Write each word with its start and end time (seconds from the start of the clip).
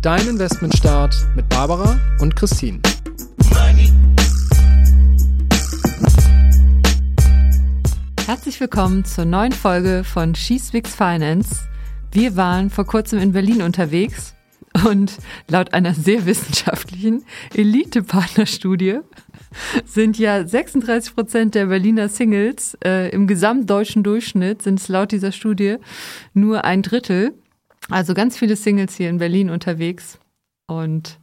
Dein 0.00 0.28
Investmentstart 0.28 1.26
mit 1.34 1.48
Barbara 1.48 1.98
und 2.20 2.36
Christine. 2.36 2.78
Herzlich 8.24 8.60
willkommen 8.60 9.04
zur 9.04 9.24
neuen 9.24 9.50
Folge 9.50 10.04
von 10.04 10.36
She 10.36 10.60
Speaks 10.60 10.94
Finance. 10.94 11.68
Wir 12.12 12.36
waren 12.36 12.70
vor 12.70 12.86
kurzem 12.86 13.18
in 13.18 13.32
Berlin 13.32 13.60
unterwegs 13.60 14.36
und 14.86 15.18
laut 15.48 15.74
einer 15.74 15.94
sehr 15.94 16.26
wissenschaftlichen 16.26 17.24
Elite-Partnerstudie 17.54 19.00
sind 19.84 20.16
ja 20.16 20.46
36 20.46 21.16
Prozent 21.16 21.54
der 21.56 21.66
Berliner 21.66 22.08
Singles 22.08 22.78
äh, 22.84 23.10
im 23.10 23.26
gesamtdeutschen 23.26 24.04
Durchschnitt 24.04 24.62
sind 24.62 24.78
es 24.78 24.86
laut 24.86 25.10
dieser 25.10 25.32
Studie 25.32 25.78
nur 26.34 26.64
ein 26.64 26.82
Drittel. 26.82 27.34
Also 27.90 28.14
ganz 28.14 28.36
viele 28.36 28.56
Singles 28.56 28.96
hier 28.96 29.08
in 29.08 29.18
Berlin 29.18 29.50
unterwegs. 29.50 30.18
Und 30.66 31.18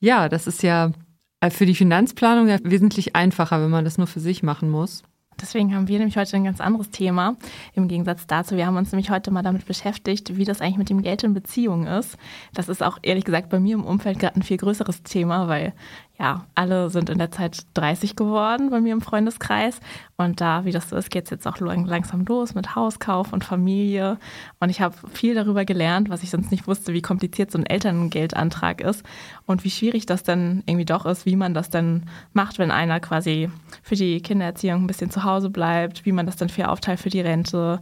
ja, 0.00 0.28
das 0.28 0.46
ist 0.46 0.62
ja 0.62 0.92
äh, 1.40 1.50
für 1.50 1.66
die 1.66 1.74
Finanzplanung 1.74 2.48
ja 2.48 2.58
wesentlich 2.62 3.16
einfacher, 3.16 3.60
wenn 3.60 3.70
man 3.70 3.84
das 3.84 3.98
nur 3.98 4.06
für 4.06 4.20
sich 4.20 4.42
machen 4.42 4.70
muss. 4.70 5.02
Deswegen 5.40 5.74
haben 5.74 5.88
wir 5.88 5.98
nämlich 5.98 6.16
heute 6.16 6.36
ein 6.36 6.44
ganz 6.44 6.60
anderes 6.60 6.90
Thema. 6.90 7.36
Im 7.74 7.88
Gegensatz 7.88 8.26
dazu, 8.26 8.56
wir 8.56 8.66
haben 8.66 8.76
uns 8.76 8.92
nämlich 8.92 9.10
heute 9.10 9.30
mal 9.30 9.42
damit 9.42 9.66
beschäftigt, 9.66 10.36
wie 10.36 10.44
das 10.44 10.60
eigentlich 10.60 10.78
mit 10.78 10.90
dem 10.90 11.02
Geld 11.02 11.24
in 11.24 11.34
Beziehungen 11.34 11.86
ist. 11.86 12.16
Das 12.52 12.68
ist 12.68 12.82
auch 12.82 12.98
ehrlich 13.02 13.24
gesagt 13.24 13.48
bei 13.48 13.58
mir 13.58 13.74
im 13.74 13.84
Umfeld 13.84 14.20
gerade 14.20 14.36
ein 14.36 14.42
viel 14.42 14.58
größeres 14.58 15.02
Thema, 15.02 15.48
weil 15.48 15.72
ja, 16.18 16.46
alle 16.54 16.90
sind 16.90 17.10
in 17.10 17.18
der 17.18 17.32
Zeit 17.32 17.66
30 17.74 18.14
geworden 18.14 18.70
bei 18.70 18.80
mir 18.80 18.92
im 18.92 19.00
Freundeskreis. 19.00 19.80
Und 20.16 20.40
da, 20.40 20.64
wie 20.64 20.70
das 20.70 20.88
so 20.88 20.96
ist, 20.96 21.10
geht 21.10 21.24
es 21.24 21.30
jetzt 21.30 21.46
auch 21.46 21.58
langsam 21.58 22.24
los 22.24 22.54
mit 22.54 22.76
Hauskauf 22.76 23.32
und 23.32 23.42
Familie. 23.42 24.18
Und 24.60 24.70
ich 24.70 24.80
habe 24.80 24.94
viel 25.12 25.34
darüber 25.34 25.64
gelernt, 25.64 26.10
was 26.10 26.22
ich 26.22 26.30
sonst 26.30 26.52
nicht 26.52 26.68
wusste, 26.68 26.92
wie 26.92 27.02
kompliziert 27.02 27.50
so 27.50 27.58
ein 27.58 27.66
Elterngeldantrag 27.66 28.80
ist 28.80 29.02
und 29.46 29.64
wie 29.64 29.70
schwierig 29.70 30.06
das 30.06 30.22
dann 30.22 30.62
irgendwie 30.66 30.84
doch 30.84 31.04
ist, 31.04 31.26
wie 31.26 31.34
man 31.34 31.52
das 31.52 31.68
dann 31.68 32.08
macht, 32.32 32.60
wenn 32.60 32.70
einer 32.70 33.00
quasi 33.00 33.50
für 33.82 33.96
die 33.96 34.22
Kindererziehung 34.22 34.84
ein 34.84 34.86
bisschen 34.86 35.10
zu 35.10 35.24
Hause 35.24 35.50
bleibt, 35.50 36.06
wie 36.06 36.12
man 36.12 36.26
das 36.26 36.36
dann 36.36 36.48
fair 36.48 36.70
aufteilt 36.70 37.00
für 37.00 37.10
die 37.10 37.22
Rente, 37.22 37.80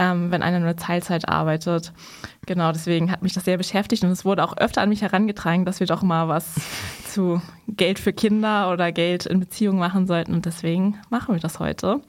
ähm, 0.00 0.32
wenn 0.32 0.42
einer 0.42 0.58
nur 0.60 0.74
Teilzeit 0.76 1.28
arbeitet. 1.28 1.92
Genau, 2.46 2.72
deswegen 2.72 3.12
hat 3.12 3.22
mich 3.22 3.34
das 3.34 3.44
sehr 3.44 3.58
beschäftigt 3.58 4.02
und 4.02 4.10
es 4.10 4.24
wurde 4.24 4.42
auch 4.42 4.56
öfter 4.56 4.80
an 4.80 4.88
mich 4.88 5.02
herangetragen, 5.02 5.66
dass 5.66 5.78
wir 5.78 5.86
doch 5.86 6.02
mal 6.02 6.26
was 6.26 6.54
zu 7.04 7.42
Geld 7.68 7.98
für 7.98 8.14
Kinder 8.14 8.72
oder 8.72 8.92
Geld 8.92 9.26
in 9.26 9.38
Beziehungen 9.38 9.78
machen 9.78 10.06
sollten. 10.06 10.32
Und 10.32 10.46
deswegen 10.46 10.98
machen 11.10 11.34
wir 11.34 11.40
das 11.40 11.60
heute 11.60 12.00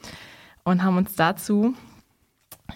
und 0.64 0.84
haben 0.84 0.96
uns 0.98 1.16
dazu 1.16 1.76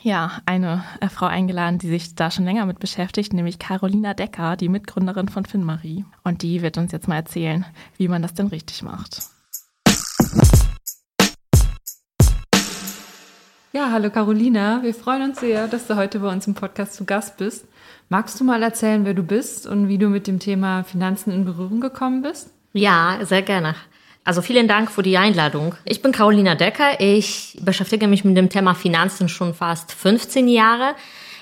ja, 0.02 0.41
eine 0.45 0.83
äh, 0.99 1.07
Frau 1.07 1.27
eingeladen, 1.27 1.79
die 1.79 1.88
sich 1.88 2.16
da 2.16 2.29
schon 2.29 2.44
länger 2.44 2.66
mit 2.66 2.79
beschäftigt, 2.79 3.31
nämlich 3.31 3.57
Carolina 3.57 4.13
Decker, 4.13 4.57
die 4.57 4.67
Mitgründerin 4.67 5.29
von 5.29 5.45
FinMarie. 5.45 6.03
Und 6.25 6.41
die 6.41 6.61
wird 6.61 6.77
uns 6.77 6.91
jetzt 6.91 7.07
mal 7.07 7.16
erzählen, 7.16 7.66
wie 7.95 8.09
man 8.09 8.22
das 8.22 8.33
denn 8.33 8.47
richtig 8.47 8.83
macht. 8.83 9.34
Ja, 13.75 13.91
hallo 13.91 14.09
Carolina. 14.09 14.80
Wir 14.84 14.94
freuen 14.94 15.22
uns 15.22 15.41
sehr, 15.41 15.68
dass 15.68 15.86
du 15.86 15.97
heute 15.97 16.19
bei 16.19 16.31
uns 16.31 16.47
im 16.47 16.53
Podcast 16.53 16.94
zu 16.94 17.03
Gast 17.03 17.36
bist. 17.36 17.68
Magst 18.08 18.40
du 18.40 18.46
mal 18.46 18.63
erzählen, 18.63 19.03
wer 19.03 19.13
du 19.13 19.22
bist 19.22 19.68
und 19.68 19.90
wie 19.90 19.97
du 19.97 20.08
mit 20.08 20.28
dem 20.28 20.40
Thema 20.40 20.86
Finanzen 20.86 21.34
in 21.34 21.44
Berührung 21.44 21.81
gekommen 21.81 22.22
bist? 22.22 22.52
Ja, 22.72 23.19
sehr 23.24 23.41
gerne. 23.41 23.75
Also 24.24 24.41
vielen 24.41 24.69
Dank 24.69 24.90
für 24.90 25.03
die 25.03 25.18
Einladung. 25.18 25.75
Ich 25.84 26.02
bin 26.02 26.13
Carolina 26.13 26.56
Decker. 26.56 27.02
Ich 27.02 27.58
beschäftige 27.63 28.08
mich 28.08 28.24
mit 28.24 28.38
dem 28.38 28.47
Thema 28.47 28.75
Finanzen 28.75 29.28
schon 29.28 29.53
fast 29.53 29.92
15 29.92 30.47
Jahre. 30.47 30.96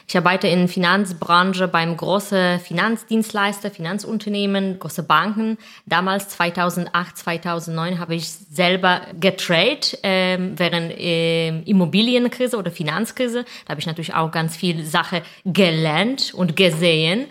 Ich 0.07 0.17
arbeite 0.17 0.47
in 0.47 0.67
Finanzbranche 0.67 1.67
beim 1.67 1.95
großen 1.95 2.59
Finanzdienstleister, 2.59 3.71
Finanzunternehmen, 3.71 4.79
große 4.79 5.03
Banken. 5.03 5.57
Damals 5.85 6.29
2008, 6.29 7.17
2009 7.17 7.99
habe 7.99 8.15
ich 8.15 8.29
selber 8.29 9.01
getradet 9.19 9.99
ähm, 10.03 10.53
während 10.57 10.93
ähm, 10.97 11.63
Immobilienkrise 11.65 12.57
oder 12.57 12.71
Finanzkrise. 12.71 13.45
Da 13.65 13.71
habe 13.71 13.79
ich 13.79 13.87
natürlich 13.87 14.13
auch 14.13 14.31
ganz 14.31 14.55
viel 14.55 14.83
Sache 14.83 15.23
gelernt 15.45 16.33
und 16.33 16.55
gesehen, 16.55 17.25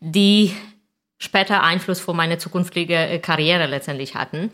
die 0.00 0.52
später 1.18 1.62
Einfluss 1.62 2.00
für 2.00 2.14
meine 2.14 2.38
zukünftige 2.38 2.94
äh, 2.94 3.18
Karriere 3.18 3.66
letztendlich 3.66 4.14
hatten. 4.14 4.50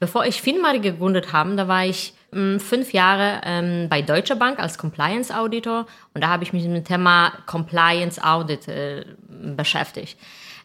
Bevor 0.00 0.24
ich 0.24 0.40
Finmari 0.40 0.80
gegründet 0.80 1.32
habe, 1.32 1.54
da 1.56 1.68
war 1.68 1.84
ich 1.84 2.14
fünf 2.60 2.92
Jahre 2.92 3.40
ähm, 3.44 3.88
bei 3.88 4.02
Deutsche 4.02 4.36
Bank 4.36 4.58
als 4.58 4.78
Compliance 4.78 5.34
Auditor 5.34 5.86
und 6.14 6.22
da 6.22 6.28
habe 6.28 6.44
ich 6.44 6.52
mich 6.52 6.64
mit 6.64 6.74
dem 6.74 6.84
Thema 6.84 7.32
Compliance 7.46 8.22
Audit 8.22 8.68
äh, 8.68 9.04
beschäftigt. 9.28 10.18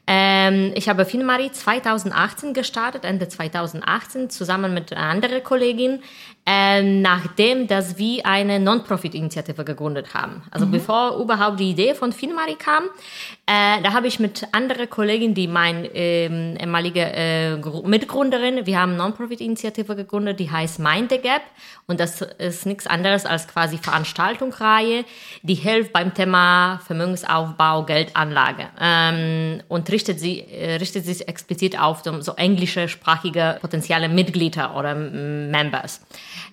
Ähm, 0.07 0.71
ich 0.75 0.89
habe 0.89 1.05
Finmari 1.05 1.51
2018 1.51 2.53
gestartet, 2.53 3.05
Ende 3.05 3.27
2018, 3.27 4.29
zusammen 4.29 4.73
mit 4.73 4.91
einer 4.91 5.09
anderen 5.09 5.43
Kollegin, 5.43 6.01
äh, 6.45 6.81
nachdem 6.81 7.67
dass 7.67 7.97
wir 7.97 8.25
eine 8.25 8.59
Non-Profit-Initiative 8.59 9.63
gegründet 9.63 10.13
haben. 10.13 10.41
Also 10.49 10.65
mhm. 10.65 10.71
bevor 10.71 11.17
überhaupt 11.17 11.59
die 11.59 11.69
Idee 11.69 11.93
von 11.93 12.13
Finmari 12.13 12.55
kam, 12.55 12.85
äh, 13.45 13.81
da 13.83 13.93
habe 13.93 14.07
ich 14.07 14.19
mit 14.19 14.47
anderen 14.51 14.89
Kolleginnen, 14.89 15.35
die 15.35 15.47
mein 15.47 15.87
ähm, 15.93 16.57
ehemalige 16.59 17.01
äh, 17.01 17.57
Mitgründerin, 17.85 18.65
wir 18.65 18.79
haben 18.79 18.93
eine 18.93 18.97
Non-Profit-Initiative 18.99 19.95
gegründet, 19.95 20.39
die 20.39 20.49
heißt 20.49 20.79
Mind 20.79 21.11
the 21.11 21.19
Gap 21.19 21.43
und 21.85 21.99
das 21.99 22.21
ist 22.21 22.65
nichts 22.65 22.87
anderes 22.87 23.25
als 23.25 23.47
quasi 23.47 23.77
Veranstaltungsreihe, 23.77 25.05
die 25.43 25.55
hilft 25.55 25.93
beim 25.93 26.13
Thema 26.13 26.79
Vermögensaufbau, 26.87 27.83
Geldanlage 27.83 28.67
ähm, 28.79 29.61
und 29.67 29.91
richtet, 29.91 30.19
sie, 30.19 30.39
äh, 30.39 30.75
richtet 30.77 31.05
sich 31.05 31.27
explizit 31.27 31.79
auf 31.79 32.01
so, 32.03 32.19
so 32.21 32.33
englische 32.33 32.87
sprachige 32.87 33.57
potenzielle 33.61 34.09
Mitglieder 34.09 34.75
oder 34.75 34.95
Members. 34.95 36.01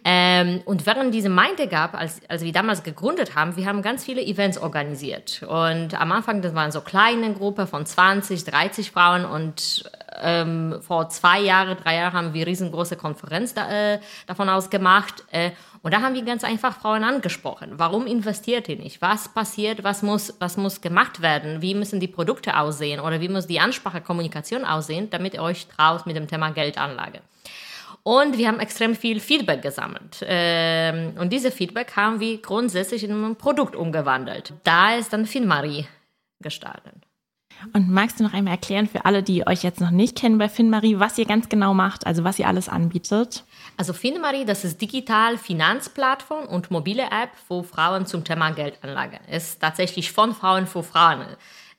Ähm, 0.04 0.62
und 0.64 0.86
während 0.86 1.14
diese 1.14 1.28
Meinte 1.28 1.68
gab, 1.68 1.94
als, 1.94 2.20
als 2.28 2.42
wir 2.42 2.52
damals 2.52 2.82
gegründet 2.82 3.34
haben, 3.34 3.56
wir 3.56 3.66
haben 3.66 3.82
ganz 3.82 4.04
viele 4.04 4.22
Events 4.22 4.58
organisiert. 4.58 5.42
Und 5.48 5.98
am 6.00 6.12
Anfang, 6.12 6.42
das 6.42 6.54
waren 6.54 6.72
so 6.72 6.80
kleine 6.80 7.32
Gruppe 7.34 7.66
von 7.66 7.84
20, 7.84 8.44
30 8.44 8.90
Frauen 8.90 9.24
und 9.24 9.90
ähm, 10.20 10.76
vor 10.80 11.08
zwei 11.10 11.40
Jahren, 11.40 11.76
drei 11.76 11.96
Jahren 11.96 12.12
haben 12.12 12.34
wir 12.34 12.46
riesengroße 12.46 12.96
Konferenz 12.96 13.54
da, 13.54 13.70
äh, 13.70 14.00
davon 14.26 14.48
aus 14.48 14.70
gemacht. 14.70 15.24
Äh, 15.30 15.50
und 15.82 15.94
da 15.94 16.02
haben 16.02 16.14
wir 16.14 16.22
ganz 16.22 16.44
einfach 16.44 16.76
Frauen 16.80 17.04
angesprochen. 17.04 17.72
Warum 17.76 18.06
investiert 18.06 18.68
ihr 18.68 18.76
nicht? 18.76 19.00
Was 19.00 19.28
passiert? 19.28 19.84
Was 19.84 20.02
muss, 20.02 20.34
was 20.40 20.56
muss 20.56 20.80
gemacht 20.80 21.22
werden? 21.22 21.62
Wie 21.62 21.74
müssen 21.74 22.00
die 22.00 22.08
Produkte 22.08 22.58
aussehen? 22.58 23.00
Oder 23.00 23.20
wie 23.20 23.28
muss 23.28 23.46
die 23.46 23.60
Ansprache, 23.60 24.00
Kommunikation 24.00 24.64
aussehen, 24.64 25.08
damit 25.10 25.34
ihr 25.34 25.42
euch 25.42 25.66
traut 25.68 26.06
mit 26.06 26.16
dem 26.16 26.26
Thema 26.26 26.50
Geldanlage? 26.50 27.20
Und 28.02 28.38
wir 28.38 28.48
haben 28.48 28.60
extrem 28.60 28.94
viel 28.94 29.20
Feedback 29.20 29.62
gesammelt. 29.62 30.24
Ähm, 30.26 31.14
und 31.18 31.32
diese 31.32 31.50
Feedback 31.50 31.94
haben 31.96 32.20
wir 32.20 32.40
grundsätzlich 32.40 33.04
in 33.04 33.12
ein 33.12 33.36
Produkt 33.36 33.76
umgewandelt. 33.76 34.54
Da 34.64 34.94
ist 34.94 35.12
dann 35.12 35.26
FinMarie 35.26 35.86
gestartet. 36.40 36.94
Und 37.72 37.90
magst 37.90 38.20
du 38.20 38.24
noch 38.24 38.32
einmal 38.32 38.54
erklären 38.54 38.86
für 38.86 39.04
alle, 39.04 39.22
die 39.22 39.46
euch 39.46 39.62
jetzt 39.64 39.80
noch 39.80 39.90
nicht 39.90 40.16
kennen 40.16 40.38
bei 40.38 40.48
FinMarie, 40.48 41.00
was 41.00 41.18
ihr 41.18 41.26
ganz 41.26 41.48
genau 41.48 41.74
macht, 41.74 42.06
also 42.06 42.22
was 42.22 42.38
ihr 42.38 42.46
alles 42.46 42.68
anbietet? 42.68 43.44
Also 43.76 43.92
FinMarie, 43.92 44.44
das 44.44 44.64
ist 44.64 44.80
digital 44.80 45.36
Finanzplattform 45.38 46.46
und 46.46 46.70
mobile 46.70 47.02
App 47.02 47.30
für 47.46 47.64
Frauen 47.64 48.06
zum 48.06 48.24
Thema 48.24 48.50
Geldanlage. 48.50 49.18
Ist 49.30 49.60
tatsächlich 49.60 50.12
von 50.12 50.34
Frauen 50.34 50.66
für 50.66 50.82
Frauen 50.82 51.26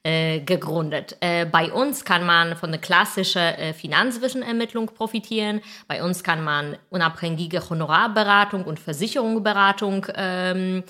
äh, 0.10 0.40
gegründet. 0.40 1.18
Äh, 1.20 1.46
bei 1.46 1.72
uns 1.72 2.04
kann 2.04 2.26
man 2.26 2.56
von 2.56 2.72
der 2.72 2.82
klassischen 2.82 3.42
äh, 3.42 3.74
Finanzwissenermittlung 3.74 4.88
profitieren. 4.88 5.62
Bei 5.88 6.04
uns 6.04 6.24
kann 6.24 6.44
man 6.44 6.78
unabhängige 6.90 7.70
Honorarberatung 7.70 8.64
und 8.64 8.80
Versicherungsberatung 8.80 10.08
ähm, 10.16 10.84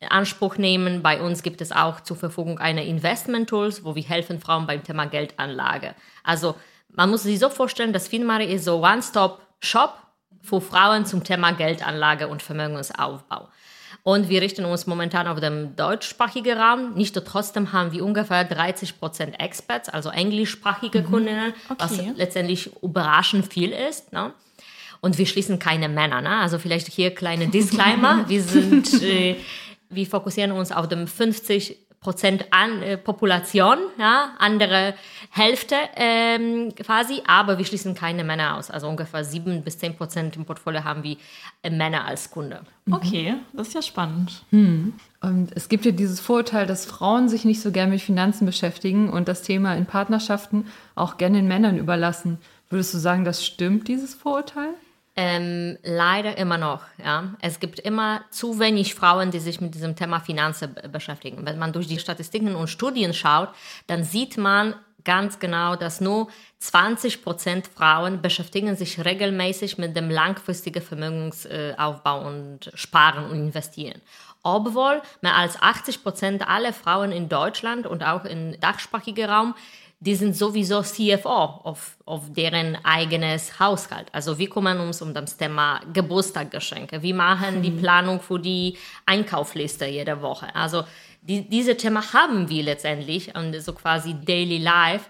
in 0.00 0.08
Anspruch 0.08 0.56
nehmen. 0.56 1.02
Bei 1.02 1.20
uns 1.20 1.42
gibt 1.42 1.60
es 1.60 1.70
auch 1.70 2.00
zur 2.00 2.16
Verfügung 2.16 2.58
eine 2.60 2.86
Investment-Tools, 2.86 3.84
wo 3.84 3.94
wir 3.94 4.04
helfen 4.04 4.40
Frauen 4.40 4.66
beim 4.66 4.82
Thema 4.82 5.04
Geldanlage. 5.04 5.94
Also 6.24 6.54
man 6.88 7.10
muss 7.10 7.24
sich 7.24 7.40
so 7.40 7.50
vorstellen, 7.50 7.92
dass 7.92 8.08
Finmari 8.08 8.46
ist 8.54 8.64
so 8.64 8.82
One-Stop-Shop 8.82 9.98
für 10.40 10.62
Frauen 10.62 11.04
zum 11.04 11.24
Thema 11.24 11.52
Geldanlage 11.52 12.26
und 12.26 12.42
Vermögensaufbau. 12.42 13.48
Und 14.04 14.28
wir 14.28 14.42
richten 14.42 14.64
uns 14.64 14.86
momentan 14.86 15.28
auf 15.28 15.38
den 15.38 15.76
deutschsprachigen 15.76 16.58
Raum. 16.58 16.94
Nicht 16.94 17.14
trotzdem 17.24 17.72
haben 17.72 17.92
wir 17.92 18.04
ungefähr 18.04 18.44
30 18.44 18.98
Prozent 18.98 19.38
Experts, 19.38 19.88
also 19.88 20.08
englischsprachige 20.10 21.02
mhm. 21.02 21.04
Kundinnen, 21.04 21.54
okay. 21.68 21.76
was 21.78 21.98
letztendlich 22.16 22.70
überraschend 22.82 23.52
viel 23.52 23.70
ist. 23.70 24.12
Ne? 24.12 24.32
Und 25.00 25.18
wir 25.18 25.26
schließen 25.26 25.60
keine 25.60 25.88
Männer. 25.88 26.20
Ne? 26.20 26.36
Also 26.36 26.58
vielleicht 26.58 26.88
hier 26.88 27.14
kleine 27.14 27.46
Disclaimer. 27.46 28.24
wir 28.28 28.42
sind, 28.42 29.02
äh, 29.02 29.36
wir 29.88 30.06
fokussieren 30.06 30.50
uns 30.50 30.72
auf 30.72 30.88
dem 30.88 31.06
50 31.06 31.78
Prozent 32.02 32.46
an 32.50 32.82
äh, 32.82 32.98
Population, 32.98 33.78
ja, 33.96 34.34
andere 34.38 34.94
Hälfte 35.30 35.76
ähm, 35.94 36.74
quasi, 36.74 37.22
aber 37.26 37.58
wir 37.58 37.64
schließen 37.64 37.94
keine 37.94 38.24
Männer 38.24 38.56
aus. 38.56 38.70
Also 38.70 38.88
ungefähr 38.88 39.24
sieben 39.24 39.62
bis 39.62 39.78
zehn 39.78 39.96
Prozent 39.96 40.36
im 40.36 40.44
Portfolio 40.44 40.82
haben 40.82 41.04
wir 41.04 41.16
äh, 41.62 41.70
Männer 41.70 42.04
als 42.04 42.30
Kunde. 42.30 42.62
Mhm. 42.86 42.92
Okay, 42.92 43.34
das 43.52 43.68
ist 43.68 43.74
ja 43.74 43.82
spannend. 43.82 44.44
Hm. 44.50 44.94
Und 45.20 45.52
es 45.54 45.68
gibt 45.68 45.84
ja 45.84 45.92
dieses 45.92 46.18
Vorurteil, 46.18 46.66
dass 46.66 46.84
Frauen 46.84 47.28
sich 47.28 47.44
nicht 47.44 47.62
so 47.62 47.70
gerne 47.70 47.92
mit 47.92 48.00
Finanzen 48.00 48.46
beschäftigen 48.46 49.08
und 49.08 49.28
das 49.28 49.42
Thema 49.42 49.74
in 49.76 49.86
Partnerschaften 49.86 50.66
auch 50.96 51.16
gerne 51.16 51.38
den 51.38 51.46
Männern 51.46 51.78
überlassen. 51.78 52.38
Würdest 52.68 52.94
du 52.94 52.98
sagen, 52.98 53.24
das 53.24 53.46
stimmt, 53.46 53.86
dieses 53.86 54.14
Vorurteil? 54.14 54.70
Ähm, 55.14 55.76
leider 55.82 56.38
immer 56.38 56.56
noch. 56.56 56.84
Ja. 57.02 57.34
Es 57.42 57.60
gibt 57.60 57.78
immer 57.78 58.22
zu 58.30 58.58
wenig 58.58 58.94
Frauen, 58.94 59.30
die 59.30 59.40
sich 59.40 59.60
mit 59.60 59.74
diesem 59.74 59.94
Thema 59.94 60.20
Finanzen 60.20 60.74
beschäftigen. 60.90 61.44
Wenn 61.44 61.58
man 61.58 61.72
durch 61.72 61.86
die 61.86 61.98
Statistiken 61.98 62.54
und 62.54 62.68
Studien 62.68 63.12
schaut, 63.12 63.50
dann 63.88 64.04
sieht 64.04 64.38
man 64.38 64.74
ganz 65.04 65.38
genau, 65.38 65.76
dass 65.76 66.00
nur 66.00 66.28
20 66.60 67.22
Prozent 67.22 67.66
Frauen 67.66 68.22
beschäftigen 68.22 68.76
sich 68.76 69.04
regelmäßig 69.04 69.78
mit 69.78 69.96
dem 69.96 70.10
langfristigen 70.10 70.82
Vermögensaufbau 70.82 72.26
und 72.26 72.70
Sparen 72.74 73.24
und 73.26 73.36
Investieren. 73.36 74.00
Obwohl 74.44 75.02
mehr 75.20 75.36
als 75.36 75.60
80 75.60 76.02
Prozent 76.02 76.48
aller 76.48 76.72
Frauen 76.72 77.12
in 77.12 77.28
Deutschland 77.28 77.86
und 77.86 78.02
auch 78.02 78.24
im 78.24 78.58
dachsprachigen 78.60 79.28
Raum 79.28 79.54
die 80.04 80.16
sind 80.16 80.36
sowieso 80.36 80.82
CFO 80.82 81.60
auf, 81.62 81.96
auf 82.06 82.32
deren 82.32 82.76
eigenes 82.84 83.60
Haushalt. 83.60 84.08
Also 84.10 84.36
wir 84.36 84.50
kümmern 84.50 84.80
uns 84.80 85.00
um 85.00 85.14
das 85.14 85.36
Thema 85.36 85.80
Geburtstaggeschenke. 85.92 87.02
Wir 87.02 87.14
machen 87.14 87.58
mhm. 87.58 87.62
die 87.62 87.70
Planung 87.70 88.20
für 88.20 88.40
die 88.40 88.76
Einkaufliste 89.06 89.86
jede 89.86 90.20
Woche. 90.20 90.52
Also 90.56 90.82
die, 91.20 91.48
diese 91.48 91.76
Thema 91.76 92.12
haben 92.12 92.48
wir 92.48 92.64
letztendlich 92.64 93.36
und 93.36 93.54
so 93.60 93.74
quasi 93.74 94.16
Daily 94.24 94.58
Life. 94.58 95.08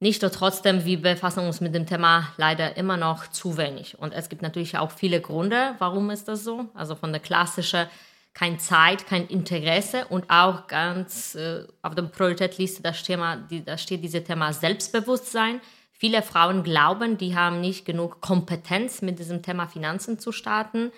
Nicht 0.00 0.20
trotzdem, 0.20 0.84
wir 0.84 1.00
befassen 1.00 1.46
uns 1.46 1.62
mit 1.62 1.74
dem 1.74 1.86
Thema 1.86 2.28
leider 2.36 2.76
immer 2.76 2.98
noch 2.98 3.28
zu 3.28 3.56
wenig. 3.56 3.98
Und 3.98 4.12
es 4.12 4.28
gibt 4.28 4.42
natürlich 4.42 4.76
auch 4.76 4.90
viele 4.90 5.22
Gründe, 5.22 5.76
warum 5.78 6.10
ist 6.10 6.28
das 6.28 6.44
so. 6.44 6.66
Also 6.74 6.94
von 6.94 7.12
der 7.12 7.22
klassischen 7.22 7.86
kein 8.32 8.58
Zeit, 8.58 9.06
kein 9.06 9.26
Interesse 9.26 10.06
und 10.06 10.30
auch 10.30 10.66
ganz 10.66 11.34
äh, 11.34 11.64
auf 11.82 11.94
der 11.94 12.02
Prioritätliste 12.02 12.82
das 12.82 13.02
Thema, 13.02 13.36
die, 13.36 13.64
da 13.64 13.76
steht 13.76 14.04
dieses 14.04 14.24
Thema 14.24 14.52
Selbstbewusstsein. 14.52 15.60
Viele 15.92 16.22
Frauen 16.22 16.62
glauben, 16.62 17.18
die 17.18 17.36
haben 17.36 17.60
nicht 17.60 17.84
genug 17.84 18.20
Kompetenz, 18.20 19.02
mit 19.02 19.18
diesem 19.18 19.42
Thema 19.42 19.66
Finanzen 19.66 20.18
zu 20.18 20.32
starten 20.32 20.92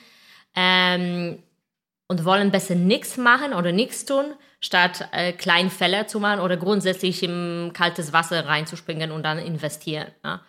ähm, 0.54 1.42
und 2.06 2.24
wollen 2.24 2.50
besser 2.50 2.74
nichts 2.74 3.16
machen 3.16 3.54
oder 3.54 3.72
nichts 3.72 4.04
tun, 4.04 4.26
statt 4.60 5.08
äh, 5.12 5.32
kleinen 5.32 5.70
Fälle 5.70 6.06
zu 6.06 6.20
machen 6.20 6.38
oder 6.38 6.56
grundsätzlich 6.56 7.22
im 7.22 7.72
kaltes 7.72 8.12
Wasser 8.12 8.46
reinzuspringen 8.46 9.10
und 9.10 9.24
dann 9.24 9.38
investieren. 9.38 10.08
Ja. 10.22 10.42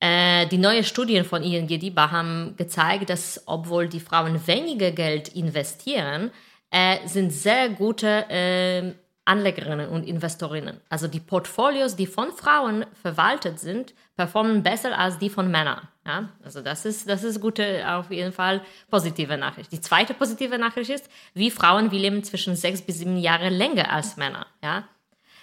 Äh, 0.00 0.46
die 0.46 0.58
neuen 0.58 0.84
Studien 0.84 1.24
von 1.24 1.42
ING 1.42 1.66
DIBA 1.66 2.10
haben 2.10 2.54
gezeigt, 2.56 3.10
dass 3.10 3.42
obwohl 3.46 3.88
die 3.88 4.00
Frauen 4.00 4.46
weniger 4.46 4.90
Geld 4.90 5.28
investieren, 5.28 6.30
äh, 6.70 7.06
sind 7.06 7.32
sehr 7.32 7.68
gute 7.70 8.28
äh, 8.28 8.94
Anlegerinnen 9.26 9.88
und 9.88 10.06
Investorinnen. 10.06 10.80
Also 10.90 11.08
die 11.08 11.20
Portfolios, 11.20 11.96
die 11.96 12.06
von 12.06 12.32
Frauen 12.32 12.84
verwaltet 13.00 13.58
sind, 13.58 13.94
performen 14.16 14.62
besser 14.62 14.98
als 14.98 15.18
die 15.18 15.30
von 15.30 15.50
Männern. 15.50 15.88
Ja? 16.06 16.28
Also 16.44 16.60
das 16.60 16.84
ist, 16.84 17.08
das 17.08 17.24
ist 17.24 17.40
gute, 17.40 17.90
auf 17.90 18.10
jeden 18.10 18.32
Fall 18.32 18.60
positive 18.90 19.38
Nachricht. 19.38 19.72
Die 19.72 19.80
zweite 19.80 20.12
positive 20.12 20.58
Nachricht 20.58 20.90
ist, 20.90 21.08
wie 21.32 21.50
Frauen, 21.50 21.90
wir 21.90 21.98
leben 21.98 22.22
zwischen 22.22 22.54
sechs 22.54 22.82
bis 22.82 22.98
sieben 22.98 23.16
Jahre 23.16 23.48
länger 23.48 23.90
als 23.90 24.18
Männer. 24.18 24.46
Ja? 24.62 24.84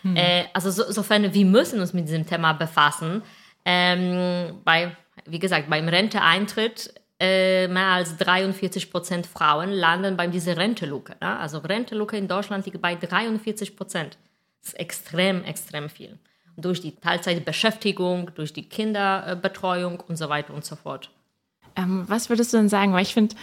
Hm. 0.03 0.15
Äh, 0.15 0.45
also 0.53 0.69
so, 0.69 0.91
sofern 0.91 1.33
wir 1.33 1.45
müssen 1.45 1.79
uns 1.79 1.93
mit 1.93 2.07
diesem 2.07 2.27
Thema 2.27 2.53
befassen, 2.53 3.23
ähm, 3.65 4.59
bei, 4.63 4.95
wie 5.25 5.39
gesagt, 5.39 5.69
beim 5.69 5.87
Renteeintritt 5.87 6.93
äh, 7.19 7.67
mehr 7.67 7.87
als 7.87 8.17
43 8.17 8.91
Prozent 8.91 9.27
Frauen 9.27 9.69
landen 9.69 10.17
bei 10.17 10.27
dieser 10.27 10.57
Renteluke. 10.57 11.15
Ne? 11.21 11.37
Also 11.37 11.59
Renteluke 11.59 12.17
in 12.17 12.27
Deutschland 12.27 12.65
liegt 12.65 12.81
bei 12.81 12.95
43 12.95 13.75
Prozent. 13.75 14.17
Das 14.61 14.73
ist 14.73 14.79
extrem, 14.79 15.43
extrem 15.43 15.89
viel. 15.89 16.17
Durch 16.57 16.81
die 16.81 16.95
Teilzeitbeschäftigung, 16.95 18.33
durch 18.33 18.53
die 18.53 18.67
Kinderbetreuung 18.67 19.99
und 19.99 20.17
so 20.17 20.29
weiter 20.29 20.53
und 20.53 20.65
so 20.65 20.75
fort. 20.75 21.11
Ähm, 21.75 22.05
was 22.07 22.29
würdest 22.29 22.53
du 22.53 22.57
denn 22.57 22.69
sagen? 22.69 22.93
Weil 22.93 23.03
ich 23.03 23.13
finde, 23.13 23.35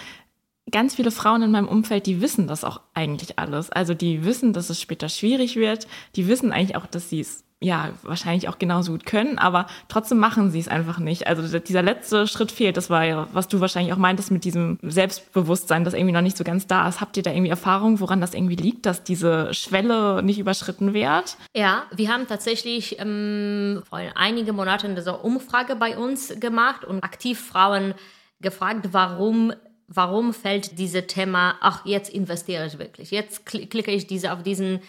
ganz 0.70 0.94
viele 0.94 1.10
Frauen 1.10 1.42
in 1.42 1.50
meinem 1.50 1.68
Umfeld, 1.68 2.06
die 2.06 2.20
wissen 2.20 2.46
das 2.46 2.64
auch 2.64 2.80
eigentlich 2.94 3.38
alles. 3.38 3.70
Also 3.70 3.94
die 3.94 4.24
wissen, 4.24 4.52
dass 4.52 4.70
es 4.70 4.80
später 4.80 5.08
schwierig 5.08 5.56
wird. 5.56 5.86
Die 6.16 6.28
wissen 6.28 6.52
eigentlich 6.52 6.76
auch, 6.76 6.86
dass 6.86 7.10
sie 7.10 7.20
es 7.20 7.44
ja, 7.60 7.90
wahrscheinlich 8.02 8.48
auch 8.48 8.58
genauso 8.58 8.92
gut 8.92 9.04
können, 9.04 9.36
aber 9.38 9.66
trotzdem 9.88 10.18
machen 10.18 10.50
sie 10.50 10.60
es 10.60 10.68
einfach 10.68 11.00
nicht. 11.00 11.26
Also 11.26 11.58
dieser 11.58 11.82
letzte 11.82 12.28
Schritt 12.28 12.52
fehlt. 12.52 12.76
Das 12.76 12.88
war 12.88 13.04
ja, 13.04 13.26
was 13.32 13.48
du 13.48 13.60
wahrscheinlich 13.60 13.92
auch 13.92 13.98
meintest 13.98 14.30
mit 14.30 14.44
diesem 14.44 14.78
Selbstbewusstsein, 14.82 15.82
das 15.82 15.94
irgendwie 15.94 16.12
noch 16.12 16.20
nicht 16.20 16.36
so 16.36 16.44
ganz 16.44 16.68
da 16.68 16.88
ist. 16.88 17.00
Habt 17.00 17.16
ihr 17.16 17.24
da 17.24 17.32
irgendwie 17.32 17.50
Erfahrung, 17.50 17.98
woran 17.98 18.20
das 18.20 18.34
irgendwie 18.34 18.54
liegt, 18.54 18.86
dass 18.86 19.02
diese 19.02 19.52
Schwelle 19.54 20.22
nicht 20.22 20.38
überschritten 20.38 20.94
wird? 20.94 21.36
Ja, 21.56 21.82
wir 21.92 22.12
haben 22.12 22.28
tatsächlich 22.28 22.96
ähm, 23.00 23.82
vor 23.88 23.98
einigen 24.14 24.54
Monaten 24.54 24.96
eine 24.96 25.18
Umfrage 25.18 25.74
bei 25.74 25.98
uns 25.98 26.38
gemacht 26.38 26.84
und 26.84 27.02
aktiv 27.02 27.40
Frauen 27.40 27.94
gefragt, 28.40 28.90
warum 28.92 29.52
warum 29.88 30.34
fällt 30.34 30.78
dieses 30.78 31.06
Thema, 31.06 31.56
ach, 31.60 31.84
jetzt 31.86 32.10
investiere 32.10 32.66
ich 32.66 32.78
wirklich, 32.78 33.10
jetzt 33.10 33.46
klicke 33.46 33.90
ich 33.90 34.06
diese 34.06 34.32
auf 34.32 34.42
diesen 34.42 34.80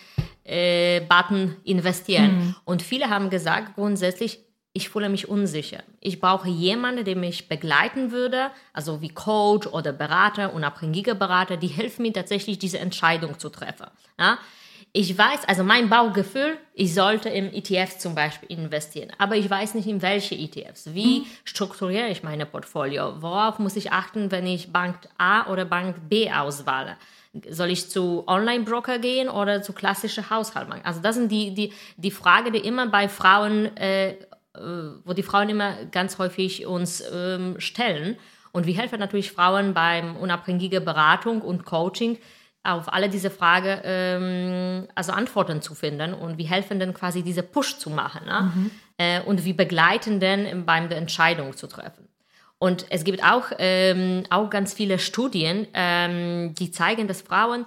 äh, 0.44 1.02
Button 1.02 1.56
investieren. 1.64 2.38
Mhm. 2.38 2.56
Und 2.66 2.82
viele 2.82 3.10
haben 3.10 3.30
gesagt, 3.30 3.76
grundsätzlich, 3.76 4.40
ich 4.74 4.90
fühle 4.90 5.10
mich 5.10 5.28
unsicher. 5.28 5.80
Ich 6.00 6.20
brauche 6.20 6.48
jemanden, 6.48 7.04
der 7.04 7.16
mich 7.16 7.50
begleiten 7.50 8.12
würde, 8.12 8.52
also 8.72 9.02
wie 9.02 9.10
Coach 9.10 9.68
oder 9.68 9.94
Berater, 9.94 10.54
unabhängiger 10.54 11.16
Berater, 11.16 11.58
die 11.58 11.68
helfen 11.68 12.04
mir 12.04 12.14
tatsächlich, 12.14 12.60
diese 12.60 12.80
Entscheidung 12.80 13.40
zu 13.40 13.50
treffen. 13.50 13.88
Ja? 14.20 14.38
Ich 14.92 15.16
weiß, 15.16 15.46
also 15.48 15.64
mein 15.64 15.88
Baugefühl, 15.88 16.58
ich 16.74 16.96
sollte 16.96 17.30
im 17.30 17.54
ETF 17.54 18.00
zum 18.00 18.16
Beispiel 18.16 18.50
investieren, 18.50 19.12
aber 19.20 19.36
ich 19.36 19.48
weiß 19.48 19.76
nicht, 19.76 19.88
in 19.88 20.02
welche 20.02 20.34
ETFs. 20.34 20.96
Wie 20.96 21.20
mhm. 21.20 21.26
strukturiere 21.44 22.10
ich 22.10 22.24
meine 22.24 22.48
Portfolio? 22.48 23.22
Worauf 23.22 23.60
muss 23.60 23.76
ich 23.76 23.92
achten, 23.92 24.32
wenn 24.32 24.48
ich 24.48 24.74
Bank 24.74 24.96
A 25.20 25.52
oder 25.52 25.66
Bank 25.66 26.10
B 26.10 26.32
auswahle? 26.32 26.98
Soll 27.50 27.70
ich 27.70 27.92
zu 27.92 28.24
Online-Broker 28.28 28.98
gehen 28.98 29.30
oder 29.30 29.62
zu 29.62 29.74
klassischer 29.74 30.32
Haushaltbank? 30.32 30.84
Also 30.84 31.02
das 31.02 31.16
sind 31.16 31.32
die, 31.32 31.54
die, 31.54 31.72
die 31.98 32.12
Frage, 32.12 32.52
die 32.52 32.60
immer 32.60 32.88
bei 32.88 33.08
Frauen, 33.08 33.78
äh, 33.78 34.14
äh, 34.14 34.18
wo 35.06 35.14
die 35.14 35.22
Frauen 35.22 35.50
immer 35.50 35.86
ganz 35.92 36.18
häufig 36.18 36.66
uns 36.66 37.04
ähm, 37.14 37.60
stellen. 37.60 38.18
Und 38.52 38.66
wir 38.66 38.74
helfen 38.74 39.00
natürlich 39.00 39.32
Frauen 39.32 39.76
beim 39.76 40.16
unabhängigen 40.16 40.84
Beratung 40.84 41.44
und 41.44 41.66
Coaching, 41.66 42.18
auf 42.64 42.92
alle 42.92 43.10
diese 43.10 43.30
Fragen 43.30 43.80
ähm, 43.84 44.88
also 44.96 45.12
Antworten 45.12 45.62
zu 45.62 45.76
finden 45.76 46.14
und 46.14 46.38
wir 46.38 46.48
helfen 46.48 46.80
dann 46.80 46.94
quasi 46.94 47.24
diese 47.24 47.44
Push 47.44 47.78
zu 47.78 47.90
machen 47.90 48.26
ne? 48.26 48.52
mhm. 48.54 48.72
äh, 48.98 49.22
und 49.22 49.46
wir 49.46 49.56
begleiten 49.56 50.20
dann 50.20 50.66
beim 50.66 50.90
der 50.90 50.98
Entscheidung 50.98 51.56
zu 51.56 51.68
treffen. 51.68 52.10
Und 52.60 52.86
es 52.90 53.06
gibt 53.06 53.24
auch, 53.24 53.46
ähm, 53.58 54.24
auch 54.30 54.50
ganz 54.50 54.74
viele 54.74 55.00
Studien, 55.00 55.68
ähm, 55.74 56.54
die 56.56 56.72
zeigen, 56.72 57.08
dass 57.08 57.22
Frauen, 57.22 57.66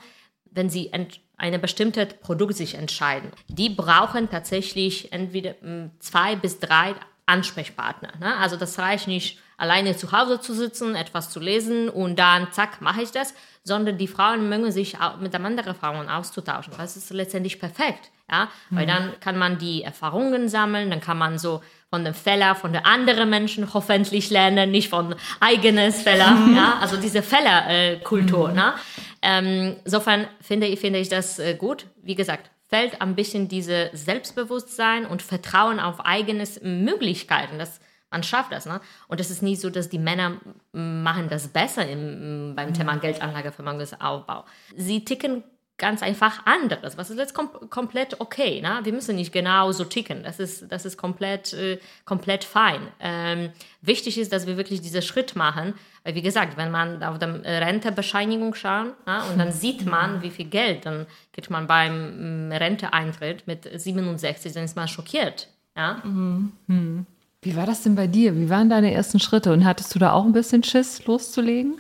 wenn 0.51 0.69
sie 0.69 0.93
eine 1.39 1.59
bestimmte 1.59 2.05
Produkt 2.05 2.57
sich 2.57 2.75
entscheiden, 2.75 3.31
die 3.49 3.71
brauchen 3.71 4.29
tatsächlich 4.29 5.11
entweder 5.11 5.55
hm, 5.63 5.93
zwei 5.99 6.37
bis 6.37 6.61
drei 6.61 6.95
Ansprechpartner. 7.25 8.13
Ne? 8.21 8.37
Also 8.37 8.57
das 8.57 8.79
reicht 8.79 9.09
nicht, 9.09 9.39
alleine 9.63 9.97
zu 9.97 10.11
Hause 10.11 10.41
zu 10.41 10.55
sitzen, 10.55 10.97
etwas 10.97 11.31
zu 11.31 11.39
lesen 11.39 11.89
und 11.89 12.19
dann 12.19 12.51
zack, 12.51 12.81
mache 12.81 13.03
ich 13.03 13.13
das, 13.13 13.33
sondern 13.63 13.97
die 13.97 14.09
Frauen 14.09 14.49
mögen 14.49 14.73
sich 14.73 14.97
mit 15.21 15.33
anderen 15.37 15.77
Frauen 15.77 16.09
auszutauschen. 16.09 16.75
Das 16.77 16.97
ist 16.97 17.11
letztendlich 17.11 17.61
perfekt, 17.61 18.11
ja, 18.29 18.49
mhm. 18.71 18.77
weil 18.77 18.87
dann 18.87 19.21
kann 19.21 19.39
man 19.39 19.59
die 19.59 19.85
Erfahrungen 19.85 20.49
sammeln, 20.49 20.91
dann 20.91 21.01
kann 21.01 21.17
man 21.17 21.39
so 21.39 21.63
von 21.91 22.05
dem 22.05 22.13
Fehler 22.13 22.57
von 22.57 22.73
den 22.73 22.85
anderen 22.85 23.31
Menschen 23.31 23.73
hoffentlich 23.73 24.31
lernen, 24.31 24.73
nicht 24.73 24.89
von 24.89 25.15
eigenes 25.39 26.03
Fehler, 26.03 26.33
mhm. 26.33 26.57
ja, 26.57 26.79
also 26.81 26.97
diese 26.97 27.23
Fehlerkultur, 27.23 28.49
mhm. 28.49 28.55
ne? 28.57 28.75
Ähm, 29.23 29.77
insofern 29.85 30.27
finde, 30.41 30.77
finde 30.77 30.99
ich 30.99 31.09
das 31.09 31.39
äh, 31.39 31.55
gut. 31.55 31.87
Wie 32.03 32.17
gesagt, 32.17 32.51
fällt 32.69 33.01
ein 33.01 33.15
bisschen 33.15 33.47
diese 33.47 33.91
Selbstbewusstsein 33.93 35.07
und 35.07 35.23
Vertrauen 35.23 35.79
auf 35.79 36.05
eigenes 36.05 36.61
Möglichkeiten. 36.63 37.61
Das 37.61 37.79
man 38.13 38.23
schafft 38.23 38.53
das. 38.53 38.67
Ne? 38.67 38.81
Und 39.09 39.21
es 39.21 39.31
ist 39.31 39.43
nicht 39.43 39.61
so, 39.61 39.71
dass 39.71 39.89
die 39.89 39.99
Männer 39.99 40.37
machen 40.73 41.29
das 41.29 41.49
besser 41.49 41.87
im, 41.89 42.55
beim 42.55 42.73
Thema 42.73 42.97
Geldanlage, 42.97 43.51
Vermögensaufbau. 43.51 44.45
Sie 44.77 45.05
ticken 45.05 45.43
ganz 45.79 46.01
einfach 46.03 46.47
anderes. 46.47 46.97
Was 46.97 47.11
ist 47.11 47.19
jetzt 47.19 47.35
kom 47.35 47.51
komplett 47.69 48.21
okay? 48.21 48.61
Ne? 48.61 48.81
Wir 48.85 48.93
müssen 48.93 49.17
nicht 49.17 49.33
genau 49.33 49.73
so 49.73 49.85
ticken. 49.85 50.23
Das 50.23 50.39
ist, 50.39 50.71
das 50.71 50.85
ist 50.85 50.97
komplett, 50.97 51.53
äh, 51.55 51.81
komplett 52.05 52.45
fein. 52.45 52.87
Ähm, 53.01 53.51
wichtig 53.81 54.17
ist, 54.17 54.33
dass 54.33 54.47
wir 54.47 54.57
wirklich 54.57 54.81
diesen 54.81 55.03
Schritt 55.03 55.35
machen. 55.35 55.75
Weil, 56.05 56.15
wie 56.15 56.23
gesagt, 56.23 56.57
wenn 56.57 56.71
man 56.71 57.03
auf 57.03 57.19
der 57.19 57.43
Rentebescheinigung 57.45 58.55
schaut 58.55 58.95
ne, 59.07 59.23
und 59.31 59.39
dann 59.39 59.51
sieht 59.51 59.85
man, 59.85 60.23
wie 60.23 60.31
viel 60.31 60.47
Geld, 60.47 60.87
dann 60.87 61.07
geht 61.33 61.51
man 61.51 61.67
beim 61.67 62.49
mm, 62.49 62.53
Renteeintritt 62.53 63.49
mit 63.49 63.69
67, 63.75 64.53
dann 64.53 64.65
ist 64.65 64.77
man 64.77 64.87
schockiert. 64.87 65.49
Ja? 65.77 66.01
Mhm. 66.05 67.07
Wie 67.45 67.57
war 67.57 67.67
das 67.67 67.83
denn 67.83 67.97
bei 67.97 68.07
dir? 68.07 68.37
Wie 68.37 68.49
waren 68.49 68.71
deine 68.71 68.95
ersten 68.95 69.19
Schritte? 69.19 69.53
Und 69.53 69.65
hattest 69.65 69.93
du 69.95 69.99
da 69.99 70.13
auch 70.13 70.25
ein 70.25 70.33
bisschen 70.33 70.63
Schiss 70.63 71.05
loszulegen? 71.07 71.75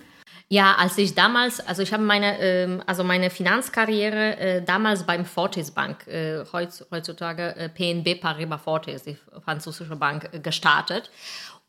Ja, 0.48 0.74
als 0.74 0.98
ich 0.98 1.14
damals, 1.14 1.60
also 1.60 1.82
ich 1.82 1.92
habe 1.92 2.02
meine, 2.02 2.38
ähm, 2.40 2.82
also 2.84 3.04
meine 3.04 3.30
Finanzkarriere 3.30 4.36
äh, 4.38 4.62
damals 4.62 5.04
beim 5.04 5.24
Fortis 5.24 5.70
Bank, 5.70 6.06
äh, 6.08 6.44
heutzutage 6.52 7.54
äh, 7.56 7.68
PNB 7.68 8.20
Paribas 8.20 8.60
Fortis, 8.60 9.04
die 9.04 9.16
französische 9.44 9.96
Bank, 9.96 10.28
äh, 10.32 10.40
gestartet. 10.40 11.10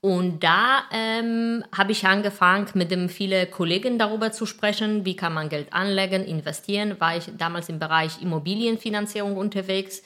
Und 0.02 0.44
da 0.44 0.84
ähm, 0.92 1.64
habe 1.74 1.94
ich 1.94 2.06
angefangen, 2.06 2.66
mit 2.74 2.92
dem 2.92 3.08
viele 3.08 3.46
Kollegen 3.46 3.98
darüber 4.00 4.34
zu 4.34 4.46
sprechen, 4.46 5.06
wie 5.06 5.16
kann 5.16 5.34
man 5.34 5.48
Geld 5.48 5.72
anlegen, 5.72 6.26
investieren. 6.26 7.00
War 7.00 7.16
ich 7.16 7.32
damals 7.38 7.70
im 7.70 7.80
Bereich 7.80 8.22
Immobilienfinanzierung 8.22 9.38
unterwegs 9.38 10.02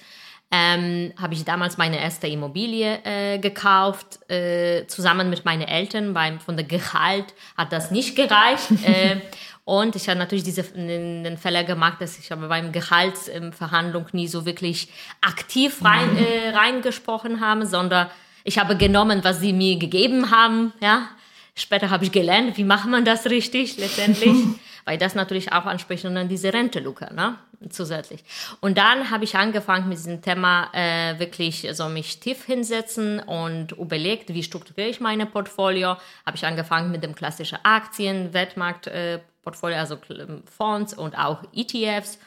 ähm, 0.49 1.13
habe 1.19 1.33
ich 1.33 1.43
damals 1.43 1.77
meine 1.77 1.99
erste 1.99 2.27
Immobilie 2.27 2.99
äh, 3.03 3.37
gekauft, 3.37 4.19
äh, 4.31 4.87
zusammen 4.87 5.29
mit 5.29 5.43
meinen 5.43 5.63
Eltern. 5.63 6.13
Beim, 6.13 6.39
von 6.39 6.55
der 6.55 6.65
Gehalt 6.65 7.33
hat 7.57 7.73
das 7.73 7.91
nicht 7.91 8.15
gereicht. 8.15 8.71
äh, 8.85 9.17
und 9.65 9.97
ich 9.97 10.07
habe 10.07 10.17
natürlich 10.17 10.45
diese 10.45 10.63
den 10.63 11.37
Fälle 11.37 11.65
gemacht, 11.65 11.99
dass 11.99 12.17
ich 12.17 12.31
aber 12.31 12.47
beim 12.47 12.71
Gehaltsverhandlung 12.71 14.05
nie 14.13 14.29
so 14.29 14.45
wirklich 14.45 14.87
aktiv 15.19 15.83
rein, 15.83 16.13
mhm. 16.13 16.19
äh, 16.19 16.49
reingesprochen 16.55 17.41
habe, 17.41 17.65
sondern 17.65 18.09
ich 18.45 18.57
habe 18.57 18.77
genommen, 18.77 19.25
was 19.25 19.41
sie 19.41 19.51
mir 19.51 19.77
gegeben 19.77 20.31
haben. 20.31 20.71
Ja, 20.79 21.09
später 21.53 21.89
habe 21.89 22.05
ich 22.05 22.13
gelernt, 22.13 22.55
wie 22.55 22.63
macht 22.63 22.87
man 22.87 23.03
das 23.03 23.25
richtig 23.25 23.77
letztendlich. 23.77 24.31
weil 24.87 24.97
das 24.97 25.15
natürlich 25.15 25.51
auch 25.51 25.65
anspricht 25.65 26.05
und 26.05 26.15
dann 26.15 26.29
diese 26.29 26.53
Renteluke, 26.53 27.13
ne, 27.13 27.35
zusätzlich. 27.69 28.23
Und 28.61 28.77
dann 28.77 29.11
habe 29.11 29.25
ich 29.25 29.35
angefangen 29.35 29.89
mit 29.89 29.97
diesem 29.97 30.21
Thema 30.21 30.69
äh, 30.73 31.19
wirklich 31.19 31.67
so 31.73 31.89
mich 31.89 32.21
tief 32.21 32.45
hinsetzen 32.45 33.19
und 33.19 33.73
überlegt, 33.73 34.33
wie 34.33 34.43
strukturiere 34.43 34.87
ich 34.87 35.01
meine 35.01 35.25
Portfolio. 35.25 35.97
Habe 36.25 36.35
ich 36.37 36.45
angefangen 36.45 36.89
mit 36.89 37.03
dem 37.03 37.15
klassischen 37.15 37.59
Aktien, 37.63 38.33
Wettmarkt 38.33 38.87
äh, 38.87 39.19
also 39.61 39.97
Fonds 40.45 40.93
und 40.93 41.17
auch 41.17 41.43
ETFs. 41.53 42.17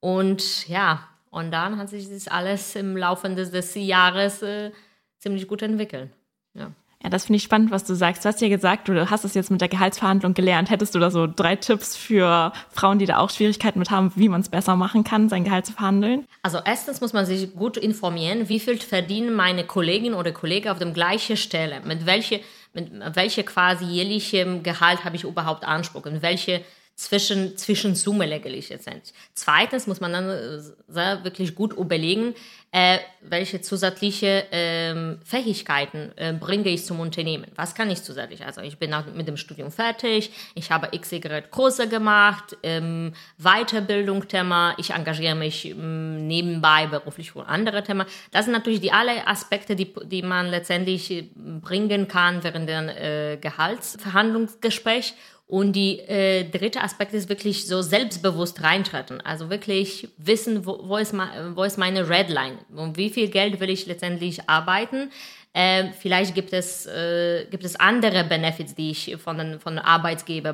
Und 0.00 0.68
ja, 0.68 1.08
und 1.30 1.50
dann 1.50 1.78
hat 1.78 1.88
sich 1.88 2.10
das 2.10 2.28
alles 2.28 2.76
im 2.76 2.94
Laufe 2.94 3.30
des, 3.30 3.52
des 3.52 3.74
Jahres 3.74 4.42
äh, 4.42 4.70
ziemlich 5.18 5.48
gut 5.48 5.62
entwickelt. 5.62 6.10
Ja. 6.52 6.72
Ja, 7.02 7.10
das 7.10 7.24
finde 7.24 7.38
ich 7.38 7.42
spannend, 7.42 7.72
was 7.72 7.84
du 7.84 7.94
sagst. 7.94 8.24
Du 8.24 8.28
hast 8.28 8.40
ja 8.40 8.48
gesagt, 8.48 8.88
du 8.88 9.10
hast 9.10 9.24
es 9.24 9.34
jetzt 9.34 9.50
mit 9.50 9.60
der 9.60 9.68
Gehaltsverhandlung 9.68 10.34
gelernt. 10.34 10.70
Hättest 10.70 10.94
du 10.94 11.00
da 11.00 11.10
so 11.10 11.26
drei 11.26 11.56
Tipps 11.56 11.96
für 11.96 12.52
Frauen, 12.70 13.00
die 13.00 13.06
da 13.06 13.18
auch 13.18 13.30
Schwierigkeiten 13.30 13.80
mit 13.80 13.90
haben, 13.90 14.12
wie 14.14 14.28
man 14.28 14.40
es 14.40 14.48
besser 14.48 14.76
machen 14.76 15.02
kann, 15.02 15.28
sein 15.28 15.42
Gehalt 15.42 15.66
zu 15.66 15.72
verhandeln? 15.72 16.26
Also 16.42 16.58
erstens 16.64 17.00
muss 17.00 17.12
man 17.12 17.26
sich 17.26 17.54
gut 17.54 17.76
informieren, 17.76 18.48
wie 18.48 18.60
viel 18.60 18.78
verdienen 18.78 19.34
meine 19.34 19.64
Kolleginnen 19.64 20.14
oder 20.14 20.30
Kollegen 20.30 20.68
auf 20.68 20.78
der 20.78 20.90
gleichen 20.90 21.36
Stelle, 21.36 21.80
mit 21.84 22.06
welche, 22.06 22.40
mit 22.72 22.90
welche 23.14 23.42
quasi 23.42 23.84
jährlichem 23.84 24.62
Gehalt 24.62 25.04
habe 25.04 25.16
ich 25.16 25.24
überhaupt 25.24 25.64
Anspruch 25.64 26.06
und 26.06 26.22
welche 26.22 26.62
zwischen, 27.02 27.56
zwischen 27.56 27.96
Summe 27.96 28.26
letztendlich. 28.26 29.12
Zweitens 29.34 29.88
muss 29.88 30.00
man 30.00 30.12
dann 30.12 30.30
äh, 30.30 30.60
sehr 30.86 31.24
wirklich 31.24 31.56
gut 31.56 31.72
überlegen, 31.72 32.34
äh, 32.70 32.98
welche 33.20 33.60
zusätzliche 33.60 34.44
ähm, 34.52 35.18
Fähigkeiten 35.24 36.12
äh, 36.16 36.32
bringe 36.32 36.68
ich 36.68 36.86
zum 36.86 37.00
Unternehmen. 37.00 37.46
Was 37.56 37.74
kann 37.74 37.90
ich 37.90 38.02
zusätzlich? 38.02 38.46
Also 38.46 38.60
ich 38.60 38.78
bin 38.78 38.94
mit 39.14 39.26
dem 39.26 39.36
Studium 39.36 39.72
fertig, 39.72 40.30
ich 40.54 40.70
habe 40.70 40.96
XY 40.96 41.42
Kurse 41.50 41.88
gemacht, 41.88 42.56
ähm, 42.62 43.12
Weiterbildung 43.36 44.28
Thema, 44.28 44.74
ich 44.78 44.90
engagiere 44.90 45.34
mich 45.34 45.66
ähm, 45.66 46.28
nebenbei 46.28 46.86
beruflich 46.86 47.32
für 47.32 47.46
andere 47.46 47.82
Themen. 47.82 48.06
Das 48.30 48.44
sind 48.44 48.52
natürlich 48.52 48.80
die 48.80 48.92
alle 48.92 49.26
Aspekte, 49.26 49.74
die, 49.74 49.92
die 50.04 50.22
man 50.22 50.46
letztendlich 50.46 51.10
äh, 51.10 51.28
bringen 51.34 52.06
kann 52.06 52.44
während 52.44 52.68
der 52.68 53.32
äh, 53.32 53.36
Gehaltsverhandlungsgespräch 53.38 55.14
und 55.52 55.74
die 55.74 55.98
äh, 55.98 56.48
dritte 56.48 56.80
Aspekt 56.80 57.12
ist 57.12 57.28
wirklich 57.28 57.66
so 57.66 57.82
selbstbewusst 57.82 58.62
reintreten. 58.62 59.20
Also 59.20 59.50
wirklich 59.50 60.08
wissen, 60.16 60.64
wo, 60.64 60.88
wo, 60.88 60.96
ist, 60.96 61.12
wo 61.12 61.62
ist 61.62 61.76
meine 61.76 62.08
Redline 62.08 62.56
und 62.74 62.96
wie 62.96 63.10
viel 63.10 63.28
Geld 63.28 63.60
will 63.60 63.68
ich 63.68 63.84
letztendlich 63.84 64.48
arbeiten. 64.48 65.10
Äh, 65.52 65.90
vielleicht 65.92 66.34
gibt 66.34 66.54
es, 66.54 66.86
äh, 66.86 67.44
gibt 67.50 67.64
es 67.64 67.76
andere 67.76 68.24
Benefits, 68.24 68.74
die 68.74 68.92
ich 68.92 69.14
von 69.22 69.36
den, 69.36 69.60
von 69.60 69.76
den 69.76 69.84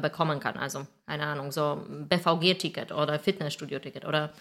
bekommen 0.03 0.41
kann. 0.41 0.57
Also, 0.57 0.85
keine 1.07 1.27
Ahnung, 1.27 1.53
so 1.53 1.81
BVG-Ticket 1.89 2.91
oder 2.91 3.21
Fitnessstudio-Ticket 3.21 4.05
oder 4.05 4.33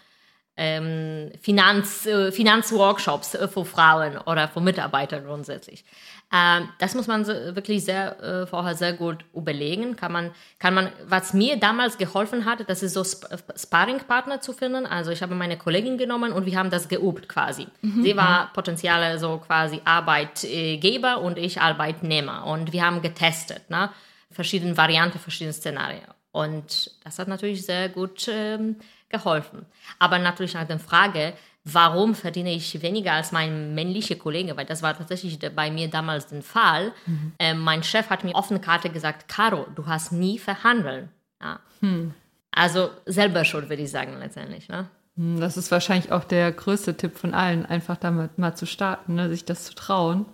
ähm, 0.58 1.32
Finanz, 1.40 2.08
äh, 2.08 2.32
Finanzworkshops 2.32 3.36
äh, 3.36 3.48
für 3.48 3.64
Frauen 3.64 4.18
oder 4.18 4.48
für 4.48 4.62
Mitarbeiter 4.62 5.22
grundsätzlich. 5.22 5.86
Ähm, 6.34 6.68
das 6.80 6.94
muss 6.94 7.08
man 7.08 7.26
wirklich 7.26 7.86
sehr, 7.86 8.22
äh, 8.22 8.48
vorher 8.48 8.76
sehr 8.76 8.94
gut 8.94 9.24
überlegen. 9.34 9.96
Kann 9.96 10.12
man, 10.12 10.32
kann 10.60 10.74
man, 10.74 10.90
was 11.06 11.34
mir 11.34 11.58
damals 11.58 11.98
geholfen 11.98 12.46
hat, 12.46 12.70
das 12.70 12.84
ist 12.84 12.94
so 12.94 13.02
Sp 13.08 13.32
Sparringpartner 13.56 14.42
zu 14.42 14.52
finden. 14.52 14.86
Also 14.86 15.12
ich 15.12 15.22
habe 15.22 15.36
meine 15.36 15.58
Kollegin 15.58 15.98
genommen 15.98 16.34
und 16.34 16.46
wir 16.46 16.58
haben 16.58 16.70
das 16.70 16.90
geübt 16.90 17.30
quasi. 17.30 17.68
Mhm. 17.82 18.04
Sie 18.04 18.18
war 18.18 18.52
potenzielle 18.54 19.18
so 19.20 19.38
quasi 19.38 19.82
Arbeitgeber 19.86 21.22
und 21.22 21.38
ich 21.38 21.62
Arbeitnehmer 21.62 22.46
und 22.46 22.74
wir 22.74 22.86
haben 22.86 23.02
getestet, 23.02 23.70
ne? 23.70 23.90
verschiedene 24.30 24.76
Varianten, 24.76 25.20
verschiedene 25.20 25.54
Szenarien. 25.54 26.04
Und 26.32 26.92
das 27.04 27.18
hat 27.18 27.30
natürlich 27.30 27.66
sehr 27.66 27.90
gut 27.90 28.28
ähm, 28.28 28.76
geholfen. 29.10 29.66
Aber 29.98 30.20
natürlich 30.20 30.54
nach 30.54 30.68
der 30.68 30.80
Frage, 30.80 31.34
warum 31.74 32.16
verdiene 32.16 32.54
ich 32.54 32.82
weniger 32.82 33.14
als 33.14 33.32
mein 33.32 33.76
männlicher 33.76 34.16
Kollege, 34.16 34.56
weil 34.56 34.66
das 34.66 34.82
war 34.82 34.98
tatsächlich 34.98 35.38
bei 35.56 35.70
mir 35.70 35.90
damals 35.90 36.28
der 36.28 36.42
Fall. 36.42 36.94
Mhm. 37.06 37.34
Äh, 37.40 37.54
mein 37.54 37.84
Chef 37.84 38.10
hat 38.10 38.24
mir 38.24 38.36
offene 38.36 38.60
Karte 38.60 38.90
gesagt, 38.90 39.28
Caro, 39.28 39.68
du 39.76 39.86
hast 39.86 40.12
nie 40.12 40.40
verhandelt. 40.40 41.10
Ja. 41.42 41.60
Hm. 41.82 42.14
Also 42.52 42.90
selber 43.06 43.46
schuld, 43.46 43.70
würde 43.70 43.84
ich 43.84 43.92
sagen, 43.92 44.18
letztendlich. 44.20 44.70
Ne? 44.70 44.88
Hm, 45.18 45.40
das 45.40 45.58
ist 45.58 45.72
wahrscheinlich 45.72 46.12
auch 46.12 46.24
der 46.24 46.52
größte 46.52 46.96
Tipp 46.96 47.18
von 47.18 47.34
allen, 47.34 47.66
einfach 47.66 47.98
damit 47.98 48.38
mal 48.38 48.56
zu 48.56 48.66
starten, 48.66 49.16
ne, 49.16 49.30
sich 49.30 49.46
das 49.46 49.66
zu 49.66 49.76
trauen. 49.76 50.26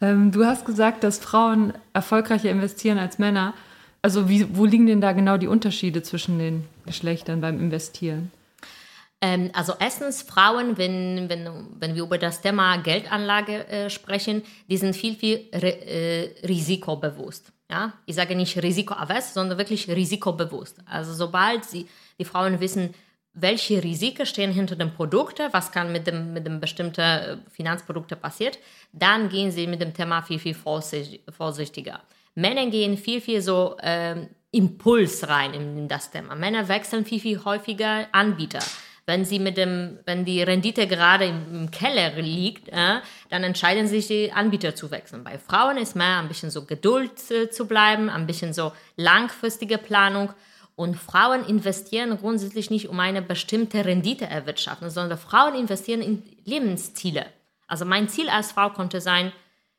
Ähm, 0.00 0.32
du 0.32 0.44
hast 0.44 0.64
gesagt, 0.64 1.04
dass 1.04 1.18
Frauen 1.18 1.74
erfolgreicher 1.92 2.50
investieren 2.50 2.98
als 2.98 3.18
Männer. 3.18 3.54
Also 4.00 4.28
wie, 4.28 4.56
wo 4.56 4.64
liegen 4.64 4.86
denn 4.86 5.00
da 5.00 5.12
genau 5.12 5.36
die 5.36 5.46
Unterschiede 5.46 6.02
zwischen 6.02 6.38
den 6.38 6.64
Geschlechtern 6.86 7.40
beim 7.40 7.60
Investieren? 7.60 8.32
Ähm, 9.22 9.50
also 9.54 9.74
erstens, 9.78 10.22
Frauen, 10.22 10.76
wenn, 10.76 11.28
wenn, 11.30 11.48
wenn 11.78 11.94
wir 11.94 12.02
über 12.02 12.18
das 12.18 12.40
Thema 12.40 12.76
Geldanlage 12.78 13.66
äh, 13.68 13.88
sprechen, 13.88 14.42
die 14.68 14.76
sind 14.76 14.96
viel, 14.96 15.14
viel 15.14 15.48
äh, 15.52 16.46
risikobewusst. 16.46 17.52
Ja? 17.70 17.92
Ich 18.04 18.16
sage 18.16 18.34
nicht 18.34 18.60
risikoavers, 18.60 19.32
sondern 19.32 19.58
wirklich 19.58 19.88
risikobewusst. 19.88 20.78
Also 20.86 21.14
sobald 21.14 21.64
sie, 21.64 21.86
die 22.18 22.24
Frauen 22.24 22.58
wissen, 22.58 22.94
welche 23.32 23.82
Risiken 23.82 24.26
stehen 24.26 24.52
hinter 24.52 24.74
dem 24.74 24.92
Produkt, 24.92 25.40
was 25.52 25.70
kann 25.70 25.92
mit 25.92 26.06
dem, 26.08 26.32
mit 26.32 26.44
dem 26.44 26.60
bestimmten 26.60 27.00
äh, 27.00 27.36
Finanzprodukt 27.48 28.20
passiert, 28.20 28.58
dann 28.92 29.28
gehen 29.28 29.52
sie 29.52 29.68
mit 29.68 29.80
dem 29.80 29.94
Thema 29.94 30.22
viel, 30.22 30.40
viel 30.40 30.54
vorsichtiger. 30.54 32.00
Männer 32.34 32.66
gehen 32.66 32.98
viel, 32.98 33.20
viel 33.20 33.40
so 33.40 33.76
ähm, 33.80 34.30
Impuls 34.50 35.28
rein 35.28 35.54
in, 35.54 35.78
in 35.78 35.88
das 35.88 36.10
Thema. 36.10 36.34
Männer 36.34 36.68
wechseln 36.68 37.04
viel, 37.04 37.20
viel 37.20 37.42
häufiger 37.44 38.08
Anbieter 38.10 38.58
wenn 39.06 39.24
sie 39.24 39.38
mit 39.38 39.56
dem, 39.56 39.98
wenn 40.06 40.24
die 40.24 40.42
Rendite 40.42 40.86
gerade 40.86 41.26
im, 41.26 41.54
im 41.54 41.70
Keller 41.70 42.10
liegt, 42.20 42.68
äh, 42.68 43.00
dann 43.30 43.42
entscheiden 43.42 43.88
sich 43.88 44.06
die 44.06 44.32
Anbieter 44.32 44.74
zu 44.74 44.90
wechseln. 44.90 45.24
Bei 45.24 45.38
Frauen 45.38 45.76
ist 45.76 45.96
mehr 45.96 46.18
ein 46.18 46.28
bisschen 46.28 46.50
so 46.50 46.64
Geduld 46.64 47.30
äh, 47.30 47.50
zu 47.50 47.66
bleiben, 47.66 48.08
ein 48.08 48.26
bisschen 48.26 48.52
so 48.52 48.72
langfristige 48.96 49.78
Planung. 49.78 50.32
Und 50.74 50.96
Frauen 50.96 51.44
investieren 51.44 52.16
grundsätzlich 52.16 52.70
nicht, 52.70 52.88
um 52.88 52.98
eine 53.00 53.22
bestimmte 53.22 53.84
Rendite 53.84 54.26
erwirtschaften, 54.26 54.88
sondern 54.90 55.18
Frauen 55.18 55.54
investieren 55.54 56.00
in 56.00 56.22
Lebensziele. 56.44 57.26
Also 57.66 57.84
mein 57.84 58.08
Ziel 58.08 58.28
als 58.28 58.52
Frau 58.52 58.70
konnte 58.70 59.00
sein, 59.00 59.32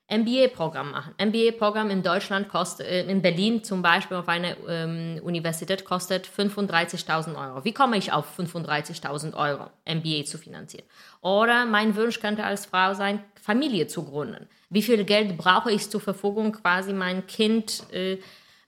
MBA-Programm 0.09 0.91
machen. 0.91 1.15
MBA-Programm 1.17 1.89
in 1.89 2.03
Deutschland 2.03 2.49
kostet, 2.49 2.87
äh, 2.87 3.09
in 3.09 3.21
Berlin 3.21 3.63
zum 3.63 3.81
Beispiel 3.81 4.17
auf 4.17 4.27
einer 4.27 4.55
ähm, 4.67 5.19
Universität 5.23 5.85
kostet 5.85 6.27
35.000 6.27 7.35
Euro. 7.35 7.63
Wie 7.63 7.73
komme 7.73 7.97
ich 7.97 8.11
auf 8.11 8.37
35.000 8.37 9.33
Euro, 9.33 9.69
MBA 9.85 10.25
zu 10.25 10.37
finanzieren? 10.37 10.85
Oder 11.21 11.65
mein 11.65 11.95
Wunsch 11.95 12.19
könnte 12.19 12.43
als 12.43 12.65
Frau 12.65 12.93
sein, 12.93 13.23
Familie 13.41 13.87
zu 13.87 14.03
gründen. 14.03 14.47
Wie 14.69 14.81
viel 14.81 15.03
Geld 15.05 15.37
brauche 15.37 15.71
ich 15.71 15.89
zur 15.89 16.01
Verfügung, 16.01 16.51
quasi 16.51 16.93
mein 16.93 17.25
Kind 17.27 17.83
äh, 17.93 18.17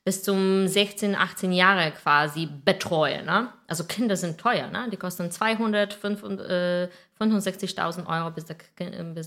bis 0.05 0.23
zum 0.23 0.67
16, 0.67 1.15
18 1.15 1.51
Jahre 1.51 1.91
quasi 1.91 2.45
betreue. 2.45 3.23
Ne? 3.23 3.49
Also 3.67 3.85
Kinder 3.85 4.15
sind 4.15 4.37
teuer, 4.37 4.67
ne? 4.67 4.87
die 4.91 4.97
kosten 4.97 5.29
265.000 5.29 8.05
Euro, 8.05 8.29
bis, 8.29 8.45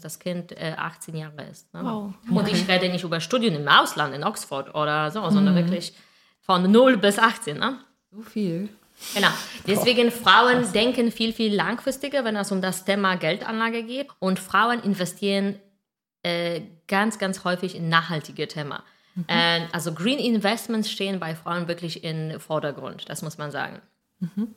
das 0.00 0.20
Kind 0.20 0.52
äh, 0.52 0.75
18 0.76 1.16
Jahre 1.16 1.42
ist. 1.50 1.75
Ne? 1.75 1.80
Wow. 1.82 2.14
Und 2.30 2.47
ich 2.49 2.68
rede 2.68 2.88
nicht 2.90 3.02
über 3.02 3.18
Studien 3.20 3.56
im 3.56 3.66
Ausland, 3.66 4.14
in 4.14 4.23
Oxford 4.23 4.73
oder 4.76 5.11
so, 5.11 5.28
sondern 5.30 5.54
mhm. 5.54 5.58
wirklich 5.58 5.94
von 6.40 6.70
0 6.70 6.99
bis 6.99 7.18
18. 7.18 7.58
Ne? 7.58 7.80
So 8.12 8.23
viel. 8.23 8.68
Genau. 9.14 9.30
Deswegen 9.66 10.12
Frauen 10.12 10.61
Krass. 10.61 10.70
denken 10.73 11.11
viel, 11.11 11.32
viel 11.32 11.52
langfristiger, 11.54 12.25
wenn 12.25 12.37
es 12.37 12.52
um 12.52 12.62
das 12.62 12.85
Thema 12.85 13.16
Geldanlage 13.16 13.82
geht. 13.82 14.06
Und 14.20 14.38
Frauen 14.38 14.80
investieren 14.85 15.58
äh, 16.23 16.61
ganz, 16.87 17.18
ganz 17.18 17.42
häufig 17.42 17.75
in 17.75 17.88
nachhaltige 17.88 18.47
Themen. 18.47 18.78
Mhm. 19.19 19.25
Äh, 19.27 19.67
also 19.73 19.93
Green 19.93 20.19
Investments 20.19 20.91
stehen 20.91 21.19
bei 21.19 21.35
Frauen 21.35 21.67
wirklich 21.67 22.05
im 22.05 22.39
Vordergrund, 22.39 23.09
das 23.09 23.23
muss 23.23 23.37
man 23.37 23.51
sagen. 23.51 23.81
Mhm. 24.21 24.55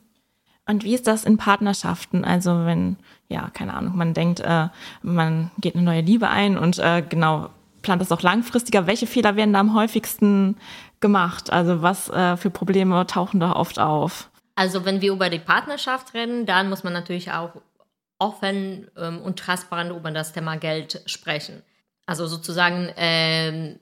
Und 0.66 0.84
wie 0.84 0.94
ist 0.94 1.08
das 1.08 1.24
in 1.24 1.36
Partnerschaften? 1.36 2.24
Also 2.24 2.64
wenn, 2.64 2.96
ja, 3.28 3.50
keine 3.52 3.74
Ahnung, 3.74 3.96
man 3.96 4.14
denkt, 4.14 4.38
äh, 4.38 4.68
man 5.02 5.50
geht 5.58 5.74
eine 5.74 5.82
neue 5.82 6.02
Liebe 6.02 6.28
ein 6.28 6.56
und 6.56 6.78
äh, 6.78 7.02
genau 7.06 7.50
plant 7.82 8.00
das 8.00 8.12
auch 8.12 8.22
langfristiger. 8.22 8.86
Welche 8.86 9.08
Fehler 9.08 9.34
werden 9.34 9.52
da 9.52 9.58
am 9.58 9.74
häufigsten 9.74 10.56
gemacht? 11.00 11.52
Also 11.52 11.82
was 11.82 12.08
äh, 12.10 12.36
für 12.36 12.50
Probleme 12.50 13.04
tauchen 13.08 13.40
da 13.40 13.54
oft 13.54 13.80
auf? 13.80 14.30
Also 14.54 14.84
wenn 14.84 15.00
wir 15.00 15.12
über 15.12 15.30
die 15.30 15.40
Partnerschaft 15.40 16.14
reden, 16.14 16.46
dann 16.46 16.68
muss 16.68 16.84
man 16.84 16.92
natürlich 16.92 17.32
auch 17.32 17.50
offen 18.20 18.88
ähm, 18.96 19.20
und 19.20 19.40
transparent 19.40 19.90
über 19.90 20.12
das 20.12 20.32
Thema 20.32 20.56
Geld 20.56 21.02
sprechen. 21.06 21.64
Also 22.06 22.28
sozusagen 22.28 22.88
ähm, 22.96 23.80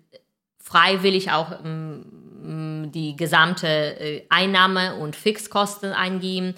freiwillig 0.62 1.30
auch 1.32 1.52
ähm, 1.64 2.90
die 2.92 3.16
gesamte 3.16 3.66
äh, 3.66 4.26
Einnahme 4.28 4.96
und 4.96 5.16
Fixkosten 5.16 5.92
eingeben. 5.92 6.54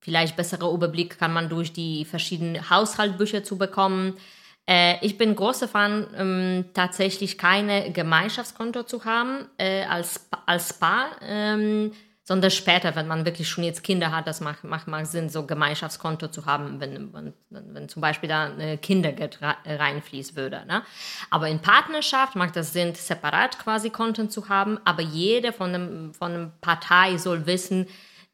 Vielleicht 0.00 0.36
besserer 0.36 0.72
Überblick 0.72 1.18
kann 1.18 1.32
man 1.32 1.48
durch 1.48 1.72
die 1.72 2.04
verschiedenen 2.04 2.70
Haushaltsbücher 2.70 3.42
zu 3.42 3.58
bekommen. 3.58 4.16
Äh, 4.68 5.04
ich 5.04 5.18
bin 5.18 5.34
großer 5.34 5.68
Fan, 5.68 6.06
ähm, 6.16 6.64
tatsächlich 6.74 7.38
keine 7.38 7.92
Gemeinschaftskonto 7.92 8.84
zu 8.84 9.04
haben 9.04 9.46
äh, 9.58 9.84
als, 9.84 10.28
als 10.46 10.72
Paar. 10.72 11.10
Ähm, 11.22 11.92
sondern 12.26 12.50
später, 12.50 12.96
wenn 12.96 13.06
man 13.06 13.24
wirklich 13.24 13.48
schon 13.48 13.62
jetzt 13.62 13.84
Kinder 13.84 14.10
hat, 14.10 14.26
das 14.26 14.40
macht, 14.40 14.64
macht 14.64 14.88
mal 14.88 15.06
Sinn, 15.06 15.28
so 15.28 15.46
Gemeinschaftskonto 15.46 16.26
zu 16.26 16.44
haben, 16.44 16.80
wenn, 16.80 17.14
wenn, 17.14 17.32
wenn 17.50 17.88
zum 17.88 18.02
Beispiel 18.02 18.28
da 18.28 18.50
Kindergeld 18.82 19.38
reinfließen 19.64 20.34
würde. 20.34 20.66
Ne? 20.66 20.82
Aber 21.30 21.48
in 21.48 21.60
Partnerschaft 21.60 22.34
macht 22.34 22.56
das 22.56 22.72
Sinn, 22.72 22.96
separat 22.96 23.60
quasi 23.60 23.90
Konten 23.90 24.28
zu 24.28 24.48
haben, 24.48 24.80
aber 24.84 25.02
jede 25.02 25.52
von 25.52 25.72
einem, 25.72 26.14
von 26.14 26.50
Partei 26.60 27.16
soll 27.16 27.46
wissen, 27.46 27.86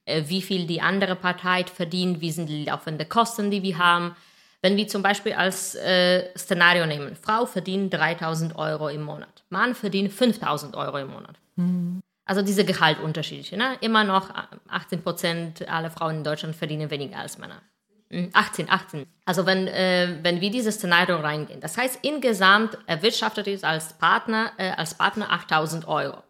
äh, 0.06 0.22
wie 0.26 0.40
viel 0.40 0.66
die 0.66 0.80
andere 0.80 1.14
Partei 1.14 1.64
verdient, 1.64 2.22
wie 2.22 2.32
sind 2.32 2.48
die 2.48 2.64
laufenden 2.64 3.06
Kosten, 3.10 3.50
die 3.50 3.62
wir 3.62 3.76
haben. 3.76 4.16
Wenn 4.62 4.78
wir 4.78 4.88
zum 4.88 5.02
Beispiel 5.02 5.34
als 5.34 5.74
äh, 5.74 6.30
Szenario 6.38 6.86
nehmen, 6.86 7.14
Frau 7.14 7.44
verdient 7.44 7.92
3000 7.92 8.56
Euro 8.56 8.88
im 8.88 9.02
Monat, 9.02 9.44
Mann 9.50 9.74
verdient 9.74 10.14
5000 10.14 10.76
Euro 10.76 10.96
im 10.96 11.08
Monat. 11.08 11.36
Mhm. 11.56 12.00
Also 12.24 12.42
diese 12.42 12.64
Gehaltunterschiede. 12.64 13.56
Ne? 13.56 13.76
Immer 13.80 14.04
noch 14.04 14.30
18 14.68 15.02
Prozent 15.02 15.68
aller 15.68 15.90
Frauen 15.90 16.18
in 16.18 16.24
Deutschland 16.24 16.54
verdienen 16.54 16.90
weniger 16.90 17.18
als 17.18 17.38
Männer. 17.38 17.60
18, 18.32 18.66
hm, 18.66 18.72
18. 18.72 19.06
Also 19.24 19.46
wenn, 19.46 19.66
äh, 19.66 20.18
wenn 20.22 20.40
wir 20.40 20.50
dieses 20.50 20.76
Szenario 20.76 21.16
reingehen. 21.16 21.60
Das 21.60 21.78
heißt, 21.78 22.00
insgesamt 22.02 22.76
erwirtschaftet 22.86 23.48
es 23.48 23.64
als 23.64 23.94
Partner, 23.94 24.52
äh, 24.58 24.70
als 24.70 24.94
Partner 24.94 25.32
8000 25.32 25.88
Euro. 25.88 26.22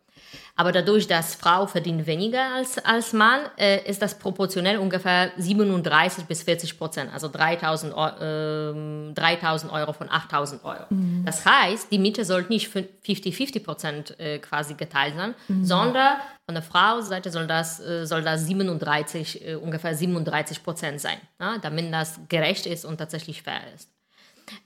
Aber 0.54 0.70
dadurch, 0.70 1.06
dass 1.06 1.34
Frau 1.34 1.66
verdient 1.66 2.06
weniger 2.06 2.54
als, 2.54 2.78
als 2.78 3.12
Mann, 3.12 3.40
äh, 3.56 3.88
ist 3.88 4.02
das 4.02 4.18
proportionell 4.18 4.78
ungefähr 4.78 5.32
37 5.38 6.24
bis 6.26 6.42
40 6.42 6.78
Prozent, 6.78 7.12
also 7.12 7.28
3000, 7.28 7.92
äh, 7.92 9.14
3000 9.14 9.72
Euro 9.72 9.92
von 9.92 10.10
8000 10.10 10.64
Euro. 10.64 10.84
Mhm. 10.90 11.24
Das 11.24 11.46
heißt, 11.46 11.90
die 11.90 11.98
Miete 11.98 12.24
sollte 12.24 12.52
nicht 12.52 12.70
50-50 12.70 13.64
Prozent 13.64 14.20
äh, 14.20 14.38
quasi 14.38 14.74
geteilt 14.74 15.14
sein, 15.16 15.34
mhm. 15.48 15.64
sondern 15.64 16.18
von 16.44 16.54
der 16.54 16.62
Frau-Seite 16.62 17.30
soll 17.30 17.46
das, 17.46 17.80
äh, 17.80 18.04
soll 18.04 18.22
das 18.22 18.46
37, 18.46 19.46
äh, 19.46 19.54
ungefähr 19.54 19.94
37 19.94 20.62
Prozent 20.62 21.00
sein, 21.00 21.18
ja, 21.40 21.56
damit 21.62 21.92
das 21.92 22.20
gerecht 22.28 22.66
ist 22.66 22.84
und 22.84 22.98
tatsächlich 22.98 23.42
fair 23.42 23.60
ist. 23.74 23.91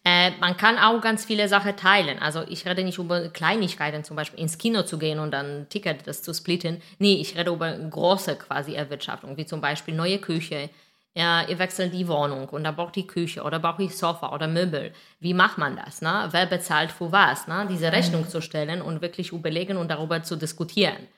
Äh, 0.05 0.33
man 0.41 0.57
kann 0.57 0.79
auch 0.79 1.01
ganz 1.01 1.25
viele 1.25 1.49
Sachen 1.49 1.77
teilen. 1.77 2.19
Also 2.19 2.43
ich 2.49 2.67
rede 2.67 2.85
nicht 2.85 2.99
über 2.99 3.29
Kleinigkeiten, 3.29 4.05
zum 4.05 4.17
Beispiel 4.17 4.41
ins 4.41 4.59
Kino 4.59 4.83
zu 4.83 4.99
gehen 4.99 5.19
und 5.19 5.31
dann 5.33 5.63
ein 5.63 5.69
Ticket 5.69 6.07
das 6.07 6.23
zu 6.23 6.33
splitten. 6.35 6.81
Nee, 6.99 7.15
ich 7.15 7.37
rede 7.37 7.51
über 7.53 7.73
große 7.73 8.37
quasi 8.37 8.75
Erwirtschaftung, 8.75 9.37
wie 9.37 9.47
zum 9.47 9.61
Beispiel 9.61 9.95
neue 9.95 10.19
Küche. 10.19 10.71
Ja, 11.15 11.49
ihr 11.49 11.59
wechselt 11.59 11.95
die 11.95 12.09
Wohnung 12.09 12.47
und 12.51 12.65
dann 12.65 12.77
braucht 12.77 12.95
die 12.95 13.07
Küche 13.07 13.43
oder 13.43 13.59
braucht 13.59 13.81
ich 13.81 13.97
Sofa 13.97 14.35
oder 14.35 14.49
Möbel. 14.49 14.93
Wie 15.19 15.33
macht 15.33 15.57
man 15.57 15.75
das? 15.77 16.03
Ne? 16.03 16.29
Wer 16.31 16.45
bezahlt 16.45 16.93
für 16.93 17.11
was? 17.11 17.49
Ne? 17.49 17.67
Diese 17.71 17.91
Rechnung 17.91 18.29
zu 18.29 18.43
stellen 18.43 18.83
und 18.83 19.01
wirklich 19.01 19.33
überlegen 19.33 19.79
und 19.79 19.91
darüber 19.91 20.23
zu 20.23 20.37
diskutieren. 20.37 21.09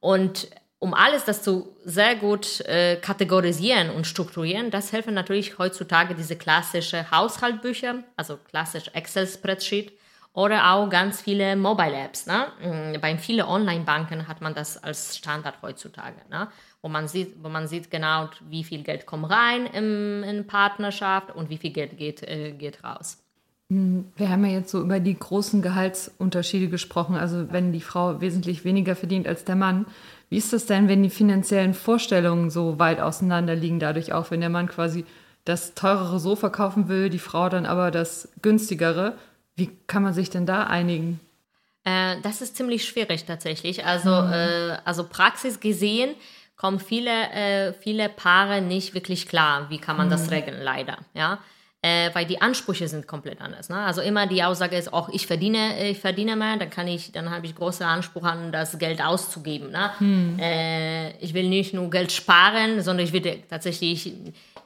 Und 0.00 0.48
um 0.80 0.94
alles 0.94 1.24
das 1.24 1.42
zu 1.42 1.76
sehr 1.84 2.14
gut 2.16 2.60
äh, 2.60 2.96
kategorisieren 2.96 3.90
und 3.90 4.06
strukturieren, 4.06 4.70
das 4.70 4.92
helfen 4.92 5.14
natürlich 5.14 5.58
heutzutage 5.58 6.14
diese 6.14 6.36
klassische 6.36 7.10
Haushaltbücher, 7.10 8.04
also 8.16 8.36
klassisch 8.36 8.88
Excel-Spreadsheet 8.92 9.92
oder 10.32 10.72
auch 10.72 10.88
ganz 10.88 11.20
viele 11.20 11.56
Mobile-Apps. 11.56 12.26
Ne? 12.26 12.46
Mhm, 12.62 13.00
bei 13.00 13.16
vielen 13.18 13.46
Online-Banken 13.46 14.28
hat 14.28 14.40
man 14.40 14.54
das 14.54 14.82
als 14.82 15.16
Standard 15.16 15.60
heutzutage, 15.62 16.20
ne? 16.30 16.48
wo, 16.80 16.88
man 16.88 17.08
sieht, 17.08 17.42
wo 17.42 17.48
man 17.48 17.66
sieht 17.66 17.90
genau, 17.90 18.28
wie 18.48 18.62
viel 18.62 18.84
Geld 18.84 19.04
kommt 19.04 19.30
rein 19.30 19.66
im, 19.66 20.22
in 20.22 20.46
Partnerschaft 20.46 21.34
und 21.34 21.50
wie 21.50 21.58
viel 21.58 21.72
Geld 21.72 21.96
geht, 21.96 22.22
äh, 22.22 22.52
geht 22.52 22.84
raus. 22.84 23.18
Wir 23.70 24.30
haben 24.30 24.46
ja 24.46 24.52
jetzt 24.52 24.70
so 24.70 24.80
über 24.80 24.98
die 24.98 25.18
großen 25.18 25.60
Gehaltsunterschiede 25.60 26.68
gesprochen, 26.68 27.16
also 27.16 27.52
wenn 27.52 27.70
die 27.70 27.82
Frau 27.82 28.18
wesentlich 28.22 28.64
weniger 28.64 28.96
verdient 28.96 29.26
als 29.28 29.44
der 29.44 29.56
Mann. 29.56 29.84
Wie 30.30 30.36
ist 30.36 30.52
das 30.52 30.66
denn, 30.66 30.88
wenn 30.88 31.02
die 31.02 31.10
finanziellen 31.10 31.74
Vorstellungen 31.74 32.50
so 32.50 32.78
weit 32.78 33.00
auseinander 33.00 33.54
liegen, 33.54 33.80
dadurch 33.80 34.12
auch, 34.12 34.30
wenn 34.30 34.40
der 34.40 34.50
Mann 34.50 34.68
quasi 34.68 35.04
das 35.44 35.74
teurere 35.74 36.20
Sofa 36.20 36.50
kaufen 36.50 36.88
will, 36.88 37.08
die 37.08 37.18
Frau 37.18 37.48
dann 37.48 37.64
aber 37.64 37.90
das 37.90 38.28
günstigere? 38.42 39.16
Wie 39.56 39.70
kann 39.86 40.02
man 40.02 40.12
sich 40.12 40.28
denn 40.28 40.44
da 40.44 40.64
einigen? 40.64 41.20
Äh, 41.84 42.16
das 42.22 42.42
ist 42.42 42.56
ziemlich 42.56 42.84
schwierig 42.84 43.24
tatsächlich. 43.24 43.86
Also, 43.86 44.10
mhm. 44.10 44.32
äh, 44.32 44.76
also 44.84 45.04
Praxis 45.04 45.60
gesehen 45.60 46.14
kommen 46.56 46.80
viele, 46.80 47.30
äh, 47.30 47.72
viele 47.72 48.08
Paare 48.08 48.60
nicht 48.60 48.92
wirklich 48.94 49.28
klar, 49.28 49.70
wie 49.70 49.78
kann 49.78 49.96
man 49.96 50.08
mhm. 50.08 50.10
das 50.10 50.30
regeln, 50.30 50.60
leider. 50.62 50.98
Ja 51.14 51.38
äh, 51.88 52.14
weil 52.14 52.26
die 52.26 52.40
Ansprüche 52.40 52.88
sind 52.88 53.06
komplett 53.06 53.40
anders. 53.40 53.68
Ne? 53.68 53.78
Also 53.78 54.00
immer 54.00 54.26
die 54.26 54.42
Aussage 54.42 54.76
ist, 54.76 54.92
auch 54.92 55.08
ich 55.08 55.26
verdiene, 55.26 55.90
ich 55.90 55.98
verdiene 55.98 56.36
mehr, 56.36 56.56
dann 56.56 56.70
kann 56.70 56.86
ich, 56.86 57.12
dann 57.12 57.30
habe 57.30 57.46
ich 57.46 57.54
große 57.54 57.84
Anspruch 57.84 58.24
an, 58.24 58.52
das 58.52 58.78
Geld 58.78 59.02
auszugeben. 59.02 59.70
Ne? 59.70 59.90
Hm. 59.98 60.38
Äh, 60.38 61.10
ich 61.18 61.34
will 61.34 61.48
nicht 61.48 61.74
nur 61.74 61.90
Geld 61.90 62.12
sparen, 62.12 62.82
sondern 62.82 63.06
ich 63.06 63.12
will 63.12 63.42
tatsächlich 63.48 64.12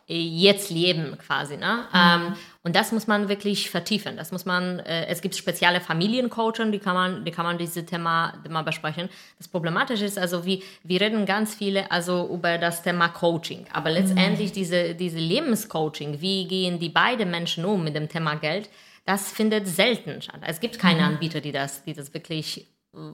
jetzt 0.06 0.70
leben 0.70 1.16
quasi. 1.18 1.56
Ne? 1.56 1.84
Mhm. 1.92 1.98
Ähm, 1.98 2.34
und 2.64 2.76
das 2.76 2.92
muss 2.92 3.06
man 3.06 3.28
wirklich 3.28 3.70
vertiefen. 3.70 4.16
Das 4.16 4.30
muss 4.30 4.44
man, 4.44 4.78
äh, 4.80 5.06
es 5.06 5.20
gibt 5.20 5.34
spezielle 5.34 5.80
Familiencoaching, 5.80 6.70
die 6.70 6.78
kann 6.78 6.94
man, 6.94 7.24
die 7.24 7.30
kann 7.30 7.44
man 7.44 7.58
diese 7.58 7.84
Thema, 7.84 8.34
Thema 8.42 8.62
besprechen. 8.62 9.08
Das 9.38 9.48
Problematische 9.48 10.04
ist 10.04 10.18
also, 10.18 10.44
wie, 10.44 10.62
wir 10.84 11.00
reden 11.00 11.26
ganz 11.26 11.54
viele 11.54 11.90
also 11.90 12.28
über 12.32 12.58
das 12.58 12.82
Thema 12.82 13.08
Coaching. 13.08 13.66
Aber 13.72 13.90
letztendlich 13.90 14.50
mhm. 14.50 14.54
diese, 14.54 14.94
diese 14.94 15.18
Lebenscoaching, 15.18 16.20
wie 16.20 16.46
gehen 16.46 16.78
die 16.78 16.88
beiden 16.88 17.30
Menschen 17.30 17.64
um 17.64 17.82
mit 17.82 17.96
dem 17.96 18.08
Thema 18.08 18.36
Geld, 18.36 18.68
das 19.04 19.32
findet 19.32 19.66
selten 19.66 20.22
statt. 20.22 20.40
Es 20.46 20.60
gibt 20.60 20.78
keine 20.78 21.00
mhm. 21.00 21.08
Anbieter, 21.14 21.40
die 21.40 21.52
das, 21.52 21.84
die 21.84 21.94
das 21.94 22.14
wirklich 22.14 22.66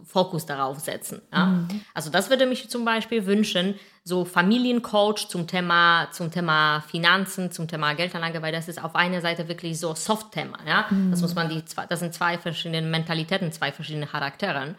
Fokus 0.05 0.45
darauf 0.45 0.81
setzen. 0.81 1.23
Ja? 1.33 1.47
Mhm. 1.47 1.69
Also 1.95 2.11
das 2.11 2.31
würde 2.31 2.47
mich 2.47 2.69
zum 2.69 2.85
Beispiel 2.85 3.27
wünschen, 3.27 3.75
so 4.03 4.25
Familiencoach 4.25 5.29
zum 5.29 5.47
Thema, 5.47 6.09
zum 6.11 6.33
Thema 6.33 6.81
Finanzen, 6.81 7.53
zum 7.53 7.69
Thema 7.69 7.95
Geldanlage, 7.95 8.43
weil 8.43 8.53
das 8.53 8.67
ist 8.67 8.83
auf 8.83 8.97
einer 8.97 9.21
Seite 9.21 9.47
wirklich 9.49 9.79
so 9.79 9.95
Soft-Thema. 9.95 10.59
Ja? 10.67 10.87
Mhm. 10.91 11.13
Das 11.13 11.21
muss 11.21 11.35
man 11.35 11.49
die 11.49 11.63
das 11.89 12.01
sind 12.01 12.13
zwei 12.13 12.39
verschiedene 12.39 12.83
Mentalitäten, 12.83 13.53
zwei 13.53 13.71
verschiedene 13.71 14.07
Charaktere. 14.07 14.75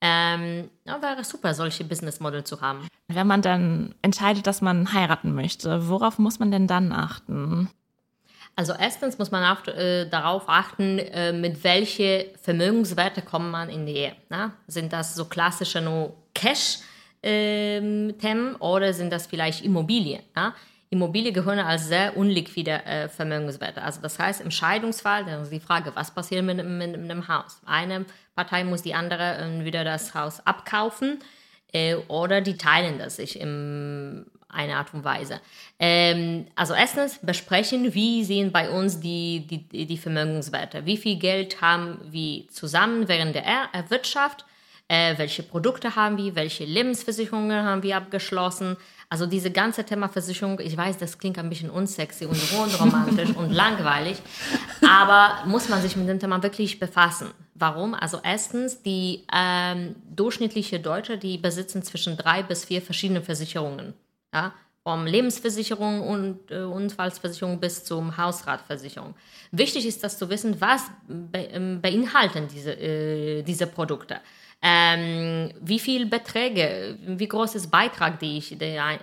Ähm, 0.00 0.70
ja, 0.84 1.00
wäre 1.02 1.24
super, 1.24 1.54
solche 1.54 1.82
Business 1.82 2.20
Model 2.20 2.44
zu 2.44 2.60
haben. 2.60 2.86
Wenn 3.08 3.26
man 3.26 3.42
dann 3.42 3.94
entscheidet, 4.02 4.46
dass 4.46 4.60
man 4.60 4.92
heiraten 4.92 5.34
möchte, 5.34 5.88
worauf 5.88 6.18
muss 6.18 6.38
man 6.38 6.50
denn 6.50 6.66
dann 6.66 6.92
achten? 6.92 7.70
Also 8.58 8.72
erstens 8.72 9.18
muss 9.18 9.30
man 9.30 9.44
auf, 9.44 9.66
äh, 9.68 10.06
darauf 10.06 10.44
achten, 10.48 10.98
äh, 10.98 11.32
mit 11.32 11.62
welchen 11.62 12.24
Vermögenswerte 12.40 13.20
kommt 13.20 13.50
man 13.50 13.68
in 13.68 13.84
die 13.84 13.96
Ehe. 13.96 14.16
Na? 14.30 14.54
Sind 14.66 14.94
das 14.94 15.14
so 15.14 15.26
klassische 15.26 15.82
nur 15.82 16.16
Cash-Themen 16.34 18.14
ähm, 18.22 18.56
oder 18.58 18.94
sind 18.94 19.12
das 19.12 19.26
vielleicht 19.26 19.62
Immobilien? 19.62 20.22
Na? 20.34 20.54
Immobilien 20.88 21.34
gehören 21.34 21.58
als 21.58 21.88
sehr 21.88 22.16
unliquide 22.16 22.82
äh, 22.86 23.08
Vermögenswerte. 23.10 23.82
Also 23.82 24.00
das 24.00 24.18
heißt, 24.18 24.40
im 24.40 24.50
Scheidungsfall, 24.50 25.26
dann 25.26 25.42
ist 25.42 25.52
die 25.52 25.60
Frage, 25.60 25.92
was 25.94 26.12
passiert 26.12 26.42
mit, 26.42 26.56
mit, 26.56 26.92
mit 26.92 27.10
einem 27.10 27.28
Haus? 27.28 27.60
Eine 27.66 28.06
Partei 28.34 28.64
muss 28.64 28.80
die 28.80 28.94
andere 28.94 29.36
äh, 29.36 29.64
wieder 29.66 29.84
das 29.84 30.14
Haus 30.14 30.46
abkaufen 30.46 31.18
äh, 31.72 31.96
oder 32.08 32.40
die 32.40 32.56
teilen 32.56 32.98
das 32.98 33.16
sich 33.16 33.38
in 33.38 34.24
einer 34.48 34.76
Art 34.76 34.94
und 34.94 35.04
Weise. 35.04 35.40
Ähm, 35.78 36.46
also 36.54 36.74
erstens 36.74 37.18
besprechen, 37.22 37.94
wie 37.94 38.24
sehen 38.24 38.52
bei 38.52 38.70
uns 38.70 39.00
die, 39.00 39.46
die, 39.46 39.86
die 39.86 39.98
Vermögenswerte. 39.98 40.86
Wie 40.86 40.96
viel 40.96 41.18
Geld 41.18 41.60
haben 41.60 41.98
wir 42.10 42.48
zusammen 42.48 43.08
während 43.08 43.34
der 43.34 43.44
Wirtschaft? 43.88 44.44
Äh, 44.88 45.18
welche 45.18 45.42
Produkte 45.42 45.96
haben 45.96 46.16
wir? 46.16 46.36
Welche 46.36 46.64
Lebensversicherungen 46.64 47.64
haben 47.64 47.82
wir 47.82 47.96
abgeschlossen? 47.96 48.76
Also 49.08 49.26
diese 49.26 49.50
ganze 49.50 49.84
Thema 49.84 50.08
Versicherung, 50.08 50.60
ich 50.60 50.76
weiß, 50.76 50.98
das 50.98 51.18
klingt 51.18 51.38
ein 51.38 51.48
bisschen 51.48 51.70
unsexy 51.70 52.26
und 52.26 52.40
unromantisch 52.52 53.30
und 53.36 53.50
langweilig, 53.52 54.16
aber 54.82 55.44
muss 55.46 55.68
man 55.68 55.80
sich 55.80 55.96
mit 55.96 56.08
dem 56.08 56.18
Thema 56.18 56.42
wirklich 56.42 56.80
befassen. 56.80 57.30
Warum? 57.54 57.94
Also 57.94 58.18
erstens, 58.22 58.82
die 58.82 59.24
ähm, 59.32 59.94
durchschnittliche 60.14 60.80
Deutsche, 60.80 61.18
die 61.18 61.38
besitzen 61.38 61.82
zwischen 61.82 62.16
drei 62.16 62.42
bis 62.42 62.64
vier 62.64 62.82
verschiedene 62.82 63.22
Versicherungen. 63.22 63.94
Ja? 64.36 64.52
Vom 64.82 65.06
Lebensversicherung 65.06 66.00
und 66.00 66.50
äh, 66.50 66.62
Unfallsversicherung 66.62 67.58
bis 67.58 67.82
zum 67.84 68.16
Hausratversicherung. 68.16 69.14
Wichtig 69.50 69.84
ist 69.84 70.04
das 70.04 70.16
zu 70.16 70.30
wissen, 70.30 70.60
was 70.60 70.82
be 71.08 71.40
ähm, 71.40 71.80
beinhalten 71.80 72.46
diese, 72.48 72.72
äh, 72.72 73.42
diese 73.42 73.66
Produkte 73.66 74.20
ähm, 74.62 75.52
wie 75.60 75.78
viel 75.78 76.06
Beträge, 76.06 76.98
wie 77.06 77.28
groß 77.28 77.54
ist 77.56 77.70
Beitrag, 77.70 78.18
die 78.18 78.38
ich 78.38 78.56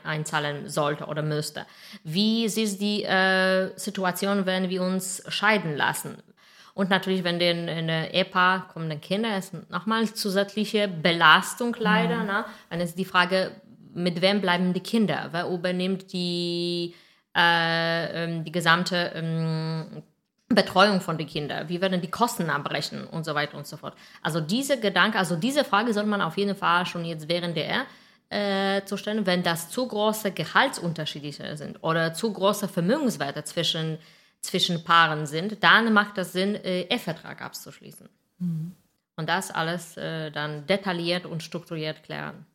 einzahlen 0.03 0.67
sollte 0.69 1.05
oder 1.05 1.21
müsste? 1.21 1.65
Wie 2.03 2.45
ist 2.45 2.81
die 2.81 3.03
äh, 3.03 3.71
Situation, 3.77 4.45
wenn 4.45 4.69
wir 4.69 4.81
uns 4.81 5.23
scheiden 5.27 5.77
lassen? 5.77 6.17
Und 6.73 6.89
natürlich, 6.89 7.23
wenn 7.23 7.37
den, 7.37 7.67
in 7.67 7.85
der 7.85 8.15
Ehepaar 8.15 8.67
kommen 8.67 8.89
dann 8.89 8.99
Kinder, 8.99 9.37
ist 9.37 9.53
nochmal 9.69 10.11
zusätzliche 10.11 10.87
Belastung 10.87 11.75
leider. 11.77 12.17
Mhm. 12.17 12.25
Ne? 12.25 12.45
Dann 12.71 12.81
ist 12.81 12.97
die 12.97 13.05
Frage, 13.05 13.51
mit 13.93 14.21
wem 14.21 14.41
bleiben 14.41 14.73
die 14.73 14.79
Kinder? 14.79 15.29
Wer 15.31 15.47
übernimmt 15.47 16.11
die, 16.13 16.93
äh, 17.35 18.23
ähm, 18.23 18.43
die 18.43 18.51
gesamte 18.51 19.11
ähm, 19.15 20.03
Betreuung 20.49 21.01
von 21.01 21.17
den 21.17 21.27
Kindern, 21.27 21.69
wie 21.69 21.81
werden 21.81 22.01
die 22.01 22.11
Kosten 22.11 22.49
abbrechen 22.49 23.05
und 23.07 23.25
so 23.25 23.33
weiter 23.35 23.57
und 23.57 23.67
so 23.67 23.77
fort. 23.77 23.95
Also 24.21 24.39
diese 24.39 24.79
Gedanke, 24.79 25.17
also 25.17 25.35
diese 25.35 25.63
Frage 25.63 25.93
soll 25.93 26.05
man 26.05 26.21
auf 26.21 26.37
jeden 26.37 26.55
Fall 26.55 26.85
schon 26.85 27.05
jetzt 27.05 27.27
während 27.27 27.57
der 27.57 27.85
äh, 28.29 28.83
zu 28.85 28.97
stellen, 28.97 29.25
wenn 29.25 29.43
das 29.43 29.69
zu 29.69 29.87
große 29.87 30.31
Gehaltsunterschiede 30.31 31.57
sind 31.57 31.83
oder 31.83 32.13
zu 32.13 32.31
große 32.31 32.67
Vermögenswerte 32.67 33.43
zwischen, 33.43 33.97
zwischen 34.41 34.83
Paaren 34.83 35.25
sind, 35.25 35.63
dann 35.63 35.93
macht 35.93 36.17
das 36.17 36.33
Sinn, 36.33 36.55
äh, 36.55 36.81
Ehevertrag 36.83 37.41
abzuschließen. 37.41 38.09
Mhm. 38.39 38.75
Und 39.15 39.29
das 39.29 39.51
alles 39.51 39.97
äh, 39.97 40.31
dann 40.31 40.65
detailliert 40.65 41.25
und 41.25 41.43
strukturiert 41.43 42.03
klären. 42.03 42.45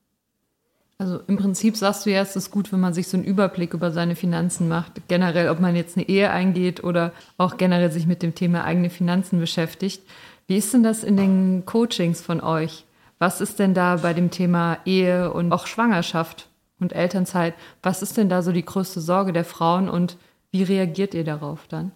Also 1.00 1.20
im 1.28 1.37
Prinzip 1.37 1.76
sagst 1.76 2.04
du 2.04 2.11
ja, 2.11 2.20
es 2.20 2.34
ist 2.34 2.50
gut, 2.50 2.72
wenn 2.72 2.80
man 2.80 2.92
sich 2.92 3.06
so 3.06 3.16
einen 3.16 3.24
Überblick 3.24 3.72
über 3.72 3.92
seine 3.92 4.16
Finanzen 4.16 4.66
macht. 4.66 4.92
Generell, 5.06 5.48
ob 5.48 5.61
man 5.61 5.76
jetzt 5.76 5.96
eine 5.96 6.08
Ehe 6.08 6.30
eingeht 6.30 6.82
oder 6.82 7.12
auch 7.37 7.56
generell 7.56 7.92
sich 7.92 8.08
mit 8.08 8.20
dem 8.20 8.34
Thema 8.34 8.64
eigene 8.64 8.90
Finanzen 8.90 9.38
beschäftigt. 9.38 10.02
Wie 10.48 10.56
ist 10.56 10.74
denn 10.74 10.82
das 10.82 11.04
in 11.04 11.16
den 11.16 11.64
Coachings 11.66 12.20
von 12.20 12.40
euch? 12.40 12.84
Was 13.20 13.40
ist 13.40 13.61
denn 13.61 13.74
da 13.74 13.96
bei 13.96 14.12
dem 14.12 14.32
Thema 14.32 14.78
Ehe 14.84 15.32
und 15.32 15.52
auch 15.52 15.68
Schwangerschaft 15.68 16.48
und 16.80 16.92
Elternzeit? 16.92 17.54
Was 17.80 18.02
ist 18.02 18.16
denn 18.16 18.28
da 18.28 18.42
so 18.42 18.50
die 18.50 18.64
größte 18.64 19.00
Sorge 19.00 19.32
der 19.32 19.44
Frauen 19.44 19.88
und 19.88 20.16
wie 20.50 20.64
reagiert 20.64 21.14
ihr 21.14 21.24
darauf 21.24 21.68
dann? 21.68 21.92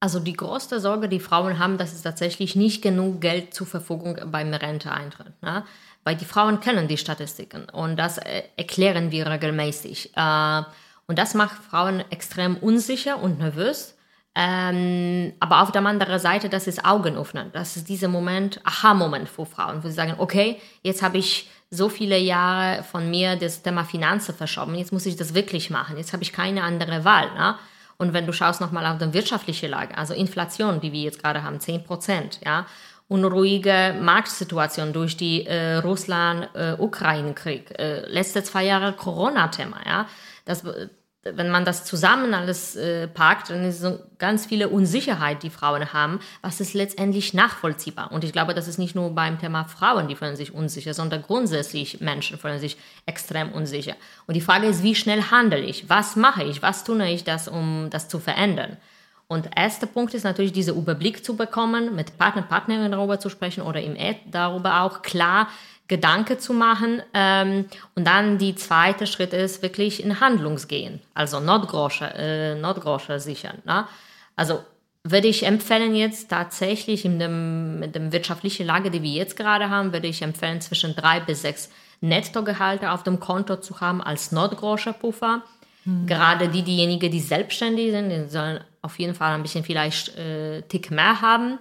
Also 0.00 0.20
die 0.20 0.34
größte 0.34 0.80
Sorge, 0.80 1.08
die 1.08 1.20
Frauen 1.20 1.58
haben, 1.58 1.78
dass 1.78 1.92
es 1.92 2.02
tatsächlich 2.02 2.56
nicht 2.56 2.82
genug 2.82 3.20
Geld 3.20 3.54
zur 3.54 3.66
Verfügung 3.66 4.18
beim 4.30 4.52
Renteeintritt. 4.52 5.40
Ne? 5.40 5.64
Weil 6.04 6.16
die 6.16 6.24
Frauen 6.24 6.60
kennen 6.60 6.86
die 6.86 6.98
Statistiken 6.98 7.68
und 7.70 7.96
das 7.96 8.18
äh, 8.18 8.42
erklären 8.56 9.10
wir 9.10 9.26
regelmäßig. 9.26 10.12
Äh, 10.16 10.62
und 11.06 11.18
das 11.18 11.34
macht 11.34 11.56
Frauen 11.62 12.02
extrem 12.10 12.56
unsicher 12.56 13.20
und 13.20 13.38
nervös. 13.38 13.96
Ähm, 14.36 15.32
aber 15.38 15.62
auf 15.62 15.70
der 15.70 15.84
anderen 15.84 16.18
Seite, 16.18 16.48
das 16.48 16.66
ist 16.66 16.84
Augenöffnen. 16.84 17.50
Das 17.52 17.76
ist 17.76 17.88
dieser 17.88 18.08
Moment, 18.08 18.60
Aha-Moment 18.64 19.28
für 19.28 19.46
Frauen, 19.46 19.82
wo 19.84 19.88
sie 19.88 19.94
sagen, 19.94 20.14
okay, 20.18 20.60
jetzt 20.82 21.02
habe 21.02 21.18
ich 21.18 21.48
so 21.70 21.88
viele 21.88 22.18
Jahre 22.18 22.82
von 22.82 23.10
mir 23.10 23.36
das 23.36 23.62
Thema 23.62 23.84
Finanzen 23.84 24.34
verschoben, 24.34 24.74
jetzt 24.74 24.92
muss 24.92 25.06
ich 25.06 25.16
das 25.16 25.34
wirklich 25.34 25.70
machen, 25.70 25.96
jetzt 25.96 26.12
habe 26.12 26.22
ich 26.22 26.32
keine 26.32 26.62
andere 26.62 27.04
Wahl. 27.04 27.32
Ne? 27.34 27.56
Und 27.96 28.12
wenn 28.12 28.26
du 28.26 28.32
schaust 28.32 28.60
nochmal 28.60 28.86
auf 28.86 28.98
die 28.98 29.12
wirtschaftliche 29.12 29.68
Lage, 29.68 29.96
also 29.96 30.14
Inflation, 30.14 30.80
die 30.80 30.92
wir 30.92 31.02
jetzt 31.02 31.22
gerade 31.22 31.42
haben, 31.42 31.60
10 31.60 31.84
Prozent, 31.84 32.40
ja, 32.44 32.66
unruhige 33.08 33.94
Marktsituation 34.00 34.92
durch 34.92 35.16
die 35.16 35.46
äh, 35.46 35.76
Russland-Ukraine-Krieg, 35.76 37.74
äh, 37.78 37.98
äh, 37.98 38.08
letzte 38.08 38.42
zwei 38.42 38.64
Jahre 38.64 38.92
Corona-Thema, 38.92 39.80
ja, 39.86 40.08
das, 40.46 40.64
wenn 41.22 41.50
man 41.50 41.64
das 41.64 41.84
zusammen 41.84 42.34
alles 42.34 42.76
äh, 42.76 43.08
packt, 43.08 43.50
dann 43.50 43.64
ist 43.64 43.80
so 43.80 43.98
ganz 44.18 44.46
viele 44.46 44.68
Unsicherheit, 44.68 45.42
die 45.42 45.50
Frauen 45.50 45.92
haben, 45.92 46.20
was 46.42 46.60
ist 46.60 46.74
letztendlich 46.74 47.34
nachvollziehbar. 47.34 48.12
Und 48.12 48.24
ich 48.24 48.32
glaube, 48.32 48.54
das 48.54 48.68
ist 48.68 48.78
nicht 48.78 48.94
nur 48.94 49.14
beim 49.14 49.38
Thema 49.38 49.64
Frauen, 49.64 50.08
die 50.08 50.16
fühlen 50.16 50.36
sich 50.36 50.54
unsicher, 50.54 50.94
sondern 50.94 51.22
grundsätzlich 51.22 52.00
Menschen 52.00 52.38
fühlen 52.38 52.60
sich 52.60 52.76
extrem 53.06 53.52
unsicher. 53.52 53.94
Und 54.26 54.34
die 54.34 54.40
Frage 54.40 54.66
ist, 54.66 54.82
wie 54.82 54.94
schnell 54.94 55.22
handle 55.30 55.60
ich? 55.60 55.88
Was 55.88 56.16
mache 56.16 56.44
ich? 56.44 56.62
Was 56.62 56.84
tue 56.84 57.06
ich, 57.08 57.24
das, 57.24 57.48
um 57.48 57.88
das 57.90 58.08
zu 58.08 58.18
verändern? 58.18 58.76
Und 59.26 59.48
erster 59.56 59.86
Punkt 59.86 60.14
ist 60.14 60.24
natürlich, 60.24 60.52
diesen 60.52 60.76
Überblick 60.76 61.24
zu 61.24 61.36
bekommen, 61.36 61.94
mit 61.94 62.18
Partner, 62.18 62.42
Partnerinnen 62.42 62.92
darüber 62.92 63.18
zu 63.18 63.30
sprechen 63.30 63.62
oder 63.62 63.82
im 63.82 63.96
Ad 63.98 64.20
darüber 64.30 64.82
auch 64.82 65.02
klar 65.02 65.48
Gedanken 65.88 66.38
zu 66.38 66.54
machen. 66.54 67.02
Ähm, 67.12 67.66
und 67.94 68.06
dann 68.06 68.38
die 68.38 68.54
zweite 68.54 69.06
Schritt 69.06 69.32
ist 69.32 69.62
wirklich 69.62 70.02
in 70.02 70.20
Handlungs 70.20 70.68
gehen, 70.68 71.00
also 71.14 71.40
Notgrosche, 71.40 72.06
äh, 72.14 72.54
Notgrosche 72.54 73.20
sichern. 73.20 73.62
Ne? 73.64 73.86
Also 74.36 74.60
würde 75.04 75.28
ich 75.28 75.44
empfehlen 75.44 75.94
jetzt 75.94 76.30
tatsächlich 76.30 77.04
in 77.04 77.18
dem, 77.18 77.78
mit 77.78 77.94
der 77.94 78.10
wirtschaftlichen 78.12 78.66
Lage, 78.66 78.90
die 78.90 79.02
wir 79.02 79.10
jetzt 79.10 79.36
gerade 79.36 79.68
haben, 79.68 79.92
würde 79.92 80.06
ich 80.06 80.22
empfehlen, 80.22 80.62
zwischen 80.62 80.96
drei 80.96 81.20
bis 81.20 81.42
sechs 81.42 81.70
Nettogehalte 82.00 82.90
auf 82.90 83.02
dem 83.02 83.20
Konto 83.20 83.56
zu 83.56 83.80
haben 83.80 84.02
als 84.02 84.32
Notgrosche-Puffer. 84.32 85.42
Mhm. 85.84 86.06
Gerade 86.06 86.48
die, 86.48 86.62
diejenigen, 86.62 87.10
die 87.10 87.20
selbstständig 87.20 87.90
sind, 87.90 88.10
die 88.10 88.28
sollen 88.28 88.60
auf 88.82 88.98
jeden 88.98 89.14
Fall 89.14 89.34
ein 89.34 89.42
bisschen 89.42 89.64
vielleicht 89.64 90.16
äh, 90.16 90.62
Tick 90.62 90.90
mehr 90.90 91.20
haben. 91.20 91.58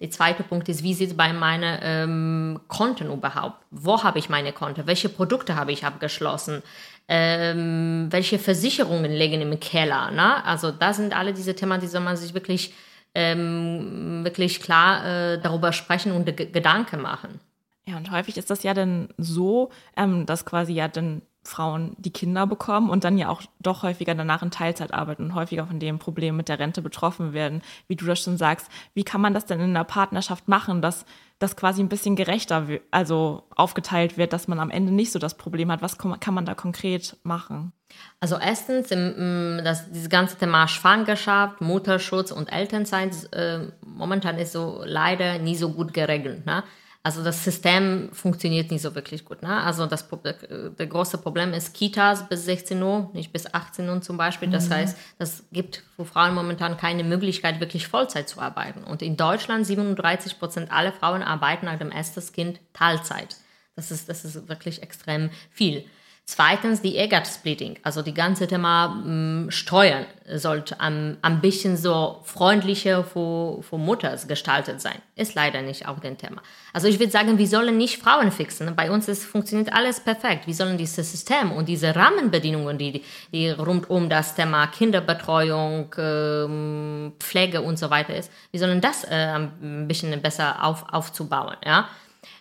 Der 0.00 0.10
zweite 0.10 0.42
Punkt 0.42 0.68
ist, 0.68 0.82
wie 0.82 0.94
sieht 0.94 1.10
es 1.10 1.16
bei 1.16 1.32
meinen 1.32 1.78
ähm, 1.82 2.60
Konten 2.68 3.10
überhaupt? 3.10 3.64
Wo 3.70 4.02
habe 4.02 4.18
ich 4.18 4.28
meine 4.28 4.52
Konten? 4.52 4.86
Welche 4.86 5.08
Produkte 5.08 5.56
habe 5.56 5.72
ich 5.72 5.84
abgeschlossen? 5.84 6.62
Ähm, 7.06 8.08
welche 8.10 8.38
Versicherungen 8.38 9.12
liegen 9.12 9.40
im 9.40 9.58
Keller? 9.60 10.10
Ne? 10.10 10.44
Also 10.44 10.72
da 10.72 10.92
sind 10.92 11.16
alle 11.16 11.32
diese 11.32 11.54
Themen, 11.54 11.80
die 11.80 11.86
soll 11.86 12.00
man 12.00 12.16
sich 12.16 12.34
wirklich, 12.34 12.74
ähm, 13.14 14.24
wirklich 14.24 14.60
klar 14.60 15.06
äh, 15.06 15.40
darüber 15.40 15.72
sprechen 15.72 16.12
und 16.12 16.36
Gedanken 16.36 17.00
machen. 17.00 17.40
Ja, 17.86 17.96
und 17.96 18.10
häufig 18.10 18.36
ist 18.36 18.50
das 18.50 18.62
ja 18.62 18.74
dann 18.74 19.08
so, 19.18 19.70
ähm, 19.96 20.26
dass 20.26 20.44
quasi 20.44 20.72
ja 20.72 20.88
dann 20.88 21.22
Frauen 21.44 21.94
die 21.98 22.12
Kinder 22.12 22.46
bekommen 22.46 22.90
und 22.90 23.04
dann 23.04 23.18
ja 23.18 23.28
auch 23.28 23.42
doch 23.60 23.82
häufiger 23.82 24.14
danach 24.14 24.42
in 24.42 24.50
Teilzeit 24.50 24.92
arbeiten 24.92 25.24
und 25.24 25.34
häufiger 25.34 25.66
von 25.66 25.78
dem 25.78 25.98
Problem 25.98 26.36
mit 26.36 26.48
der 26.48 26.58
Rente 26.58 26.82
betroffen 26.82 27.32
werden. 27.32 27.62
Wie 27.86 27.96
du 27.96 28.06
das 28.06 28.20
schon 28.20 28.36
sagst, 28.36 28.68
wie 28.94 29.04
kann 29.04 29.20
man 29.20 29.34
das 29.34 29.46
denn 29.46 29.60
in 29.60 29.70
einer 29.70 29.84
Partnerschaft 29.84 30.48
machen, 30.48 30.80
dass 30.82 31.04
das 31.38 31.56
quasi 31.56 31.82
ein 31.82 31.88
bisschen 31.88 32.16
gerechter 32.16 32.66
also 32.90 33.44
aufgeteilt 33.54 34.16
wird, 34.16 34.32
dass 34.32 34.48
man 34.48 34.60
am 34.60 34.70
Ende 34.70 34.92
nicht 34.92 35.12
so 35.12 35.18
das 35.18 35.36
Problem 35.36 35.70
hat? 35.70 35.82
Was 35.82 35.98
kann 35.98 36.34
man 36.34 36.46
da 36.46 36.54
konkret 36.54 37.16
machen? 37.22 37.72
Also 38.20 38.38
erstens, 38.38 38.90
im, 38.90 39.60
das, 39.62 39.90
dieses 39.90 40.08
ganze 40.08 40.36
Thema 40.36 40.66
Schwangerschaft, 40.66 41.60
Mutterschutz 41.60 42.30
und 42.30 42.52
Elternzeit 42.52 43.12
äh, 43.32 43.68
momentan 43.84 44.38
ist 44.38 44.52
so 44.52 44.82
leider 44.84 45.38
nie 45.38 45.56
so 45.56 45.70
gut 45.70 45.92
geregelt. 45.92 46.46
Ne? 46.46 46.64
Also 47.06 47.22
das 47.22 47.44
System 47.44 48.08
funktioniert 48.12 48.70
nicht 48.70 48.80
so 48.80 48.94
wirklich 48.94 49.26
gut. 49.26 49.42
Ne? 49.42 49.62
Also 49.62 49.84
das, 49.84 50.08
der 50.08 50.86
große 50.86 51.18
Problem 51.18 51.52
ist 51.52 51.74
Kitas 51.74 52.26
bis 52.26 52.46
16 52.46 52.82
Uhr, 52.82 53.10
nicht 53.12 53.30
bis 53.30 53.52
18 53.52 53.86
Uhr 53.90 54.00
zum 54.00 54.16
Beispiel. 54.16 54.48
Das 54.48 54.70
mhm. 54.70 54.74
heißt, 54.74 54.96
das 55.18 55.44
gibt 55.52 55.82
für 55.96 56.06
Frauen 56.06 56.34
momentan 56.34 56.78
keine 56.78 57.04
Möglichkeit, 57.04 57.60
wirklich 57.60 57.88
Vollzeit 57.88 58.26
zu 58.30 58.40
arbeiten. 58.40 58.84
Und 58.84 59.02
in 59.02 59.18
Deutschland 59.18 59.66
37 59.66 60.38
Prozent 60.38 60.72
aller 60.72 60.92
Frauen 60.92 61.22
arbeiten 61.22 61.66
nach 61.66 61.78
dem 61.78 61.90
ersten 61.90 62.22
Kind 62.32 62.58
Teilzeit. 62.72 63.36
Das 63.76 63.90
ist, 63.90 64.08
das 64.08 64.24
ist 64.24 64.48
wirklich 64.48 64.82
extrem 64.82 65.28
viel. 65.50 65.84
Zweitens 66.26 66.80
die 66.80 66.94
Ehrgeiz-Splitting, 66.96 67.80
also 67.82 68.00
die 68.00 68.14
ganze 68.14 68.46
Thema 68.46 68.88
mh, 68.88 69.50
Steuern 69.50 70.06
sollte 70.26 70.80
am, 70.80 71.18
ein 71.20 71.42
bisschen 71.42 71.76
so 71.76 72.22
freundlicher 72.24 73.04
für, 73.04 73.62
für 73.62 73.76
Mutters 73.76 74.26
gestaltet 74.26 74.80
sein. 74.80 74.96
Ist 75.16 75.34
leider 75.34 75.60
nicht 75.60 75.86
auch 75.86 76.02
ein 76.02 76.16
Thema. 76.16 76.40
Also 76.72 76.88
ich 76.88 76.98
würde 76.98 77.12
sagen, 77.12 77.36
wir 77.36 77.46
sollen 77.46 77.76
nicht 77.76 78.02
Frauen 78.02 78.32
fixen. 78.32 78.74
Bei 78.74 78.90
uns 78.90 79.06
ist, 79.06 79.26
funktioniert 79.26 79.74
alles 79.74 80.00
perfekt. 80.00 80.46
Wir 80.46 80.54
sollen 80.54 80.78
dieses 80.78 81.10
System 81.10 81.52
und 81.52 81.68
diese 81.68 81.94
Rahmenbedingungen, 81.94 82.78
die, 82.78 83.04
die 83.30 83.50
rund 83.50 83.90
um 83.90 84.08
das 84.08 84.34
Thema 84.34 84.66
Kinderbetreuung, 84.68 85.94
ähm, 85.98 87.12
Pflege 87.18 87.60
und 87.60 87.78
so 87.78 87.90
weiter 87.90 88.16
ist, 88.16 88.32
wir 88.50 88.60
sollen 88.60 88.80
das 88.80 89.04
äh, 89.04 89.10
ein 89.10 89.86
bisschen 89.86 90.18
besser 90.22 90.64
auf, 90.64 90.86
aufzubauen. 90.90 91.56
Ja? 91.66 91.86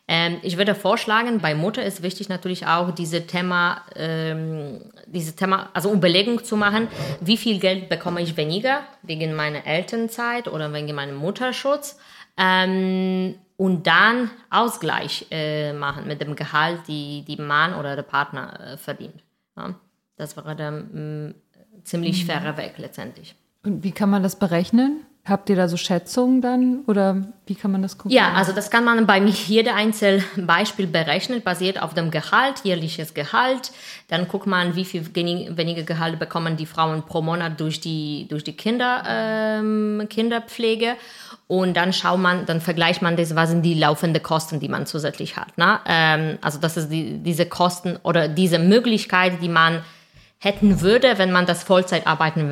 Ähm, 0.07 0.39
ich 0.41 0.57
würde 0.57 0.75
vorschlagen, 0.75 1.39
bei 1.39 1.55
Mutter 1.55 1.83
ist 1.83 2.03
wichtig 2.03 2.27
natürlich 2.27 2.67
auch 2.67 2.91
diese 2.91 3.25
Thema, 3.25 3.81
ähm, 3.95 4.81
diese 5.07 5.35
Thema, 5.35 5.69
also 5.73 5.93
Überlegung 5.93 6.43
zu 6.43 6.57
machen, 6.57 6.89
wie 7.21 7.37
viel 7.37 7.59
Geld 7.59 7.87
bekomme 7.87 8.21
ich 8.21 8.35
weniger 8.35 8.81
wegen 9.01 9.33
meiner 9.33 9.65
Elternzeit 9.65 10.49
oder 10.49 10.73
wegen 10.73 10.93
meinem 10.93 11.15
Mutterschutz 11.15 11.97
ähm, 12.37 13.35
und 13.55 13.87
dann 13.87 14.29
Ausgleich 14.49 15.27
äh, 15.31 15.71
machen 15.71 16.05
mit 16.05 16.19
dem 16.19 16.35
Gehalt, 16.35 16.81
die 16.87 17.23
die 17.25 17.37
Mann 17.37 17.73
oder 17.73 17.95
der 17.95 18.03
Partner 18.03 18.59
äh, 18.59 18.77
verdient. 18.77 19.23
Ja? 19.55 19.75
Das 20.17 20.35
wäre 20.35 20.55
dann 20.55 20.89
mh, 20.91 21.29
mm, 21.29 21.35
ziemlich 21.85 22.23
mhm. 22.23 22.27
fairer 22.27 22.57
Weg 22.57 22.73
letztendlich. 22.77 23.35
Und 23.63 23.83
wie 23.83 23.91
kann 23.91 24.09
man 24.09 24.21
das 24.21 24.37
berechnen? 24.37 25.05
Habt 25.25 25.49
ihr 25.49 25.55
da 25.55 25.69
so 25.69 25.77
Schätzungen 25.77 26.41
dann 26.41 26.79
oder 26.85 27.23
wie 27.45 27.55
kann 27.55 27.71
man 27.71 27.81
das 27.81 27.97
gucken? 27.97 28.11
Ja, 28.11 28.33
also 28.33 28.51
das 28.51 28.69
kann 28.69 28.83
man 28.83 29.07
bei 29.07 29.21
mir 29.21 29.29
jede 29.47 29.73
einzelne 29.73 30.21
Beispiel 30.35 30.85
berechnen, 30.85 31.41
basiert 31.41 31.81
auf 31.81 31.93
dem 31.93 32.11
Gehalt, 32.11 32.59
jährliches 32.65 33.13
Gehalt. 33.13 33.71
Dann 34.09 34.27
guckt 34.27 34.47
man, 34.47 34.75
wie 34.75 34.83
viel 34.83 35.15
weniger 35.15 35.83
Gehalt 35.83 36.19
bekommen 36.19 36.57
die 36.57 36.65
Frauen 36.65 37.03
pro 37.03 37.21
Monat 37.21 37.57
durch 37.61 37.79
die, 37.79 38.27
durch 38.29 38.43
die 38.43 38.57
Kinder, 38.57 39.03
ähm, 39.07 40.07
Kinderpflege. 40.09 40.97
Und 41.47 41.77
dann 41.77 41.93
schaut 41.93 42.19
man, 42.19 42.45
dann 42.45 42.59
vergleicht 42.59 43.01
man 43.01 43.15
das, 43.15 43.33
was 43.33 43.49
sind 43.49 43.61
die 43.61 43.75
laufenden 43.75 44.21
Kosten, 44.21 44.59
die 44.59 44.67
man 44.67 44.85
zusätzlich 44.85 45.37
hat. 45.37 45.57
Ne? 45.57 45.79
Ähm, 45.85 46.37
also 46.41 46.59
das 46.59 46.75
ist 46.75 46.89
die, 46.89 47.19
diese 47.19 47.45
Kosten 47.45 47.97
oder 48.03 48.27
diese 48.27 48.59
Möglichkeit, 48.59 49.41
die 49.41 49.49
man 49.49 49.83
hätten 50.43 50.81
würde, 50.81 51.17
wenn 51.17 51.31
man 51.31 51.45
das 51.45 51.63
Vollzeit 51.63 52.05
arbeiten 52.05 52.49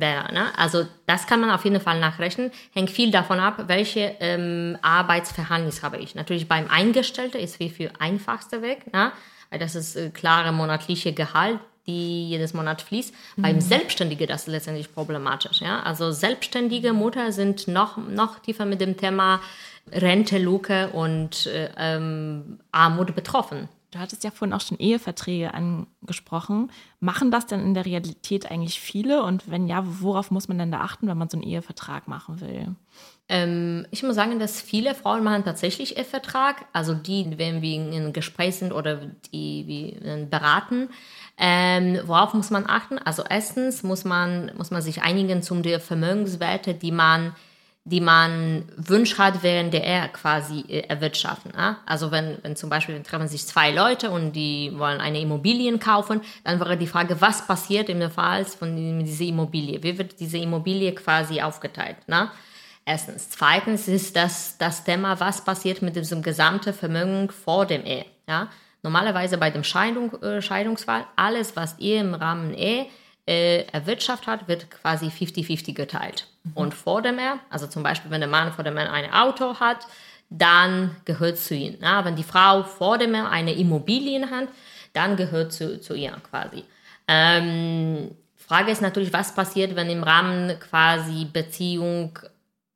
wäre. 0.00 0.32
Ne? 0.32 0.46
Also 0.56 0.86
das 1.06 1.26
kann 1.26 1.40
man 1.42 1.50
auf 1.50 1.64
jeden 1.64 1.80
Fall 1.80 2.00
nachrechnen. 2.00 2.50
Hängt 2.72 2.88
viel 2.88 3.10
davon 3.10 3.40
ab, 3.40 3.64
welche 3.66 4.16
ähm, 4.20 4.78
Arbeitsverhältnis 4.80 5.82
habe 5.82 5.98
ich. 5.98 6.14
Natürlich 6.14 6.48
beim 6.48 6.70
Eingestellten 6.70 7.38
ist 7.38 7.56
viel, 7.56 7.68
viel 7.68 7.90
einfachster 7.98 8.62
Weg, 8.62 8.90
ne? 8.90 9.12
weil 9.50 9.58
das 9.58 9.74
ist 9.74 9.96
äh, 9.96 10.08
klare 10.08 10.50
monatliche 10.50 11.12
Gehalt, 11.12 11.60
die 11.86 12.30
jedes 12.30 12.54
Monat 12.54 12.80
fließt. 12.80 13.12
Mhm. 13.36 13.42
Beim 13.42 13.60
Selbstständigen 13.60 14.26
das 14.26 14.42
ist 14.42 14.48
letztendlich 14.48 14.94
problematisch. 14.94 15.60
Ja? 15.60 15.82
Also 15.82 16.10
selbstständige 16.10 16.94
Mutter 16.94 17.32
sind 17.32 17.68
noch, 17.68 17.98
noch 17.98 18.38
tiefer 18.38 18.64
mit 18.64 18.80
dem 18.80 18.96
Thema 18.96 19.42
Rente, 19.90 20.38
Luke 20.38 20.88
und 20.94 21.48
äh, 21.48 21.68
ähm, 21.76 22.60
Armut 22.70 23.14
betroffen. 23.14 23.68
Du 23.92 23.98
hattest 23.98 24.24
ja 24.24 24.30
vorhin 24.30 24.54
auch 24.54 24.62
schon 24.62 24.78
Eheverträge 24.78 25.52
angesprochen. 25.52 26.72
Machen 26.98 27.30
das 27.30 27.46
denn 27.46 27.60
in 27.60 27.74
der 27.74 27.84
Realität 27.84 28.50
eigentlich 28.50 28.80
viele? 28.80 29.22
Und 29.22 29.50
wenn 29.50 29.66
ja, 29.66 29.82
worauf 29.84 30.30
muss 30.30 30.48
man 30.48 30.56
denn 30.56 30.72
da 30.72 30.80
achten, 30.80 31.08
wenn 31.08 31.18
man 31.18 31.28
so 31.28 31.36
einen 31.36 31.46
Ehevertrag 31.46 32.08
machen 32.08 32.40
will? 32.40 32.74
Ähm, 33.28 33.86
ich 33.90 34.02
muss 34.02 34.14
sagen, 34.14 34.38
dass 34.38 34.62
viele 34.62 34.94
Frauen 34.94 35.22
machen 35.22 35.44
tatsächlich 35.44 35.98
Ehevertrag. 35.98 36.64
Also 36.72 36.94
die, 36.94 37.36
wenn 37.36 37.60
wir 37.60 37.74
in 37.74 38.14
Gespräch 38.14 38.56
sind 38.56 38.72
oder 38.72 38.96
die 39.30 39.66
wir 39.66 40.26
beraten. 40.26 40.88
Ähm, 41.36 42.00
worauf 42.06 42.32
muss 42.32 42.48
man 42.48 42.64
achten? 42.66 42.96
Also 42.96 43.22
erstens 43.28 43.82
muss 43.82 44.06
man, 44.06 44.52
muss 44.56 44.70
man 44.70 44.80
sich 44.80 45.02
einigen 45.02 45.42
zum 45.42 45.62
der 45.62 45.80
Vermögenswerte, 45.80 46.72
die 46.72 46.92
man 46.92 47.36
die 47.84 48.00
man 48.00 48.64
Wunsch 48.76 49.18
hat, 49.18 49.42
während 49.42 49.74
der 49.74 49.84
er 49.84 50.08
quasi 50.08 50.60
äh, 50.68 50.80
erwirtschaften. 50.86 51.52
Ja? 51.56 51.78
Also 51.84 52.12
wenn, 52.12 52.38
wenn 52.42 52.54
zum 52.54 52.70
Beispiel 52.70 53.02
treffen 53.02 53.26
sich 53.26 53.44
zwei 53.46 53.72
Leute 53.72 54.10
und 54.10 54.32
die 54.32 54.72
wollen 54.76 55.00
eine 55.00 55.20
Immobilie 55.20 55.76
kaufen, 55.78 56.20
dann 56.44 56.60
wäre 56.60 56.76
die 56.76 56.86
Frage, 56.86 57.20
was 57.20 57.46
passiert 57.46 57.88
im 57.88 58.08
Fall 58.10 58.44
von 58.44 59.04
dieser 59.04 59.24
Immobilie? 59.24 59.82
Wie 59.82 59.98
wird 59.98 60.20
diese 60.20 60.38
Immobilie 60.38 60.92
quasi 60.94 61.42
aufgeteilt? 61.42 61.96
Ne? 62.06 62.30
Erstens. 62.84 63.30
Zweitens 63.30 63.88
ist 63.88 64.14
das, 64.14 64.58
das 64.58 64.84
Thema, 64.84 65.18
was 65.18 65.44
passiert 65.44 65.82
mit 65.82 65.96
diesem 65.96 66.22
gesamten 66.22 66.72
Vermögen 66.72 67.30
vor 67.30 67.66
dem 67.66 67.84
Ehe. 67.84 68.04
Ja? 68.28 68.48
Normalerweise 68.84 69.38
bei 69.38 69.50
dem 69.50 69.64
Scheidung, 69.64 70.12
äh, 70.22 70.40
Scheidungsfall, 70.40 71.04
alles, 71.16 71.56
was 71.56 71.76
ihr 71.78 72.00
im 72.00 72.14
Rahmen 72.14 72.54
Ehe 72.54 72.86
äh, 73.26 73.64
erwirtschaftet 73.66 74.26
hat, 74.26 74.48
wird 74.48 74.70
quasi 74.70 75.06
50-50 75.06 75.74
geteilt. 75.74 76.26
Mhm. 76.44 76.52
Und 76.54 76.74
vor 76.74 77.02
dem 77.02 77.18
Ehe, 77.18 77.38
also 77.50 77.66
zum 77.66 77.82
Beispiel, 77.82 78.10
wenn 78.10 78.20
der 78.20 78.28
Mann 78.28 78.52
vor 78.52 78.64
dem 78.64 78.76
Ehe 78.76 78.90
ein 78.90 79.12
Auto 79.12 79.60
hat, 79.60 79.86
dann 80.30 80.96
gehört 81.04 81.38
zu 81.38 81.54
ihm. 81.54 81.76
Ja, 81.80 82.04
wenn 82.04 82.16
die 82.16 82.22
Frau 82.22 82.62
vor 82.62 82.98
dem 82.98 83.14
Ehe 83.14 83.28
eine 83.28 83.52
Immobilie 83.52 84.28
hat, 84.30 84.48
dann 84.92 85.16
gehört 85.16 85.52
zu, 85.52 85.80
zu 85.80 85.94
ihr 85.94 86.12
quasi. 86.30 86.64
Ähm, 87.08 88.10
Frage 88.36 88.72
ist 88.72 88.82
natürlich, 88.82 89.12
was 89.12 89.34
passiert, 89.34 89.76
wenn 89.76 89.88
im 89.88 90.02
Rahmen 90.02 90.58
quasi 90.58 91.24
Beziehung 91.24 92.18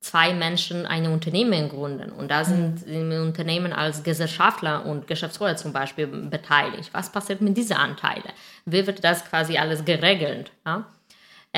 zwei 0.07 0.33
Menschen 0.33 0.87
ein 0.87 1.07
Unternehmen 1.07 1.69
gründen 1.69 2.13
und 2.13 2.31
da 2.31 2.45
sind 2.45 2.87
mhm. 2.87 3.13
im 3.13 3.23
Unternehmen 3.23 3.73
als 3.73 4.03
Gesellschaftler 4.03 4.87
und 4.87 5.07
Geschäftsführer 5.07 5.57
zum 5.57 5.73
Beispiel 5.73 6.07
beteiligt. 6.07 6.91
Was 6.93 7.11
passiert 7.11 7.41
mit 7.41 7.57
diesen 7.57 7.77
Anteilen? 7.77 8.33
Wie 8.65 8.87
wird 8.87 9.03
das 9.03 9.25
quasi 9.25 9.59
alles 9.59 9.85
geregelt? 9.85 10.53
Ja? 10.65 10.87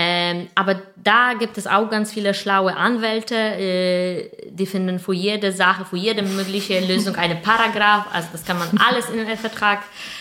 Ähm, 0.00 0.46
aber 0.54 0.76
da 0.94 1.32
gibt 1.36 1.58
es 1.58 1.66
auch 1.66 1.90
ganz 1.90 2.12
viele 2.12 2.32
schlaue 2.32 2.76
Anwälte, 2.76 3.34
äh, 3.34 4.30
die 4.48 4.64
finden 4.64 5.00
für 5.00 5.12
jede 5.12 5.50
Sache, 5.50 5.84
für 5.84 5.96
jede 5.96 6.22
mögliche 6.22 6.78
Lösung 6.86 7.16
eine 7.16 7.34
Paragraph. 7.34 8.06
Also 8.12 8.28
das 8.30 8.44
kann 8.44 8.60
man 8.60 8.68
alles 8.78 9.10
in 9.10 9.26
den 9.26 9.36
Vertrag 9.36 9.80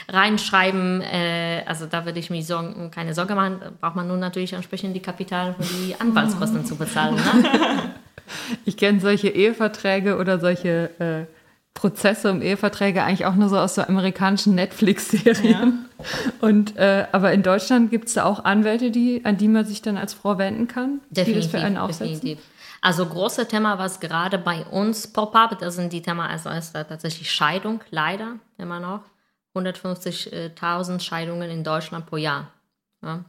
reinschreiben. 0.10 1.02
Äh, 1.02 1.62
also 1.68 1.86
da 1.86 2.06
würde 2.06 2.18
ich 2.18 2.32
mich 2.32 2.48
sorgen, 2.48 2.90
keine 2.90 3.14
Sorge 3.14 3.36
machen. 3.36 3.58
Da 3.60 3.72
braucht 3.80 3.96
man 3.96 4.08
nur 4.08 4.18
natürlich 4.18 4.54
entsprechend 4.54 4.96
die 4.96 5.00
Kapital 5.00 5.54
für 5.54 5.72
die 5.76 5.94
Anwaltskosten 6.00 6.66
zu 6.66 6.76
bezahlen. 6.76 7.14
Ne? 7.16 7.24
Ich 8.66 8.76
kenne 8.76 9.00
solche 9.00 9.30
Eheverträge 9.30 10.18
oder 10.18 10.38
solche 10.38 10.90
äh, 11.00 11.37
Prozesse 11.78 12.32
um 12.32 12.42
Eheverträge 12.42 13.04
eigentlich 13.04 13.28
auch 13.28 13.36
nur 13.36 13.50
so 13.50 13.58
aus 13.58 13.76
so 13.76 13.84
amerikanischen 13.84 14.56
Netflix-Serien. 14.56 15.86
Ja. 16.00 16.06
Und 16.42 16.76
äh, 16.76 17.06
aber 17.12 17.34
in 17.34 17.44
Deutschland 17.44 17.92
gibt 17.92 18.08
es 18.08 18.16
da 18.16 18.26
auch 18.26 18.44
Anwälte, 18.44 18.90
die, 18.90 19.24
an 19.26 19.38
die 19.38 19.48
man 19.48 19.64
sich 19.64 19.84
dann 19.84 19.96
als 19.96 20.16
Frau 20.16 20.40
wenden 20.40 20.68
kann, 20.68 21.02
definitiv, 21.12 21.26
die 21.26 21.52
das 21.52 21.62
für 21.62 21.66
einen 21.66 21.78
aufsetzen. 21.78 22.16
Definitiv. 22.16 22.44
Also 22.82 23.06
große 23.06 23.48
Thema, 23.48 23.78
was 23.78 24.00
gerade 24.00 24.40
bei 24.40 24.66
uns 24.66 25.08
pop-up, 25.08 25.60
das 25.60 25.76
sind 25.76 25.94
die 25.94 26.02
Themen, 26.02 26.22
also 26.22 26.50
ist 26.50 26.74
da 26.74 26.84
tatsächlich 26.84 27.32
Scheidung, 27.32 27.82
leider 27.92 28.38
immer 28.58 28.80
noch. 28.80 29.02
150.000 29.56 31.00
Scheidungen 31.00 31.50
in 31.50 31.64
Deutschland 31.64 32.08
pro 32.08 32.18
Jahr. 32.18 32.52
Ja. 33.04 33.24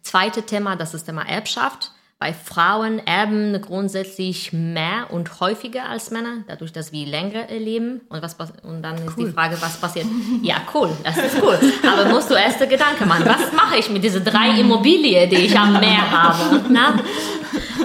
Zweite 0.00 0.42
Thema, 0.42 0.76
das 0.76 0.94
ist 0.94 1.04
Thema 1.04 1.28
Erbschaft. 1.28 1.92
Bei 2.22 2.34
Frauen 2.34 2.98
erben 3.06 3.58
grundsätzlich 3.62 4.52
mehr 4.52 5.06
und 5.08 5.40
häufiger 5.40 5.88
als 5.88 6.10
Männer, 6.10 6.44
dadurch, 6.46 6.70
dass 6.70 6.92
wir 6.92 7.06
länger 7.06 7.46
leben. 7.48 8.02
Und, 8.10 8.22
was, 8.22 8.36
und 8.62 8.82
dann 8.82 8.96
ist 8.96 9.16
cool. 9.16 9.28
die 9.28 9.32
Frage, 9.32 9.56
was 9.58 9.78
passiert? 9.78 10.04
Ja, 10.42 10.56
cool, 10.74 10.90
das 11.02 11.16
ist 11.16 11.42
cool. 11.42 11.58
Aber 11.82 12.10
musst 12.10 12.28
du 12.28 12.34
erste 12.34 12.68
Gedanken 12.68 13.08
machen, 13.08 13.24
was 13.24 13.50
mache 13.54 13.78
ich 13.78 13.88
mit 13.88 14.04
diesen 14.04 14.22
drei 14.22 14.50
Immobilien, 14.60 15.30
die 15.30 15.36
ich 15.36 15.58
am 15.58 15.72
Meer 15.80 16.10
habe? 16.10 16.60
Na? 16.68 17.00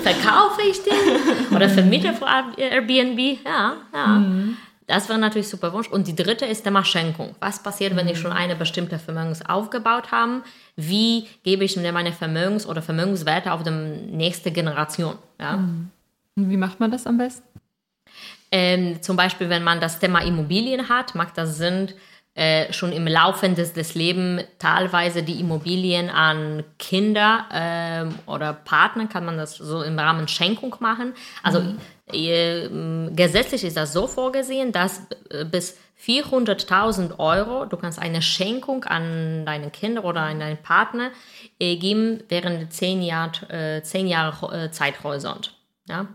Verkaufe 0.03 0.63
ich 0.69 0.81
die? 0.83 1.55
Oder 1.55 1.69
vermiete 1.69 2.11
für 2.13 2.25
Airbnb? 2.57 3.39
Ja, 3.45 3.73
ja. 3.93 4.05
Mhm. 4.05 4.57
Das 4.87 5.09
wäre 5.09 5.17
natürlich 5.17 5.49
super 5.49 5.73
Wunsch. 5.73 5.87
Und 5.87 6.07
die 6.07 6.15
dritte 6.15 6.45
ist 6.45 6.65
der 6.65 6.83
Schenkung. 6.83 7.35
Was 7.39 7.61
passiert, 7.61 7.95
wenn 7.95 8.07
ich 8.07 8.19
schon 8.19 8.31
eine 8.31 8.55
bestimmte 8.55 8.99
Vermögens 8.99 9.43
aufgebaut 9.43 10.11
habe? 10.11 10.43
Wie 10.75 11.27
gebe 11.43 11.63
ich 11.63 11.75
mir 11.75 11.91
meine 11.91 12.11
Vermögens- 12.11 12.67
oder 12.67 12.81
Vermögenswerte 12.81 13.51
auf 13.51 13.63
die 13.63 13.71
nächste 13.71 14.51
Generation? 14.51 15.15
Ja? 15.39 15.57
Mhm. 15.57 15.89
Wie 16.35 16.57
macht 16.57 16.79
man 16.79 16.91
das 16.91 17.07
am 17.07 17.17
besten? 17.17 17.47
Ähm, 18.51 19.01
zum 19.01 19.17
Beispiel, 19.17 19.49
wenn 19.49 19.63
man 19.63 19.81
das 19.81 19.99
Thema 19.99 20.19
Immobilien 20.19 20.87
hat, 20.87 21.15
macht 21.15 21.37
das 21.37 21.57
Sinn, 21.57 21.91
äh, 22.35 22.73
schon 22.73 22.91
im 22.91 23.07
Laufe 23.07 23.47
des, 23.47 23.71
des 23.71 23.95
Lebens 23.95 24.43
teilweise 24.59 25.23
die 25.23 25.39
Immobilien 25.39 26.09
an 26.09 26.65
Kinder 26.77 27.45
äh, 27.49 28.29
oder 28.29 28.51
Partner, 28.51 29.07
kann 29.07 29.23
man 29.23 29.37
das 29.37 29.55
so 29.55 29.81
im 29.81 29.97
Rahmen 29.97 30.27
Schenkung 30.27 30.75
machen. 30.81 31.13
Also 31.43 31.61
mhm. 31.61 31.77
äh, 32.11 33.09
gesetzlich 33.15 33.63
ist 33.63 33.77
das 33.77 33.93
so 33.93 34.05
vorgesehen, 34.05 34.73
dass 34.73 35.07
äh, 35.29 35.45
bis 35.45 35.77
400.000 36.05 37.19
Euro, 37.19 37.65
du 37.65 37.77
kannst 37.77 37.99
eine 37.99 38.21
Schenkung 38.21 38.83
an 38.83 39.45
deine 39.45 39.71
Kinder 39.71 40.03
oder 40.03 40.23
an 40.23 40.41
deinen 40.41 40.61
Partner 40.61 41.11
äh, 41.57 41.77
geben 41.77 42.21
während 42.27 42.73
zehn, 42.73 43.01
Jahr, 43.01 43.31
äh, 43.49 43.81
zehn 43.81 44.07
Jahre 44.07 44.71
Zeithorizont. 44.71 45.53
Ja? 45.87 46.07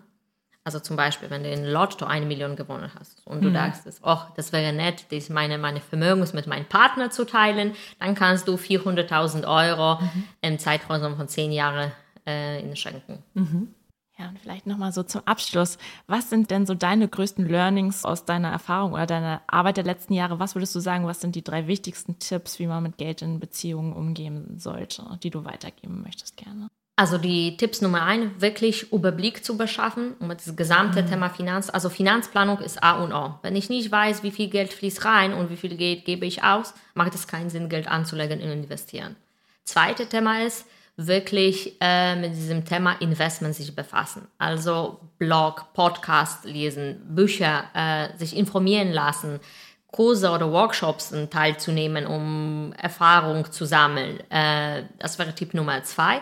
Also 0.64 0.78
zum 0.78 0.96
Beispiel, 0.96 1.30
wenn 1.30 1.42
du 1.42 1.50
in 1.50 1.64
Lotto 1.64 2.04
eine 2.04 2.26
Million 2.26 2.54
gewonnen 2.54 2.90
hast 2.98 3.26
und 3.26 3.42
du 3.42 3.48
mhm. 3.48 3.54
dachtest, 3.54 4.02
oh, 4.04 4.18
das 4.36 4.52
wäre 4.52 4.74
nett, 4.74 5.06
das 5.10 5.30
meine, 5.30 5.56
meine 5.56 5.80
Vermögen 5.80 6.26
mit 6.34 6.46
meinem 6.46 6.66
Partner 6.66 7.10
zu 7.10 7.24
teilen, 7.24 7.72
dann 7.98 8.14
kannst 8.14 8.46
du 8.46 8.56
400.000 8.56 9.46
Euro 9.46 10.02
mhm. 10.02 10.24
im 10.42 10.58
Zeitraum 10.58 11.16
von 11.16 11.28
zehn 11.28 11.50
Jahren 11.50 11.92
äh, 12.26 12.76
schenken. 12.76 13.22
Mhm. 13.32 13.74
Ja, 14.18 14.28
und 14.28 14.38
vielleicht 14.38 14.66
nochmal 14.66 14.92
so 14.92 15.02
zum 15.02 15.22
Abschluss. 15.24 15.78
Was 16.06 16.28
sind 16.28 16.50
denn 16.50 16.66
so 16.66 16.74
deine 16.74 17.08
größten 17.08 17.48
Learnings 17.48 18.04
aus 18.04 18.26
deiner 18.26 18.50
Erfahrung 18.50 18.92
oder 18.92 19.06
deiner 19.06 19.40
Arbeit 19.46 19.78
der 19.78 19.84
letzten 19.84 20.12
Jahre? 20.12 20.38
Was 20.38 20.54
würdest 20.54 20.74
du 20.74 20.80
sagen, 20.80 21.06
was 21.06 21.22
sind 21.22 21.36
die 21.36 21.44
drei 21.44 21.66
wichtigsten 21.68 22.18
Tipps, 22.18 22.58
wie 22.58 22.66
man 22.66 22.82
mit 22.82 22.98
Geld 22.98 23.22
in 23.22 23.40
Beziehungen 23.40 23.94
umgehen 23.94 24.58
sollte, 24.58 25.18
die 25.22 25.30
du 25.30 25.46
weitergeben 25.46 26.02
möchtest 26.02 26.36
gerne? 26.36 26.68
Also 27.00 27.16
die 27.16 27.56
Tipps 27.56 27.80
Nummer 27.80 28.02
eins, 28.02 28.42
wirklich 28.42 28.92
Überblick 28.92 29.42
zu 29.42 29.56
beschaffen 29.56 30.16
um 30.20 30.28
das 30.28 30.54
gesamte 30.54 31.02
mhm. 31.02 31.06
Thema 31.06 31.30
Finanz. 31.30 31.70
Also 31.70 31.88
Finanzplanung 31.88 32.58
ist 32.58 32.82
A 32.82 33.02
und 33.02 33.14
O. 33.14 33.36
Wenn 33.40 33.56
ich 33.56 33.70
nicht 33.70 33.90
weiß, 33.90 34.22
wie 34.22 34.30
viel 34.30 34.50
Geld 34.50 34.70
fließt 34.74 35.06
rein 35.06 35.32
und 35.32 35.48
wie 35.48 35.56
viel 35.56 35.78
Geld 35.78 36.04
gebe 36.04 36.26
ich 36.26 36.44
aus, 36.44 36.74
macht 36.92 37.14
es 37.14 37.26
keinen 37.26 37.48
Sinn, 37.48 37.70
Geld 37.70 37.88
anzulegen 37.88 38.42
und 38.42 38.50
investieren. 38.50 39.16
Zweite 39.64 40.10
Thema 40.10 40.42
ist, 40.42 40.66
wirklich 40.98 41.78
äh, 41.80 42.16
mit 42.16 42.34
diesem 42.34 42.66
Thema 42.66 42.92
Investment 43.00 43.54
sich 43.54 43.74
befassen. 43.74 44.28
Also 44.36 45.00
Blog, 45.16 45.72
Podcast 45.72 46.44
lesen, 46.44 47.00
Bücher, 47.14 47.64
äh, 47.72 48.14
sich 48.18 48.36
informieren 48.36 48.92
lassen, 48.92 49.40
Kurse 49.86 50.30
oder 50.30 50.52
Workshops 50.52 51.14
teilzunehmen, 51.30 52.06
um 52.06 52.74
Erfahrung 52.76 53.50
zu 53.50 53.64
sammeln. 53.64 54.20
Äh, 54.28 54.82
das 54.98 55.18
wäre 55.18 55.34
Tipp 55.34 55.54
Nummer 55.54 55.82
zwei. 55.82 56.20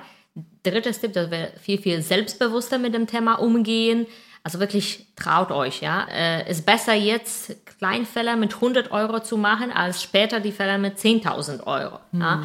Drittes 0.71 1.01
Tipp, 1.01 1.13
dass 1.13 1.31
wir 1.31 1.53
viel, 1.61 1.79
viel 1.79 2.03
selbstbewusster 2.03 2.79
mit 2.79 2.95
dem 2.95 3.07
Thema 3.07 3.35
umgehen. 3.35 4.07
Also 4.43 4.61
wirklich 4.61 5.07
traut 5.17 5.51
euch, 5.51 5.83
ja. 5.83 6.07
Äh, 6.11 6.51
ist 6.51 6.65
besser 6.65 6.95
jetzt 6.95 7.57
Kleinfälle 7.79 8.37
mit 8.37 8.55
100 8.55 8.93
Euro 8.93 9.21
zu 9.21 9.37
machen, 9.37 9.73
als 9.73 10.03
später 10.03 10.41
die 10.41 10.53
Fälle 10.53 10.79
mit 10.79 10.99
10.000 10.99 11.67
Euro. 11.67 11.99
Mhm. 12.13 12.21
Ja? 12.21 12.43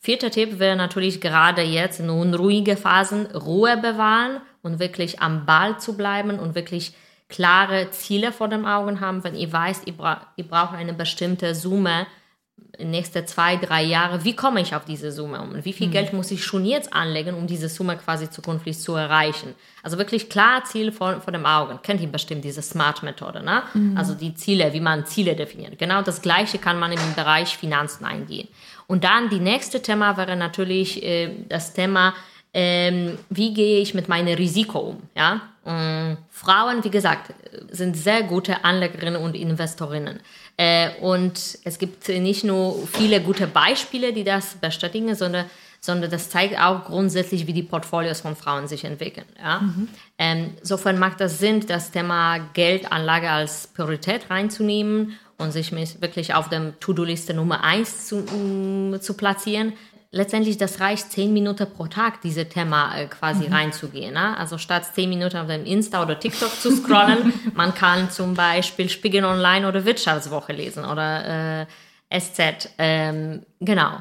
Vierter 0.00 0.30
Tipp 0.30 0.58
wäre 0.58 0.76
natürlich 0.76 1.20
gerade 1.20 1.62
jetzt 1.62 2.00
in 2.00 2.10
unruhige 2.10 2.76
Phasen 2.76 3.26
Ruhe 3.26 3.76
bewahren 3.76 4.40
und 4.62 4.78
wirklich 4.78 5.20
am 5.20 5.44
Ball 5.44 5.78
zu 5.78 5.96
bleiben 5.96 6.38
und 6.38 6.54
wirklich 6.54 6.92
klare 7.28 7.90
Ziele 7.90 8.32
vor 8.32 8.48
den 8.48 8.64
Augen 8.64 9.00
haben. 9.00 9.24
Wenn 9.24 9.34
ihr 9.34 9.52
weißt, 9.52 9.86
ihr, 9.86 9.96
bra 9.96 10.26
ihr 10.36 10.46
braucht 10.46 10.74
eine 10.74 10.92
bestimmte 10.92 11.54
Summe, 11.54 12.06
nächste 12.78 13.24
zwei, 13.24 13.56
drei 13.56 13.82
Jahre, 13.82 14.24
wie 14.24 14.36
komme 14.36 14.60
ich 14.60 14.74
auf 14.74 14.84
diese 14.84 15.10
Summe 15.10 15.40
um? 15.40 15.50
Und 15.50 15.64
wie 15.64 15.72
viel 15.72 15.88
mhm. 15.88 15.92
Geld 15.92 16.12
muss 16.12 16.30
ich 16.30 16.44
schon 16.44 16.64
jetzt 16.64 16.92
anlegen, 16.92 17.34
um 17.34 17.46
diese 17.46 17.68
Summe 17.68 17.96
quasi 17.96 18.30
zukünftig 18.30 18.78
zu 18.78 18.94
erreichen? 18.94 19.54
Also 19.82 19.98
wirklich 19.98 20.28
klar 20.28 20.64
Ziel 20.64 20.92
vor, 20.92 21.20
vor 21.20 21.32
dem 21.32 21.44
Augen. 21.46 21.80
Kennt 21.82 22.00
ihr 22.00 22.08
bestimmt 22.08 22.44
diese 22.44 22.62
Smart-Methode, 22.62 23.42
ne? 23.42 23.62
Mhm. 23.74 23.96
Also 23.96 24.14
die 24.14 24.34
Ziele, 24.34 24.72
wie 24.72 24.80
man 24.80 25.06
Ziele 25.06 25.34
definiert. 25.34 25.78
Genau 25.78 26.02
das 26.02 26.22
Gleiche 26.22 26.58
kann 26.58 26.78
man 26.78 26.92
im 26.92 27.14
Bereich 27.16 27.56
Finanzen 27.56 28.04
eingehen. 28.04 28.48
Und 28.86 29.04
dann 29.04 29.28
die 29.28 29.40
nächste 29.40 29.82
Thema 29.82 30.16
wäre 30.16 30.36
natürlich 30.36 31.02
äh, 31.02 31.30
das 31.48 31.72
Thema, 31.74 32.14
ähm, 32.54 33.18
wie 33.28 33.52
gehe 33.52 33.80
ich 33.80 33.92
mit 33.92 34.08
meinem 34.08 34.34
Risiko 34.36 34.78
um, 34.78 35.02
ja? 35.14 35.42
Ähm, 35.66 36.16
Frauen, 36.30 36.82
wie 36.82 36.90
gesagt, 36.90 37.34
sind 37.70 37.94
sehr 37.94 38.22
gute 38.22 38.64
Anlegerinnen 38.64 39.20
und 39.20 39.36
Investorinnen. 39.36 40.20
Äh, 40.58 40.90
und 41.00 41.58
es 41.62 41.78
gibt 41.78 42.08
nicht 42.08 42.42
nur 42.42 42.86
viele 42.88 43.22
gute 43.22 43.46
Beispiele, 43.46 44.12
die 44.12 44.24
das 44.24 44.56
bestätigen, 44.56 45.14
sondern, 45.14 45.46
sondern 45.80 46.10
das 46.10 46.30
zeigt 46.30 46.58
auch 46.58 46.84
grundsätzlich, 46.84 47.46
wie 47.46 47.52
die 47.52 47.62
Portfolios 47.62 48.20
von 48.20 48.34
Frauen 48.34 48.66
sich 48.66 48.84
entwickeln. 48.84 49.26
Ja? 49.40 49.60
Mhm. 49.60 49.88
Ähm, 50.18 50.50
insofern 50.58 50.98
macht 50.98 51.20
das 51.20 51.38
Sinn, 51.38 51.64
das 51.66 51.92
Thema 51.92 52.38
Geldanlage 52.54 53.30
als 53.30 53.68
Priorität 53.68 54.30
reinzunehmen 54.30 55.16
und 55.38 55.52
sich 55.52 55.70
wirklich 55.72 56.34
auf 56.34 56.48
der 56.48 56.78
To-Do-Liste 56.80 57.34
Nummer 57.34 57.62
eins 57.62 58.08
zu, 58.08 58.24
zu 59.00 59.14
platzieren 59.14 59.74
letztendlich, 60.10 60.56
das 60.56 60.80
reicht 60.80 61.12
zehn 61.12 61.32
Minuten 61.32 61.66
pro 61.70 61.86
Tag, 61.86 62.20
diese 62.22 62.48
Thema 62.48 62.96
äh, 62.96 63.06
quasi 63.06 63.46
mhm. 63.46 63.52
reinzugehen. 63.52 64.14
Ne? 64.14 64.36
Also 64.36 64.58
statt 64.58 64.84
zehn 64.94 65.08
Minuten 65.08 65.36
auf 65.36 65.46
dem 65.46 65.64
Insta 65.64 66.02
oder 66.02 66.18
TikTok 66.18 66.50
zu 66.60 66.74
scrollen, 66.74 67.32
man 67.54 67.74
kann 67.74 68.10
zum 68.10 68.34
Beispiel 68.34 68.88
Spiegel 68.88 69.24
Online 69.24 69.68
oder 69.68 69.84
Wirtschaftswoche 69.84 70.52
lesen 70.52 70.84
oder 70.84 71.66
äh, 72.10 72.20
SZ. 72.20 72.70
Ähm, 72.78 73.42
genau. 73.60 73.98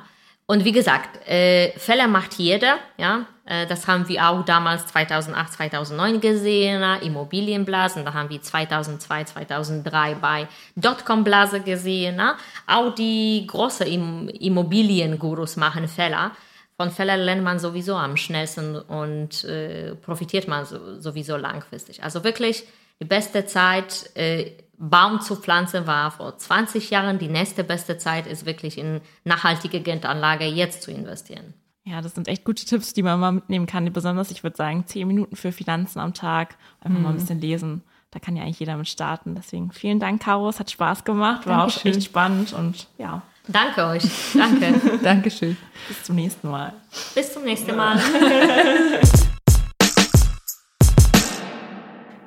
Und 0.49 0.63
wie 0.63 0.71
gesagt, 0.71 1.27
äh, 1.27 1.77
Fälle 1.77 2.07
macht 2.07 2.35
jeder, 2.35 2.77
ja. 2.97 3.25
Äh, 3.43 3.67
das 3.67 3.85
haben 3.85 4.07
wir 4.07 4.29
auch 4.29 4.45
damals 4.45 4.87
2008, 4.87 5.51
2009 5.53 6.21
gesehen, 6.21 6.81
Immobilienblasen. 7.01 8.05
Da 8.05 8.13
haben 8.13 8.29
wir 8.29 8.41
2002, 8.41 9.25
2003 9.25 10.15
bei 10.15 10.47
Dotcom-Blase 10.77 11.59
gesehen. 11.59 12.15
Na? 12.15 12.37
Auch 12.65 12.95
die 12.95 13.45
großen 13.45 13.87
Immobiliengurus 13.87 15.57
machen 15.57 15.89
Fälle. 15.89 16.31
Von 16.77 16.91
Fällen 16.91 17.19
lernt 17.19 17.43
man 17.43 17.59
sowieso 17.59 17.95
am 17.95 18.15
schnellsten 18.15 18.77
und 18.77 19.43
äh, 19.43 19.95
profitiert 19.95 20.47
man 20.47 20.63
so, 20.63 20.99
sowieso 21.01 21.35
langfristig. 21.35 22.03
Also 22.03 22.23
wirklich 22.23 22.63
die 23.01 23.05
beste 23.05 23.45
Zeit, 23.45 24.11
äh, 24.15 24.51
Baum 24.77 25.21
zu 25.21 25.35
pflanzen 25.35 25.87
war 25.87 26.11
vor 26.11 26.37
20 26.37 26.89
Jahren. 26.91 27.19
Die 27.19 27.27
nächste 27.27 27.63
beste 27.63 27.97
Zeit 27.97 28.27
ist 28.27 28.45
wirklich 28.45 28.77
in 28.77 29.01
nachhaltige 29.23 29.81
Geldanlage 29.81 30.45
jetzt 30.45 30.83
zu 30.83 30.91
investieren. 30.91 31.53
Ja, 31.83 32.01
das 32.01 32.15
sind 32.15 32.27
echt 32.27 32.43
gute 32.43 32.65
Tipps, 32.65 32.93
die 32.93 33.01
man 33.01 33.19
mal 33.19 33.31
mitnehmen 33.31 33.65
kann. 33.65 33.91
Besonders, 33.91 34.29
ich 34.29 34.43
würde 34.43 34.57
sagen, 34.57 34.85
10 34.85 35.07
Minuten 35.07 35.35
für 35.35 35.51
Finanzen 35.51 35.99
am 35.99 36.13
Tag. 36.13 36.57
Einfach 36.81 36.97
mhm. 36.97 37.03
mal 37.03 37.09
ein 37.09 37.15
mhm. 37.15 37.19
bisschen 37.19 37.41
lesen. 37.41 37.83
Da 38.11 38.19
kann 38.19 38.35
ja 38.35 38.43
eigentlich 38.43 38.59
jeder 38.59 38.77
mit 38.77 38.87
starten. 38.87 39.35
Deswegen 39.35 39.71
vielen 39.71 39.99
Dank, 39.99 40.21
Caro. 40.21 40.49
Es 40.49 40.59
hat 40.59 40.69
Spaß 40.69 41.03
gemacht. 41.03 41.47
War 41.47 41.59
Dankeschön. 41.59 41.91
auch 41.91 41.95
echt 41.97 42.05
spannend 42.05 42.53
und 42.53 42.87
ja. 42.97 43.21
Danke 43.47 43.85
euch. 43.85 44.03
Danke. 44.33 44.99
Dankeschön. 45.03 45.57
Bis 45.87 46.03
zum 46.03 46.15
nächsten 46.15 46.49
Mal. 46.49 46.73
Bis 47.15 47.33
zum 47.33 47.43
nächsten 47.43 47.75
Mal. 47.75 47.99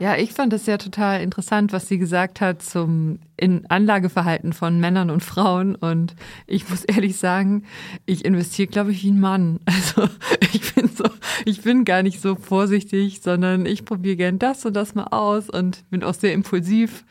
Ja, 0.01 0.17
ich 0.17 0.33
fand 0.33 0.51
das 0.55 0.65
ja 0.65 0.79
total 0.79 1.21
interessant, 1.21 1.75
was 1.75 1.87
sie 1.87 1.99
gesagt 1.99 2.41
hat 2.41 2.63
zum 2.63 3.19
in 3.37 3.67
Anlageverhalten 3.69 4.55
von 4.55 4.81
Männern 4.81 5.11
und 5.11 5.23
Frauen. 5.23 5.75
Und 5.75 6.15
ich 6.47 6.71
muss 6.71 6.85
ehrlich 6.85 7.19
sagen, 7.19 7.65
ich 8.07 8.25
investiere, 8.25 8.69
glaube 8.69 8.93
ich, 8.93 9.03
wie 9.03 9.11
ein 9.11 9.21
Mann. 9.21 9.61
Also 9.67 10.09
ich 10.53 10.75
bin 10.75 10.89
so, 10.89 11.05
ich 11.45 11.61
bin 11.61 11.85
gar 11.85 12.03
nicht 12.03 12.23
so 12.23 12.35
vorsichtig, 12.35 13.21
sondern 13.21 13.67
ich 13.67 13.85
probiere 13.85 14.17
gern 14.17 14.39
das 14.39 14.65
und 14.65 14.75
das 14.75 14.95
mal 14.95 15.09
aus 15.11 15.51
und 15.51 15.85
bin 15.91 16.03
auch 16.03 16.15
sehr 16.15 16.33
impulsiv. 16.33 17.05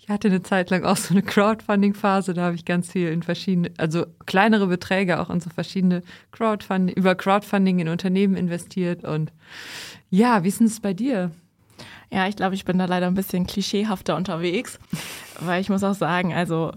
Ich 0.00 0.08
hatte 0.08 0.26
eine 0.26 0.42
Zeit 0.42 0.70
lang 0.70 0.82
auch 0.82 0.96
so 0.96 1.14
eine 1.14 1.22
Crowdfunding-Phase, 1.22 2.34
da 2.34 2.42
habe 2.42 2.56
ich 2.56 2.64
ganz 2.64 2.90
viel 2.90 3.08
in 3.08 3.22
verschiedene, 3.22 3.70
also 3.78 4.04
kleinere 4.26 4.66
Beträge 4.66 5.20
auch 5.20 5.30
in 5.30 5.40
so 5.40 5.48
verschiedene 5.48 6.02
Crowdfunding, 6.32 6.96
über 6.96 7.14
Crowdfunding 7.14 7.78
in 7.78 7.88
Unternehmen 7.88 8.34
investiert. 8.34 9.04
Und 9.04 9.30
ja, 10.10 10.42
wie 10.42 10.48
ist 10.48 10.60
es 10.60 10.80
bei 10.80 10.92
dir? 10.92 11.30
Ja, 12.12 12.28
ich 12.28 12.36
glaube, 12.36 12.54
ich 12.54 12.66
bin 12.66 12.78
da 12.78 12.84
leider 12.84 13.06
ein 13.06 13.14
bisschen 13.14 13.46
klischeehafter 13.46 14.16
unterwegs, 14.16 14.78
weil 15.40 15.62
ich 15.62 15.70
muss 15.70 15.82
auch 15.82 15.94
sagen, 15.94 16.34
also 16.34 16.72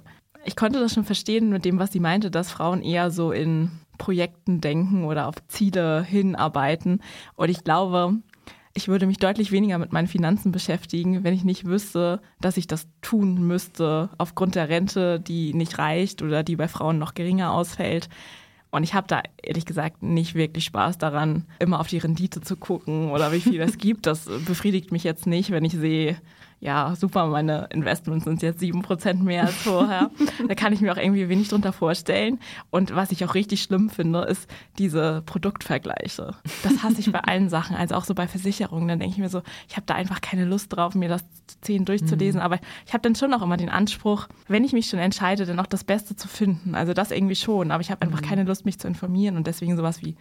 ich 0.46 0.56
konnte 0.56 0.80
das 0.80 0.94
schon 0.94 1.04
verstehen 1.04 1.50
mit 1.50 1.66
dem, 1.66 1.78
was 1.78 1.92
sie 1.92 2.00
meinte, 2.00 2.32
dass 2.32 2.52
Frauen 2.52 2.82
eher 2.82 3.12
so 3.12 3.34
in 3.34 3.72
Projekten 3.98 4.62
denken 4.62 5.04
oder 5.04 5.28
auf 5.28 5.36
Ziele 5.50 6.04
hinarbeiten. 6.04 7.02
Und 7.36 7.50
ich 7.50 7.66
glaube, 7.66 8.14
ich 8.74 8.88
würde 8.88 9.08
mich 9.08 9.18
deutlich 9.18 9.52
weniger 9.52 9.78
mit 9.78 9.92
meinen 9.92 10.08
Finanzen 10.08 10.54
beschäftigen, 10.54 11.24
wenn 11.26 11.34
ich 11.34 11.44
nicht 11.44 11.66
wüsste, 11.66 12.22
dass 12.40 12.58
ich 12.58 12.68
das 12.68 12.88
tun 13.02 13.46
müsste 13.46 14.10
aufgrund 14.18 14.56
der 14.56 14.70
Rente, 14.70 15.20
die 15.20 15.54
nicht 15.54 15.78
reicht 15.80 16.22
oder 16.22 16.44
die 16.44 16.56
bei 16.56 16.70
Frauen 16.70 16.98
noch 16.98 17.14
geringer 17.14 17.52
ausfällt. 17.52 18.08
Und 18.76 18.84
ich 18.84 18.94
habe 18.94 19.08
da 19.08 19.24
ehrlich 19.42 19.66
gesagt 19.66 20.04
nicht 20.04 20.36
wirklich 20.36 20.66
Spaß 20.66 20.98
daran, 20.98 21.46
immer 21.60 21.80
auf 21.80 21.88
die 21.88 21.98
Rendite 21.98 22.42
zu 22.42 22.58
gucken 22.58 23.10
oder 23.12 23.32
wie 23.32 23.40
viel 23.40 23.62
es 23.62 23.78
gibt. 23.78 24.06
Das 24.06 24.26
befriedigt 24.26 24.92
mich 24.92 25.06
jetzt 25.06 25.28
nicht, 25.28 25.52
wenn 25.52 25.64
ich 25.64 25.72
sehe, 25.72 26.18
ja, 26.60 26.96
super, 26.96 27.28
meine 27.28 27.68
Investments 27.72 28.26
sind 28.26 28.42
jetzt 28.42 28.60
sieben 28.60 28.82
Prozent 28.82 29.24
mehr 29.24 29.44
als 29.44 29.54
vorher. 29.56 30.10
da 30.48 30.56
kann 30.56 30.74
ich 30.74 30.82
mir 30.82 30.92
auch 30.92 30.98
irgendwie 30.98 31.30
wenig 31.30 31.50
drunter 31.50 31.72
vorstellen. 31.72 32.40
Und 32.72 32.96
was 32.96 33.12
ich 33.12 33.24
auch 33.24 33.36
richtig 33.36 33.62
schlimm 33.62 33.90
finde, 33.90 34.22
ist 34.22 34.50
diese 34.80 35.22
Produktvergleiche. 35.26 36.34
Das 36.64 36.82
hasse 36.82 37.00
ich 37.00 37.12
bei 37.12 37.20
allen 37.20 37.50
Sachen, 37.50 37.76
also 37.76 37.94
auch 37.94 38.06
so 38.06 38.16
bei 38.16 38.28
Versicherungen. 38.28 38.88
Dann 38.88 39.00
denke 39.00 39.14
ich 39.14 39.20
mir 39.20 39.30
so, 39.30 39.44
ich 39.68 39.76
habe 39.76 39.86
da 39.86 39.94
einfach 39.94 40.22
keine 40.22 40.46
Lust 40.46 40.76
drauf, 40.76 40.96
mir 40.96 41.10
das 41.10 41.24
zehn 41.62 41.86
durchzulesen. 41.86 42.40
Mhm. 42.40 42.46
Aber 42.46 42.60
ich 42.88 42.94
habe 42.94 43.02
dann 43.02 43.16
schon 43.16 43.34
auch 43.34 43.44
immer 43.44 43.58
den 43.58 43.70
Anspruch, 43.70 44.28
wenn 44.48 44.64
ich 44.64 44.74
mich 44.74 44.88
schon 44.88 45.00
entscheide, 45.00 45.46
dann 45.46 45.60
auch 45.60 45.68
das 45.68 45.84
Beste 45.84 46.16
zu 46.16 46.28
finden. 46.28 46.74
Also 46.74 46.94
das 46.94 47.12
irgendwie 47.12 47.36
schon. 47.36 47.70
Aber 47.70 47.82
ich 47.82 47.92
habe 47.92 48.02
einfach 48.02 48.22
mhm. 48.22 48.26
keine 48.26 48.44
Lust, 48.44 48.56
Lust, 48.56 48.66
mich 48.66 48.80
zu 48.80 48.88
informieren 48.88 49.36
und 49.36 49.48
deswegen 49.48 49.76
sowas 49.76 50.02
wie 50.02 50.16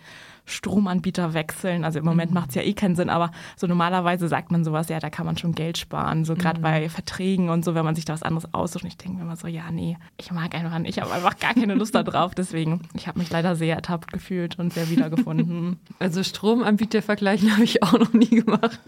Stromanbieter 0.46 1.32
wechseln. 1.34 1.84
Also 1.84 1.98
im 1.98 2.04
Moment 2.04 2.30
mhm. 2.30 2.34
macht 2.34 2.50
es 2.50 2.54
ja 2.54 2.62
eh 2.62 2.74
keinen 2.74 2.96
Sinn, 2.96 3.08
aber 3.08 3.30
so 3.56 3.66
normalerweise 3.66 4.28
sagt 4.28 4.52
man 4.52 4.64
sowas, 4.64 4.88
ja, 4.88 4.98
da 5.00 5.10
kann 5.10 5.26
man 5.26 5.38
schon 5.38 5.52
Geld 5.52 5.78
sparen. 5.78 6.24
So 6.24 6.34
gerade 6.34 6.58
mhm. 6.58 6.62
bei 6.62 6.88
Verträgen 6.88 7.48
und 7.48 7.64
so, 7.64 7.74
wenn 7.74 7.84
man 7.84 7.94
sich 7.94 8.04
da 8.04 8.12
was 8.12 8.22
anderes 8.22 8.52
aussucht. 8.52 8.84
Und 8.84 8.88
ich 8.88 8.96
denke 8.96 9.18
mir 9.18 9.22
immer 9.22 9.36
so, 9.36 9.46
ja, 9.46 9.70
nee, 9.70 9.96
ich 10.18 10.30
mag 10.30 10.54
einfach 10.54 10.78
nicht, 10.78 10.96
ich 10.96 11.02
habe 11.02 11.12
einfach 11.12 11.38
gar 11.38 11.54
keine 11.54 11.74
Lust 11.74 11.94
darauf. 11.94 12.34
Deswegen, 12.34 12.82
ich 12.94 13.08
habe 13.08 13.18
mich 13.18 13.30
leider 13.30 13.56
sehr 13.56 13.74
ertappt 13.74 14.12
gefühlt 14.12 14.58
und 14.58 14.72
sehr 14.72 14.90
wiedergefunden. 14.90 15.78
Also 15.98 16.22
Stromanbieter 16.22 17.02
vergleichen 17.02 17.52
habe 17.52 17.64
ich 17.64 17.82
auch 17.82 17.98
noch 17.98 18.12
nie 18.12 18.26
gemacht. 18.26 18.80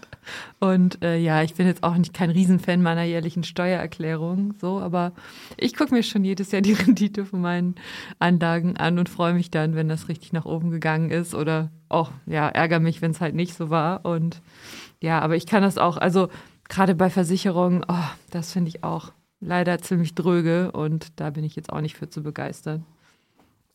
Und 0.59 1.03
äh, 1.03 1.17
ja, 1.17 1.41
ich 1.41 1.55
bin 1.55 1.67
jetzt 1.67 1.83
auch 1.83 1.95
nicht 1.95 2.13
kein 2.13 2.29
Riesenfan 2.29 2.81
meiner 2.81 3.03
jährlichen 3.03 3.43
Steuererklärung, 3.43 4.53
so, 4.59 4.79
aber 4.79 5.13
ich 5.55 5.75
gucke 5.75 5.93
mir 5.93 6.03
schon 6.03 6.23
jedes 6.23 6.51
Jahr 6.51 6.61
die 6.61 6.73
Rendite 6.87 7.25
von 7.25 7.41
meinen 7.41 7.75
Anlagen 8.19 8.77
an 8.77 8.99
und 8.99 9.09
freue 9.09 9.33
mich 9.33 9.49
dann, 9.49 9.75
wenn 9.75 9.89
das 9.89 10.09
richtig 10.09 10.33
nach 10.33 10.45
oben 10.45 10.69
gegangen 10.69 11.09
ist 11.09 11.33
oder 11.33 11.46
oder 11.47 11.71
auch, 11.87 12.11
ja, 12.25 12.49
ärgere 12.49 12.81
mich, 12.81 13.01
wenn 13.01 13.11
es 13.11 13.21
halt 13.21 13.33
nicht 13.33 13.55
so 13.55 13.69
war. 13.69 14.05
Und 14.05 14.41
ja, 15.01 15.19
aber 15.21 15.37
ich 15.37 15.45
kann 15.45 15.63
das 15.63 15.77
auch, 15.77 15.95
also 15.95 16.27
gerade 16.67 16.93
bei 16.93 17.09
Versicherungen, 17.09 17.85
oh, 17.87 18.09
das 18.31 18.51
finde 18.51 18.67
ich 18.67 18.83
auch 18.83 19.13
leider 19.39 19.79
ziemlich 19.79 20.13
dröge 20.13 20.71
und 20.73 21.19
da 21.19 21.29
bin 21.29 21.45
ich 21.45 21.55
jetzt 21.55 21.71
auch 21.71 21.79
nicht 21.79 21.95
für 21.95 22.09
zu 22.09 22.21
begeistern. 22.21 22.85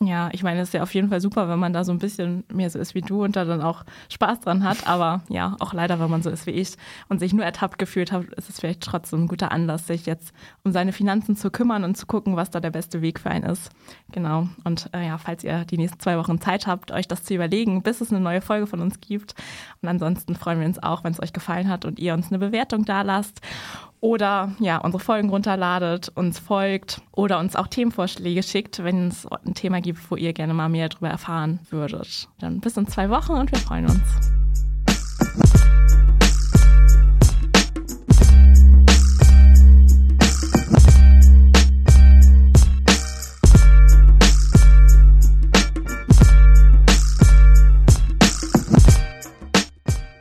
Ja, 0.05 0.31
ich 0.33 0.43
meine, 0.43 0.61
es 0.61 0.69
ist 0.69 0.75
ja 0.75 0.83
auf 0.83 0.93
jeden 0.95 1.11
Fall 1.11 1.21
super, 1.21 1.49
wenn 1.49 1.59
man 1.59 1.73
da 1.73 1.85
so 1.85 1.93
ein 1.93 1.99
bisschen 1.99 2.45
mehr 2.53 2.71
so 2.71 2.79
ist 2.79 2.95
wie 2.95 3.03
du 3.03 3.23
und 3.23 3.37
da 3.37 3.45
dann 3.45 3.63
auch 3.63 3.85
Spaß 4.09 4.41
dran 4.41 4.65
hat. 4.65 4.89
Aber 4.89 5.23
ja, 5.29 5.57
auch 5.61 5.73
leider, 5.73 6.01
wenn 6.01 6.11
man 6.11 6.23
so 6.23 6.31
ist 6.31 6.47
wie 6.47 6.51
ich 6.51 6.77
und 7.09 7.21
sich 7.21 7.33
nur 7.33 7.45
ertappt 7.45 7.79
gefühlt 7.79 8.11
hat, 8.11 8.25
ist 8.35 8.49
es 8.49 8.59
vielleicht 8.59 8.81
trotzdem 8.81 9.25
ein 9.25 9.29
guter 9.29 9.53
Anlass, 9.53 9.87
sich 9.87 10.07
jetzt 10.07 10.33
um 10.65 10.73
seine 10.73 10.93
Finanzen 10.93 11.37
zu 11.37 11.51
kümmern 11.51 11.85
und 11.85 11.97
zu 11.97 12.07
gucken, 12.07 12.37
was 12.37 12.51
da 12.51 12.59
der 12.59 12.71
beste 12.71 13.01
Weg 13.01 13.21
für 13.21 13.31
einen 13.31 13.45
ist. 13.45 13.71
Genau. 14.11 14.49
Und 14.65 14.91
äh, 14.93 15.07
ja, 15.07 15.19
falls 15.19 15.45
ihr 15.45 15.65
die 15.65 15.79
nächsten 15.79 16.01
zwei 16.01 16.19
Wochen 16.19 16.41
Zeit 16.41 16.67
habt, 16.67 16.91
euch 16.91 17.07
das 17.07 17.23
zu 17.23 17.35
überlegen, 17.35 17.83
bis 17.83 18.01
es 18.01 18.11
eine 18.11 18.21
neue 18.21 18.41
Folge 18.41 18.67
von 18.67 18.81
uns 18.81 19.01
gibt. 19.01 19.35
Und 19.83 19.89
ansonsten 19.89 20.35
freuen 20.35 20.59
wir 20.59 20.67
uns 20.67 20.83
auch, 20.83 21.05
wenn 21.05 21.13
es 21.13 21.23
euch 21.23 21.33
gefallen 21.33 21.69
hat 21.69 21.85
und 21.85 22.01
ihr 22.01 22.15
uns 22.15 22.29
eine 22.29 22.39
Bewertung 22.39 22.85
da 22.85 23.03
lasst 23.03 23.41
oder 24.03 24.51
ja, 24.59 24.79
unsere 24.79 25.03
Folgen 25.03 25.31
runterladet, 25.31 26.11
uns 26.17 26.41
folgt 26.41 27.01
oder 27.13 27.39
uns 27.39 27.55
auch 27.55 27.69
Themenvorschläge 27.69 28.43
schickt, 28.43 28.83
wenn 28.83 29.09
es 29.09 29.27
ein 29.27 29.55
Thema 29.55 29.81
gibt, 29.81 30.11
wo 30.11 30.17
ihr 30.17 30.33
gerne 30.33 30.53
mal 30.55 30.69
mehr 30.69 30.89
darüber 30.89 31.09
erfahren 31.09 31.61
würdet. 31.71 32.29
Dann 32.41 32.61
bis 32.61 32.77
in 32.77 32.89
zwei 32.89 33.09
Wochen 33.11 33.33
und 33.33 33.53
wir 33.53 33.59
freuen 33.61 33.87
uns. 33.87 34.03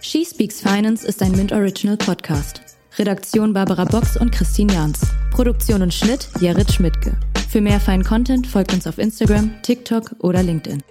She 0.02 0.24
Speaks 0.24 0.62
Finance 0.62 1.08
ist 1.08 1.24
ein 1.24 1.32
Mint 1.32 1.52
Original 1.52 1.98
Podcast. 1.98 2.71
Redaktion 2.98 3.54
Barbara 3.54 3.86
Box 3.86 4.18
und 4.18 4.32
Christine 4.32 4.74
Jans. 4.74 5.00
Produktion 5.32 5.82
und 5.82 5.94
Schnitt 5.94 6.28
Jared 6.40 6.72
Schmidtke. 6.72 7.14
Für 7.50 7.62
mehr 7.62 7.80
feinen 7.80 8.04
Content 8.04 8.46
folgt 8.46 8.74
uns 8.74 8.86
auf 8.86 8.98
Instagram, 8.98 9.62
TikTok 9.62 10.16
oder 10.20 10.44
LinkedIn. 10.44 10.84